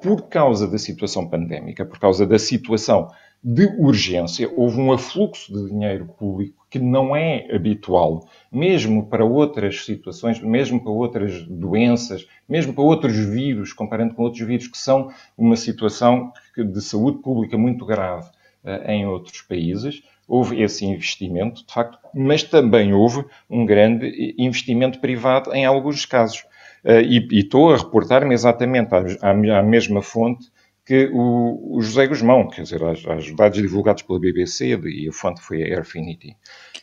por 0.03 0.29
causa 0.29 0.69
da 0.69 0.79
situação 0.79 1.27
pandémica, 1.27 1.85
por 1.85 1.99
causa 1.99 2.27
da 2.27 2.39
situação 2.39 3.09
de 3.43 3.67
urgência, 3.79 4.51
houve 4.57 4.81
um 4.81 4.93
afluxo 4.93 5.53
de 5.53 5.71
dinheiro 5.71 6.07
público 6.07 6.67
que 6.69 6.79
não 6.79 7.15
é 7.15 7.47
habitual, 7.55 8.27
mesmo 8.51 9.07
para 9.07 9.25
outras 9.25 9.85
situações, 9.85 10.41
mesmo 10.41 10.83
para 10.83 10.91
outras 10.91 11.43
doenças, 11.45 12.27
mesmo 12.49 12.75
para 12.75 12.83
outros 12.83 13.17
vírus, 13.17 13.73
comparando 13.73 14.15
com 14.15 14.23
outros 14.23 14.47
vírus 14.47 14.67
que 14.67 14.77
são 14.77 15.11
uma 15.37 15.57
situação 15.57 16.33
de 16.57 16.81
saúde 16.83 17.19
pública 17.23 17.57
muito 17.57 17.87
grave 17.87 18.29
uh, 18.65 18.91
em 18.91 19.07
outros 19.07 19.43
países. 19.43 20.03
Houve 20.29 20.61
esse 20.61 20.85
investimento, 20.85 21.65
de 21.65 21.73
facto, 21.73 21.99
mas 22.13 22.43
também 22.43 22.93
houve 22.93 23.25
um 23.49 23.65
grande 23.65 24.35
investimento 24.37 24.99
privado 24.99 25.55
em 25.55 25.65
alguns 25.65 26.05
casos. 26.05 26.45
Eh, 26.87 27.03
e, 27.03 27.41
estou 27.41 27.73
a 27.73 27.77
reportar-me 27.77 28.33
exatamente 28.33 28.95
à, 28.95 29.31
à, 29.31 29.63
mesma 29.63 30.01
fonte 30.01 30.47
que 30.87 31.11
o, 31.13 31.77
o, 31.77 31.83
José 31.83 32.07
Guzmão, 32.07 32.49
quer 32.49 32.63
dizer, 32.63 32.81
aos, 32.81 33.05
aos, 33.05 33.35
dados 33.35 33.61
divulgados 33.61 34.05
pela 34.05 34.21
BBC 34.21 34.79
e 34.85 35.09
a 35.09 35.13
fonte 35.13 35.43
foi 35.43 35.65
a 35.65 35.79
Airfinity. 35.79 36.37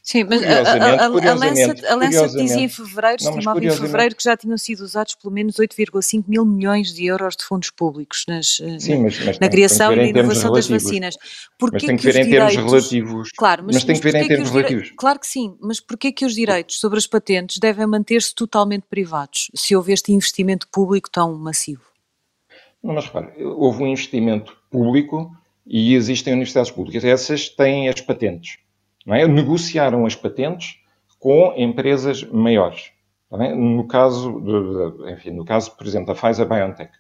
Sim, 0.04 0.26
mas 0.26 0.42
curiosamente, 0.42 1.02
a, 1.02 1.06
a, 1.06 1.10
curiosamente, 1.10 1.86
a 1.86 1.96
Lancet 1.96 2.36
dizia 2.36 2.60
em 2.64 2.68
fevereiro, 2.68 3.24
não, 3.24 3.32
estimava 3.32 3.66
em 3.66 3.72
fevereiro 3.72 4.14
que 4.14 4.24
já 4.24 4.36
tinham 4.36 4.58
sido 4.58 4.82
usados 4.82 5.16
pelo 5.16 5.34
menos 5.34 5.56
8,5 5.56 6.26
mil 6.28 6.46
milhões 6.46 6.94
de 6.94 7.06
euros 7.06 7.38
de 7.38 7.46
fundos 7.46 7.70
públicos 7.70 8.26
nas, 8.28 8.60
eh, 8.62 8.78
Sim, 8.78 9.04
mas, 9.04 9.18
mas 9.20 9.40
na 9.40 9.48
tem, 9.48 9.50
criação 9.50 9.94
e 9.94 10.10
inovação 10.10 10.52
das 10.52 10.68
vacinas. 10.68 11.16
Porquê 11.58 11.78
mas 11.78 11.86
tem 11.86 11.96
que, 11.96 12.02
que 12.02 12.12
ver 12.12 12.20
em 12.20 12.26
direitos, 12.26 12.56
termos 12.56 12.72
relativos. 12.72 13.30
Claro, 13.38 13.64
mas, 13.66 13.76
mas 13.76 13.84
tem 13.86 13.96
que 13.96 14.02
ver 14.02 14.16
em 14.16 14.28
termos 14.28 14.50
relativos. 14.50 14.92
Claro 14.98 15.18
que 15.18 15.28
sim, 15.28 15.56
mas 15.62 15.80
porquê 15.80 16.12
que 16.12 16.26
os 16.26 16.36
direitos 16.36 16.78
sobre 16.78 16.98
as 16.98 17.08
patentes 17.08 17.58
devem 17.58 17.88
manter-se 17.88 18.36
totalmente 18.36 18.84
privados, 18.90 19.50
se 19.56 19.74
houve 19.74 19.94
este 19.94 20.12
investimento 20.12 20.68
público 20.68 21.10
tão 21.10 21.34
massivo? 21.38 21.93
Mas 22.84 23.06
repare, 23.06 23.42
houve 23.44 23.82
um 23.82 23.88
investimento 23.88 24.58
público 24.70 25.32
e 25.66 25.96
existem 25.96 26.34
universidades 26.34 26.70
públicas. 26.70 27.06
Essas 27.06 27.48
têm 27.48 27.88
as 27.88 28.02
patentes. 28.02 28.58
Não 29.06 29.16
é? 29.16 29.26
Negociaram 29.26 30.06
as 30.06 30.16
patentes 30.16 30.78
com 31.18 31.54
empresas 31.56 32.24
maiores. 32.24 32.92
É? 33.40 33.56
No 33.56 33.88
caso, 33.88 34.44
enfim, 35.12 35.32
no 35.32 35.44
caso, 35.44 35.76
por 35.76 35.88
exemplo, 35.88 36.14
da 36.14 36.14
Pfizer 36.14 36.48
BioNTech, 36.48 36.92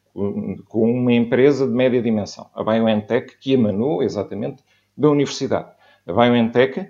com 0.67 0.91
uma 0.91 1.13
empresa 1.13 1.67
de 1.67 1.73
média 1.73 2.01
dimensão, 2.01 2.49
a 2.55 2.63
BioNTech, 2.63 3.37
que 3.37 3.53
emanou 3.53 4.01
exatamente 4.01 4.63
da 4.97 5.09
universidade. 5.09 5.69
A 6.07 6.11
BioNTech, 6.11 6.89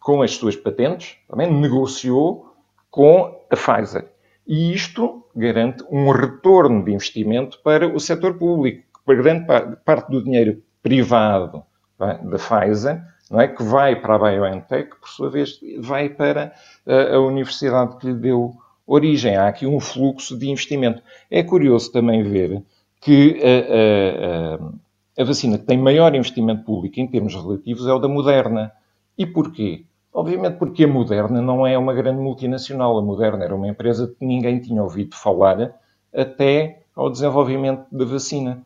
com 0.00 0.22
as 0.22 0.30
suas 0.32 0.56
patentes, 0.56 1.18
também 1.28 1.52
negociou 1.52 2.54
com 2.90 3.42
a 3.50 3.56
Pfizer. 3.56 4.10
E 4.48 4.72
isto 4.72 5.26
garante 5.36 5.84
um 5.90 6.10
retorno 6.10 6.82
de 6.82 6.90
investimento 6.90 7.60
para 7.62 7.86
o 7.86 8.00
setor 8.00 8.38
público, 8.38 8.82
para 9.04 9.14
grande 9.14 9.46
parte 9.84 10.10
do 10.10 10.24
dinheiro 10.24 10.62
privado 10.82 11.62
é, 12.00 12.14
da 12.24 12.38
Pfizer, 12.38 13.04
não 13.30 13.40
é, 13.42 13.48
que 13.48 13.62
vai 13.62 14.00
para 14.00 14.14
a 14.14 14.18
BioNTech, 14.18 14.96
por 14.98 15.08
sua 15.08 15.28
vez 15.28 15.60
vai 15.80 16.08
para 16.08 16.54
a, 16.86 17.14
a 17.16 17.20
universidade 17.20 17.98
que 17.98 18.06
lhe 18.06 18.14
deu 18.14 18.54
origem. 18.86 19.36
Há 19.36 19.48
aqui 19.48 19.66
um 19.66 19.78
fluxo 19.78 20.38
de 20.38 20.48
investimento. 20.48 21.02
É 21.30 21.42
curioso 21.42 21.92
também 21.92 22.22
ver 22.22 22.62
que 23.02 23.38
a, 23.42 24.64
a, 24.64 25.22
a, 25.22 25.24
vacina 25.24 25.58
que 25.58 25.66
tem 25.66 25.76
maior 25.76 26.14
investimento 26.14 26.64
público 26.64 26.98
em 26.98 27.06
termos 27.06 27.34
relativos 27.34 27.86
é 27.86 27.92
o 27.92 27.98
da 27.98 28.08
Moderna. 28.08 28.72
E 29.16 29.26
porquê? 29.26 29.84
Obviamente 30.12 30.56
porque 30.56 30.84
a 30.84 30.88
Moderna 30.88 31.40
não 31.40 31.66
é 31.66 31.76
uma 31.76 31.94
grande 31.94 32.20
multinacional. 32.20 32.98
A 32.98 33.02
Moderna 33.02 33.44
era 33.44 33.54
uma 33.54 33.68
empresa 33.68 34.08
que 34.08 34.24
ninguém 34.24 34.60
tinha 34.60 34.82
ouvido 34.82 35.14
falar 35.14 35.74
até 36.12 36.82
ao 36.94 37.10
desenvolvimento 37.10 37.86
da 37.92 38.04
vacina. 38.04 38.62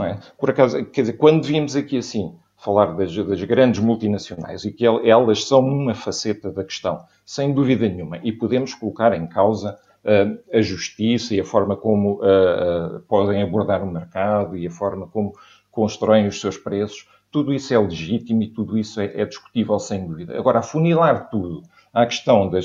É? 0.00 0.16
Por 0.38 0.50
acaso, 0.50 0.84
quer 0.86 1.02
dizer, 1.02 1.14
quando 1.14 1.44
vimos 1.44 1.76
aqui 1.76 1.98
assim 1.98 2.34
falar 2.56 2.94
das, 2.94 3.14
das, 3.14 3.42
grandes 3.42 3.80
multinacionais 3.80 4.64
e 4.64 4.72
que 4.72 4.86
elas 4.86 5.44
são 5.46 5.60
uma 5.60 5.94
faceta 5.94 6.50
da 6.50 6.62
questão, 6.62 7.04
sem 7.26 7.52
dúvida 7.52 7.88
nenhuma, 7.88 8.18
e 8.22 8.30
podemos 8.30 8.72
colocar 8.72 9.12
em 9.14 9.26
causa 9.26 9.76
uh, 10.04 10.56
a 10.56 10.62
justiça 10.62 11.34
e 11.34 11.40
a 11.40 11.44
forma 11.44 11.76
como 11.76 12.20
uh, 12.22 12.98
uh, 12.98 13.00
podem 13.08 13.42
abordar 13.42 13.82
o 13.82 13.90
mercado 13.90 14.56
e 14.56 14.66
a 14.66 14.70
forma 14.70 15.08
como 15.08 15.32
constroem 15.72 16.28
os 16.28 16.40
seus 16.40 16.56
preços, 16.56 17.08
tudo 17.32 17.52
isso 17.52 17.72
é 17.72 17.78
legítimo 17.78 18.42
e 18.42 18.48
tudo 18.48 18.78
isso 18.78 19.00
é, 19.00 19.06
é 19.20 19.24
discutível 19.24 19.78
sem 19.78 20.06
dúvida. 20.06 20.38
Agora, 20.38 20.58
afunilar 20.58 21.30
tudo 21.30 21.62
à 21.92 22.06
questão 22.06 22.48
da 22.48 22.60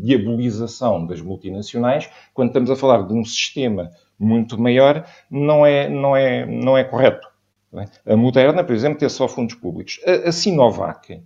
diabolização 0.00 1.04
das 1.06 1.20
multinacionais, 1.20 2.08
quando 2.32 2.48
estamos 2.48 2.70
a 2.70 2.76
falar 2.76 3.02
de 3.06 3.12
um 3.12 3.24
sistema 3.24 3.90
muito 4.18 4.58
maior, 4.60 5.04
não 5.28 5.66
é, 5.66 5.88
não 5.88 6.16
é, 6.16 6.46
não 6.46 6.78
é 6.78 6.84
correto. 6.84 7.28
A 8.06 8.16
Moderna, 8.16 8.62
por 8.62 8.74
exemplo, 8.74 8.98
tem 8.98 9.08
só 9.08 9.26
fundos 9.26 9.54
públicos. 9.56 10.00
A, 10.06 10.28
a 10.28 10.32
Sinovac, 10.32 11.20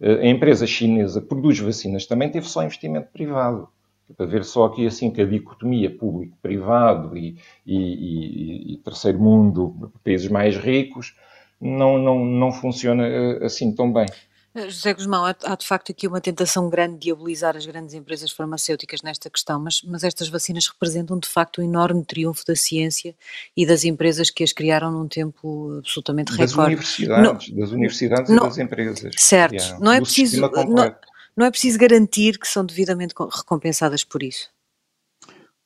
a 0.00 0.26
empresa 0.26 0.66
chinesa, 0.66 1.20
produz 1.20 1.58
vacinas, 1.58 2.06
também 2.06 2.30
teve 2.30 2.48
só 2.48 2.62
investimento 2.62 3.08
privado. 3.12 3.68
Para 4.16 4.26
ver 4.26 4.44
só 4.44 4.64
aqui 4.64 4.86
assim 4.86 5.10
que 5.10 5.20
a 5.20 5.26
dicotomia 5.26 5.88
público-privado 5.88 7.16
e, 7.16 7.36
e, 7.64 7.76
e, 7.76 8.74
e, 8.74 8.76
terceiro 8.78 9.20
mundo, 9.20 9.92
países 10.02 10.28
mais 10.28 10.56
ricos, 10.56 11.14
não, 11.60 11.98
não, 11.98 12.24
não 12.24 12.52
funciona 12.52 13.06
eh, 13.06 13.44
assim 13.44 13.74
tão 13.74 13.92
bem. 13.92 14.06
Eh, 14.54 14.68
José 14.68 14.94
Guzmão, 14.94 15.24
há, 15.24 15.54
de 15.54 15.66
facto 15.66 15.92
aqui 15.92 16.08
uma 16.08 16.20
tentação 16.20 16.68
grande 16.68 16.94
de 16.94 17.00
diabolizar 17.00 17.56
as 17.56 17.64
grandes 17.66 17.94
empresas 17.94 18.32
farmacêuticas 18.32 19.02
nesta 19.02 19.30
questão, 19.30 19.60
mas, 19.60 19.82
mas 19.82 20.02
estas 20.02 20.28
vacinas 20.28 20.66
representam 20.66 21.18
de 21.18 21.28
facto 21.28 21.60
um 21.60 21.64
enorme 21.64 22.04
triunfo 22.04 22.44
da 22.46 22.56
ciência 22.56 23.14
e 23.56 23.64
das 23.64 23.84
empresas 23.84 24.30
que 24.30 24.42
as 24.42 24.52
criaram 24.52 24.90
num 24.90 25.06
tempo 25.06 25.76
absolutamente 25.78 26.36
das 26.36 26.50
recorde. 26.50 26.74
Universidades, 26.74 27.48
não, 27.50 27.60
das 27.60 27.70
universidades 27.70 28.30
não, 28.30 28.44
e 28.44 28.48
das 28.48 28.58
empresas. 28.58 29.14
Certo, 29.16 29.78
não 29.80 29.92
é, 29.92 30.00
preciso, 30.00 30.40
não, 30.40 30.96
não, 31.36 31.46
é 31.46 31.50
preciso 31.50 31.78
garantir 31.78 32.38
que 32.38 32.48
são 32.48 32.64
devidamente 32.64 33.14
recompensadas 33.16 34.02
por 34.02 34.22
isso. 34.22 34.50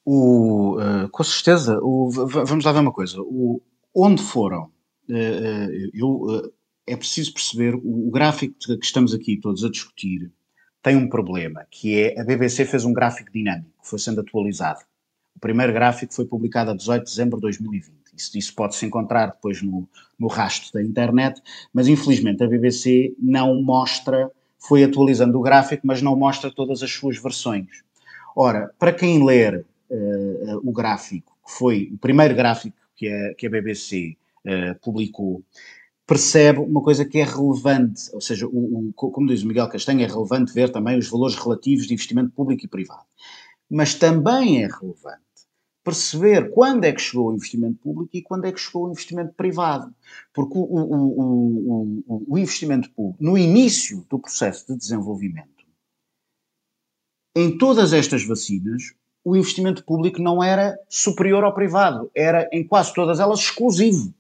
O, 0.05 0.77
uh, 0.79 1.09
com 1.09 1.25
certeza, 1.25 1.79
o, 1.81 2.11
vamos 2.11 2.63
lá 2.63 2.73
ver 2.73 2.81
uma 2.81 2.93
coisa, 2.93 3.17
o, 3.23 3.63
onde 3.95 4.23
foram, 4.23 4.71
eu 5.09 6.53
é 6.87 6.97
preciso 6.97 7.33
perceber, 7.33 7.75
o, 7.75 8.11
gráfico 8.11 8.55
que 8.59 8.85
estamos 8.85 9.15
aqui 9.15 9.37
todos 9.37 9.65
a 9.65 9.71
discutir 9.71 10.31
tem 10.83 10.97
um 10.97 11.09
problema, 11.09 11.67
que 11.71 11.99
é 11.99 12.21
a 12.21 12.25
BBC 12.25 12.67
fez 12.67 12.85
um 12.85 12.93
gráfico 12.93 13.33
dinâmico, 13.33 13.71
foi 13.83 13.99
sendo 13.99 14.21
atualizado. 14.21 14.81
O 15.35 15.41
primeiro 15.41 15.73
gráfico 15.73 16.13
foi 16.13 16.27
publicado 16.27 16.71
a 16.71 16.77
18 16.77 17.05
de 17.05 17.11
dezembro 17.11 17.37
de 17.39 17.43
2020. 17.43 17.95
Isso, 18.15 18.39
isso 18.39 18.55
pode-se 18.55 18.85
encontrar 18.85 19.29
depois 19.29 19.63
no, 19.63 19.89
no 20.19 20.27
rastro 20.27 20.73
da 20.75 20.83
internet, 20.83 21.41
mas 21.73 21.89
infelizmente 21.89 22.45
a 22.45 22.47
BBC 22.47 23.15
não 23.19 23.63
mostra, 23.63 24.31
foi 24.59 24.85
atualizando 24.85 25.39
o 25.39 25.43
gráfico, 25.43 25.87
mas 25.87 26.03
não 26.03 26.15
mostra 26.15 26.51
todas 26.51 26.83
as 26.83 26.93
suas 26.93 27.21
versões. 27.21 27.83
Ora, 28.37 28.71
para 28.79 28.93
quem 28.93 29.25
ler 29.25 29.65
uh, 29.91 30.61
o 30.63 30.71
gráfico, 30.71 31.37
que 31.45 31.53
foi 31.53 31.91
o 31.93 31.99
primeiro 31.99 32.35
gráfico 32.35 32.77
que 32.95 33.09
a, 33.09 33.35
que 33.35 33.47
a 33.47 33.51
BBC 33.51 34.17
eh, 34.45 34.75
publicou, 34.75 35.43
percebe 36.07 36.61
uma 36.61 36.83
coisa 36.83 37.05
que 37.05 37.19
é 37.19 37.25
relevante, 37.25 38.11
ou 38.13 38.21
seja, 38.21 38.47
o, 38.47 38.91
o, 38.91 38.93
como 38.93 39.27
diz 39.27 39.43
o 39.43 39.47
Miguel 39.47 39.69
Castanho, 39.69 40.03
é 40.03 40.07
relevante 40.07 40.53
ver 40.53 40.71
também 40.71 40.99
os 40.99 41.09
valores 41.09 41.37
relativos 41.37 41.87
de 41.87 41.95
investimento 41.95 42.31
público 42.31 42.65
e 42.65 42.69
privado. 42.69 43.07
Mas 43.71 43.95
também 43.95 44.63
é 44.63 44.69
relevante 44.69 45.25
perceber 45.83 46.51
quando 46.51 46.85
é 46.85 46.93
que 46.93 47.01
chegou 47.01 47.29
o 47.29 47.35
investimento 47.35 47.79
público 47.79 48.11
e 48.15 48.23
quando 48.23 48.47
é 48.47 48.53
que 48.53 48.61
chegou 48.61 48.87
o 48.87 48.91
investimento 48.91 49.35
privado. 49.35 49.95
Porque 50.33 50.57
o, 50.57 50.63
o, 50.63 52.03
o, 52.07 52.25
o 52.29 52.39
investimento 52.39 52.91
público, 52.91 53.23
no 53.23 53.37
início 53.37 54.05
do 54.09 54.19
processo 54.19 54.67
de 54.67 54.79
desenvolvimento, 54.79 55.65
em 57.37 57.59
todas 57.59 57.93
estas 57.93 58.25
vacinas, 58.25 58.95
o 59.25 59.37
investimento 59.37 59.85
público 59.85 60.23
não 60.23 60.43
era 60.43 60.79
superior 60.89 61.45
ao 61.45 61.55
privado, 61.55 62.11
era 62.15 62.49
em 62.53 62.67
quase 62.67 62.95
todas 62.95 63.21
elas 63.21 63.41
exclusivo 63.41 64.15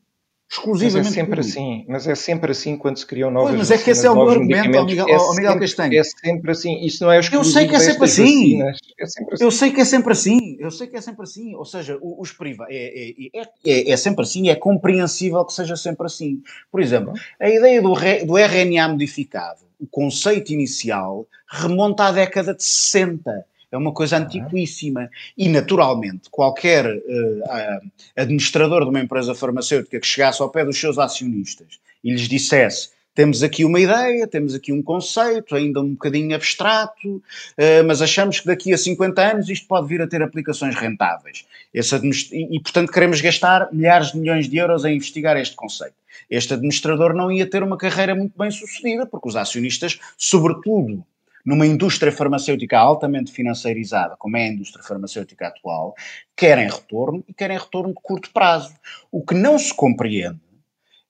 exclusivamente. 0.54 1.04
Mas 1.04 1.06
é 1.06 1.20
sempre 1.20 1.36
público. 1.36 1.58
assim, 1.58 1.84
mas 1.88 2.06
é 2.06 2.14
sempre 2.14 2.52
assim 2.52 2.76
quando 2.76 2.98
se 2.98 3.06
criam 3.06 3.30
novas 3.30 3.50
pois, 3.50 3.58
mas 3.58 3.70
é 3.70 3.82
que 3.82 3.90
esse 3.90 4.06
é 4.06 4.10
o 4.10 4.14
meu 4.14 4.28
argumento, 4.28 4.78
ao 4.78 4.86
Miguel, 4.86 5.08
é 5.08 5.34
Miguel 5.34 5.58
Castanho. 5.58 5.98
É 5.98 6.04
sempre 6.04 6.50
assim, 6.52 6.84
isso 6.84 7.04
não 7.04 7.10
é 7.10 7.18
exclusivo 7.18 7.48
Eu 7.48 7.52
sei 7.52 7.68
que 7.68 7.74
é 7.74 7.80
sempre 7.80 8.04
assim. 8.04 8.62
É 8.62 9.06
sempre 9.06 9.34
assim. 9.34 9.44
Eu 9.44 9.50
sei 9.50 9.72
que 9.72 9.80
é 9.80 9.84
sempre 9.84 10.12
assim, 10.12 10.56
eu 10.60 10.70
sei 10.70 10.86
que 10.86 10.96
é 10.96 11.00
sempre 11.00 11.22
assim, 11.24 11.54
ou 11.54 11.64
seja, 11.64 11.98
os 12.00 12.32
privados, 12.32 12.74
é, 12.74 13.10
é, 13.34 13.42
é, 13.64 13.90
é, 13.90 13.96
sempre 13.96 14.22
assim, 14.22 14.48
é 14.48 14.54
compreensível 14.54 15.44
que 15.44 15.52
seja 15.52 15.76
sempre 15.76 16.06
assim. 16.06 16.40
Por 16.70 16.80
exemplo, 16.80 17.12
a 17.40 17.48
ideia 17.48 17.82
do, 17.82 17.92
do 17.92 18.38
RNA 18.38 18.88
modificado, 18.88 19.60
o 19.80 19.86
conceito 19.86 20.52
inicial, 20.52 21.26
remonta 21.48 22.04
à 22.04 22.12
década 22.12 22.54
de 22.54 22.62
60 22.62 23.44
é 23.74 23.78
uma 23.78 23.92
coisa 23.92 24.18
antiquíssima. 24.18 25.10
E, 25.36 25.48
naturalmente, 25.48 26.30
qualquer 26.30 26.86
uh, 26.86 27.90
administrador 28.16 28.84
de 28.84 28.90
uma 28.90 29.00
empresa 29.00 29.34
farmacêutica 29.34 29.98
que 29.98 30.06
chegasse 30.06 30.40
ao 30.40 30.50
pé 30.50 30.64
dos 30.64 30.78
seus 30.78 30.98
acionistas 30.98 31.80
e 32.02 32.12
lhes 32.12 32.28
dissesse 32.28 32.94
temos 33.14 33.44
aqui 33.44 33.64
uma 33.64 33.78
ideia, 33.78 34.26
temos 34.26 34.54
aqui 34.54 34.72
um 34.72 34.82
conceito, 34.82 35.54
ainda 35.54 35.80
um 35.80 35.92
bocadinho 35.92 36.34
abstrato, 36.34 37.16
uh, 37.16 37.84
mas 37.86 38.02
achamos 38.02 38.40
que 38.40 38.46
daqui 38.46 38.72
a 38.72 38.78
50 38.78 39.22
anos 39.22 39.48
isto 39.48 39.68
pode 39.68 39.86
vir 39.86 40.02
a 40.02 40.06
ter 40.06 40.20
aplicações 40.20 40.74
rentáveis. 40.74 41.44
e, 41.72 42.60
portanto, 42.60 42.90
queremos 42.90 43.20
gastar 43.20 43.68
milhares 43.72 44.10
de 44.10 44.18
milhões 44.18 44.48
de 44.48 44.56
euros 44.56 44.84
a 44.84 44.90
investigar 44.90 45.36
este 45.36 45.54
conceito. 45.54 45.94
Este 46.28 46.54
administrador 46.54 47.14
não 47.14 47.30
ia 47.30 47.48
ter 47.48 47.62
uma 47.62 47.76
carreira 47.76 48.14
muito 48.14 48.36
bem 48.36 48.50
sucedida, 48.50 49.06
porque 49.06 49.28
os 49.28 49.36
acionistas, 49.36 50.00
sobretudo 50.16 51.04
numa 51.44 51.66
indústria 51.66 52.10
farmacêutica 52.10 52.78
altamente 52.78 53.30
financeirizada, 53.30 54.16
como 54.16 54.36
é 54.36 54.44
a 54.44 54.52
indústria 54.52 54.82
farmacêutica 54.82 55.48
atual, 55.48 55.94
querem 56.36 56.68
retorno 56.68 57.22
e 57.28 57.34
querem 57.34 57.58
retorno 57.58 57.92
de 57.92 58.00
curto 58.02 58.30
prazo. 58.32 58.74
O 59.12 59.24
que 59.24 59.34
não 59.34 59.58
se 59.58 59.74
compreende 59.74 60.40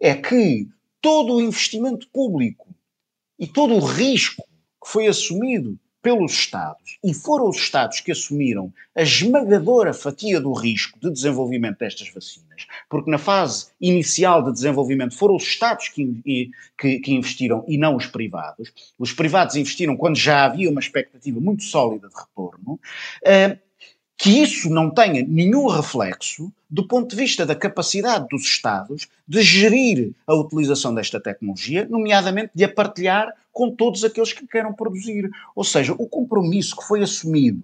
é 0.01 0.15
que 0.15 0.69
todo 1.01 1.35
o 1.35 1.41
investimento 1.41 2.09
público 2.09 2.67
e 3.39 3.47
todo 3.47 3.75
o 3.75 3.85
risco 3.85 4.43
que 4.83 4.91
foi 4.91 5.07
assumido 5.07 5.79
pelos 6.03 6.33
Estados, 6.33 6.99
e 7.03 7.15
foram 7.15 7.49
os 7.49 7.57
Estados 7.57 7.99
que 8.01 8.13
assumiram 8.13 8.71
a 8.95 9.01
esmagadora 9.01 9.95
fatia 9.95 10.39
do 10.39 10.53
risco 10.53 11.01
de 11.01 11.11
desenvolvimento 11.11 11.79
destas 11.79 12.13
vacinas, 12.13 12.44
porque 12.89 13.11
na 13.11 13.19
fase 13.19 13.67
inicial 13.81 14.43
de 14.43 14.53
desenvolvimento 14.53 15.17
foram 15.17 15.37
os 15.37 15.45
Estados 15.45 15.89
que, 15.89 16.51
que, 16.79 16.99
que 17.01 17.13
investiram 17.13 17.65
e 17.69 17.79
não 17.79 17.97
os 17.97 18.07
privados. 18.07 18.73
Os 18.99 19.13
privados 19.13 19.57
investiram 19.57 19.97
quando 19.97 20.17
já 20.17 20.45
havia 20.45 20.71
uma 20.71 20.81
expectativa 20.81 21.41
muito 21.41 21.65
sólida 21.65 22.09
de 22.09 22.15
retorno. 22.15 22.79
Uh, 23.23 23.65
que 24.17 24.31
isso 24.31 24.71
não 24.71 24.91
tenha 24.91 25.25
nenhum 25.27 25.67
reflexo 25.67 26.53
do 26.71 26.87
ponto 26.87 27.11
de 27.11 27.17
vista 27.17 27.45
da 27.45 27.55
capacidade 27.55 28.27
dos 28.31 28.43
Estados 28.43 29.09
de 29.27 29.43
gerir 29.43 30.13
a 30.27 30.35
utilização 30.35 30.95
desta 30.95 31.21
tecnologia, 31.21 31.87
nomeadamente 31.91 32.51
de 32.55 32.65
a 32.65 32.73
partilhar 32.73 33.33
com 33.53 33.71
todos 33.71 34.05
aqueles 34.05 34.33
que 34.33 34.47
queiram 34.47 34.73
produzir. 34.73 35.31
Ou 35.55 35.65
seja, 35.65 35.93
o 35.93 36.07
compromisso 36.07 36.77
que 36.77 36.87
foi 36.87 37.03
assumido 37.03 37.63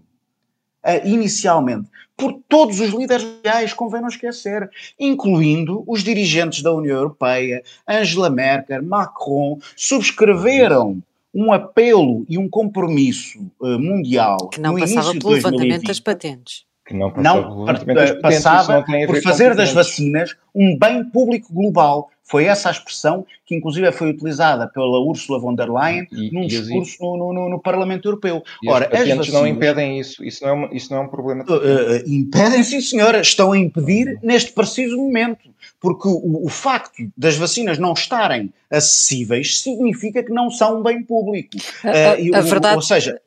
uh, 0.85 1.07
inicialmente 1.07 1.89
por 2.17 2.39
todos 2.49 2.81
os 2.81 2.91
líderes 2.91 3.27
reais, 3.43 3.73
convém 3.73 4.03
não 4.03 4.09
esquecer, 4.09 4.69
incluindo 4.99 5.83
os 5.87 6.05
dirigentes 6.05 6.63
da 6.63 6.73
União 6.73 6.97
Europeia, 6.99 7.63
Angela 7.89 8.29
Merkel, 8.29 8.83
Macron, 8.83 9.59
subscreveram 9.75 11.03
um 11.33 11.53
apelo 11.53 12.27
e 12.29 12.37
um 12.37 12.49
compromisso 12.49 13.51
uh, 13.61 13.79
mundial 13.79 14.49
que 14.49 14.61
não 14.61 14.77
passava 14.77 15.13
pelo 15.13 15.31
levantamento 15.31 15.85
das 15.85 16.01
patentes. 16.01 16.65
Que 16.91 16.97
não 16.97 17.09
passava, 17.13 17.49
não, 17.49 17.67
patentes, 17.67 18.21
passava 18.21 18.85
por 19.07 19.23
fazer 19.23 19.55
das 19.55 19.73
vacinas 19.73 20.35
um 20.53 20.77
bem 20.77 21.05
público 21.05 21.55
global 21.55 22.11
foi 22.31 22.45
essa 22.45 22.69
a 22.69 22.73
expressão 22.73 23.27
que, 23.45 23.57
inclusive, 23.57 23.91
foi 23.91 24.11
utilizada 24.11 24.69
pela 24.69 25.01
Ursula 25.01 25.41
von 25.41 25.55
der 25.55 25.69
Leyen 25.69 26.07
e, 26.13 26.33
num 26.33 26.45
e 26.45 26.47
discurso 26.47 26.97
no, 27.01 27.33
no, 27.33 27.49
no, 27.49 27.61
Parlamento 27.61 28.07
Europeu. 28.07 28.43
E 28.63 28.71
Ora, 28.71 28.87
as, 28.87 29.01
as 29.01 29.09
vacinas 29.09 29.29
não 29.33 29.47
impedem 29.47 29.99
isso. 29.99 30.25
Isso 30.25 30.45
não 30.45 30.51
é, 30.51 30.53
uma, 30.53 30.69
isso 30.73 30.93
não 30.93 31.01
é 31.01 31.05
um 31.07 31.09
problema. 31.09 31.45
Uh, 31.49 31.55
uh, 31.55 32.03
impedem, 32.07 32.63
sim, 32.63 32.81
senhora. 32.81 33.21
Estão 33.21 33.51
a 33.51 33.59
impedir 33.59 34.17
neste 34.23 34.53
preciso 34.53 34.97
momento. 34.97 35.49
Porque 35.81 36.07
o, 36.07 36.45
o 36.45 36.49
facto 36.49 37.03
das 37.17 37.37
vacinas 37.37 37.79
não 37.79 37.95
estarem 37.95 38.53
acessíveis 38.71 39.61
significa 39.61 40.23
que 40.23 40.33
não 40.33 40.51
são 40.51 40.79
um 40.79 40.83
bem 40.83 41.03
público. 41.03 41.57
Uh, 41.85 42.35
a, 42.35 42.39
a 42.39 42.41
verdade... 42.43 42.77
Ou 42.77 42.83
seja, 42.83 43.21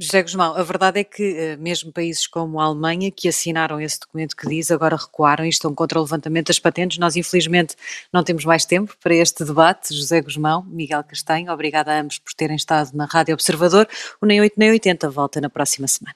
José 0.00 0.22
Guzmão, 0.22 0.54
a 0.54 0.62
verdade 0.62 1.00
é 1.00 1.04
que 1.04 1.36
eh, 1.36 1.56
mesmo 1.56 1.92
países 1.92 2.24
como 2.24 2.60
a 2.60 2.64
Alemanha, 2.64 3.10
que 3.10 3.28
assinaram 3.28 3.80
esse 3.80 3.98
documento 3.98 4.36
que 4.36 4.46
diz, 4.48 4.70
agora 4.70 4.94
recuaram 4.94 5.44
e 5.44 5.48
estão 5.48 5.74
contra 5.74 5.98
o 5.98 6.02
levantamento 6.02 6.46
das 6.46 6.60
patentes. 6.60 6.98
Nós, 6.98 7.16
infelizmente, 7.16 7.74
não 8.12 8.22
temos 8.22 8.44
mais 8.44 8.64
tempo 8.64 8.96
para 9.02 9.12
este 9.16 9.44
debate. 9.44 9.92
José 9.92 10.20
Guzmão, 10.20 10.64
Miguel 10.68 11.02
Castanho, 11.02 11.52
obrigada 11.52 11.92
a 11.92 12.00
ambos 12.00 12.20
por 12.20 12.32
terem 12.32 12.54
estado 12.54 12.92
na 12.94 13.06
Rádio 13.06 13.34
Observador. 13.34 13.88
O 14.22 14.26
Nem 14.26 14.40
8 14.40 14.54
Nem 14.56 14.70
80 14.70 15.10
volta 15.10 15.40
na 15.40 15.50
próxima 15.50 15.88
semana. 15.88 16.14